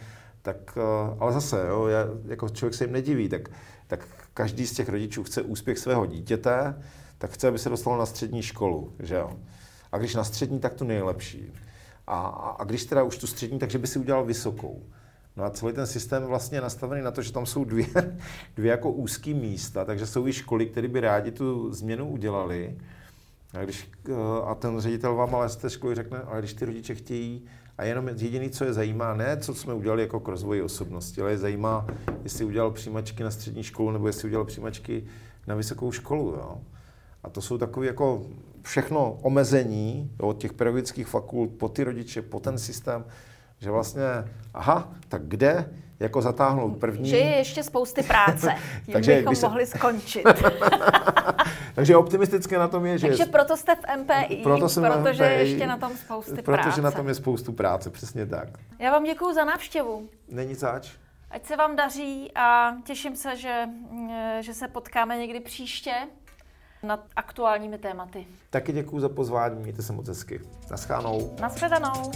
tak, 0.43 0.57
eh, 0.77 1.17
ale 1.19 1.33
zase, 1.33 1.67
jo, 1.69 1.87
já, 1.87 2.05
jako 2.25 2.49
člověk 2.49 2.75
se 2.75 2.85
jim 2.85 2.93
nediví, 2.93 3.29
tak, 3.29 3.49
tak 3.87 4.09
každý 4.35 4.67
z 4.67 4.73
těch 4.73 4.89
rodičů 4.89 5.25
chce 5.25 5.43
úspěch 5.43 5.79
svého 5.79 6.07
dítěte, 6.07 6.83
tak 7.19 7.31
chce, 7.31 7.49
aby 7.49 7.59
se 7.59 7.69
dostalo 7.69 7.99
na 7.99 8.07
střední 8.07 8.43
školu, 8.43 8.93
že 8.99 9.15
jo. 9.15 9.31
A 9.97 9.99
když 9.99 10.15
na 10.15 10.25
střední, 10.25 10.61
tak 10.61 10.75
to 10.75 10.85
nejlepší. 10.85 11.53
A, 12.07 12.27
a 12.59 12.65
když 12.65 12.85
teda 12.85 13.03
už 13.03 13.19
tu 13.19 13.27
střední, 13.27 13.59
takže 13.59 13.79
by 13.79 13.87
si 13.87 13.99
udělal 13.99 14.25
vysokou. 14.25 14.83
No 15.37 15.45
a 15.45 15.51
celý 15.51 15.73
ten 15.73 15.87
systém 15.87 16.23
je 16.23 16.29
vlastně 16.29 16.61
nastavený 16.61 17.03
na 17.03 17.11
to, 17.11 17.23
že 17.23 17.33
tam 17.33 17.47
jsou 17.47 17.65
dvě, 17.65 17.87
dvě 18.57 18.71
jako 18.71 18.91
úzký 18.91 19.35
místa, 19.35 19.85
takže 19.85 20.07
jsou 20.07 20.27
i 20.27 20.33
školy, 20.33 20.67
které 20.67 20.89
by 20.89 21.01
rádi 21.01 21.31
tu 21.33 21.73
změnu 21.73 22.09
udělali. 22.09 22.79
A, 23.61 23.65
když, 23.65 23.89
eh, 24.09 24.13
a 24.45 24.55
ten 24.55 24.81
ředitel 24.81 25.15
vám 25.15 25.35
ale 25.35 25.49
z 25.49 25.57
té 25.57 25.71
školy 25.71 25.95
řekne, 25.95 26.19
ale 26.19 26.39
když 26.39 26.55
ty 26.55 26.65
rodiče 26.65 26.95
chtějí, 26.95 27.43
a 27.79 27.85
jenom 27.85 28.09
jediné, 28.09 28.51
co 28.51 28.65
je 28.65 28.73
zajímá, 28.73 29.15
ne 29.15 29.37
co 29.41 29.55
jsme 29.55 29.75
udělali 29.75 30.03
jako 30.03 30.21
k 30.21 30.29
rozvoji 30.29 30.63
osobnosti, 30.63 31.21
ale 31.21 31.31
je 31.31 31.39
zajímá, 31.39 31.87
jestli 32.25 32.45
udělal 32.45 32.71
přijímačky 32.71 33.23
na 33.23 33.31
střední 33.31 33.63
školu 33.63 33.91
nebo 33.91 34.07
jestli 34.07 34.29
udělal 34.29 34.45
přijímačky 34.45 35.05
na 35.47 35.55
vysokou 35.55 35.93
školu. 35.93 36.27
Jo. 36.27 36.61
A 37.25 37.31
to 37.31 37.43
jsou 37.43 37.59
takové 37.59 37.87
jako 37.87 38.27
všechno 38.67 39.19
omezení 39.23 40.11
od 40.21 40.39
těch 40.39 40.53
pedagogických 40.53 41.07
fakult 41.07 41.51
po 41.51 41.69
ty 41.69 41.85
rodiče, 41.85 42.23
po 42.23 42.41
ten 42.41 42.59
systém, 42.59 43.05
že 43.59 43.71
vlastně, 43.71 44.03
aha, 44.55 44.93
tak 45.09 45.23
kde 45.23 45.71
jako 46.01 46.23
zatáhnout 46.23 46.79
první. 46.79 47.09
Že 47.09 47.17
je 47.17 47.37
ještě 47.37 47.63
spousty 47.63 48.03
práce. 48.03 48.55
Takže 48.93 49.17
bychom 49.17 49.37
se... 49.37 49.47
mohli 49.47 49.67
skončit. 49.67 50.25
Takže 51.75 51.97
optimistické 51.97 52.59
na 52.59 52.69
tom 52.69 52.87
je, 52.87 52.99
že... 52.99 53.09
Takže 53.09 53.27
proto 53.27 53.57
jste 53.57 53.75
v 53.75 53.97
MPI, 53.97 54.37
proto 54.43 54.69
jsem 54.69 54.83
protože 54.83 55.25
MPI, 55.25 55.33
je 55.33 55.43
ještě 55.43 55.67
na 55.67 55.77
tom 55.77 55.97
spousty 55.97 56.31
protože 56.31 56.43
práce. 56.43 56.71
Protože 56.71 56.83
na 56.83 56.91
tom 56.91 57.09
je 57.09 57.15
spoustu 57.15 57.53
práce, 57.53 57.91
přesně 57.91 58.27
tak. 58.27 58.49
Já 58.79 58.91
vám 58.91 59.05
děkuji 59.05 59.35
za 59.35 59.45
návštěvu. 59.45 60.09
Není 60.29 60.55
zač. 60.55 60.91
Ať 61.31 61.47
se 61.47 61.57
vám 61.57 61.77
daří 61.77 62.33
a 62.35 62.77
těším 62.85 63.17
se, 63.17 63.37
že, 63.37 63.69
že 64.41 64.55
se 64.55 64.69
potkáme 64.69 65.19
někdy 65.19 65.41
příště 65.41 65.93
nad 66.87 67.01
aktuálními 67.17 67.79
tématy. 67.79 68.27
Taky 68.51 68.73
děkuji 68.73 69.01
za 69.01 69.09
pozvání, 69.09 69.61
mějte 69.61 69.83
se 69.83 69.93
moc 69.93 70.09
hezky. 70.09 70.41
Naschánou. 70.71 71.37
Naschledanou. 71.41 72.11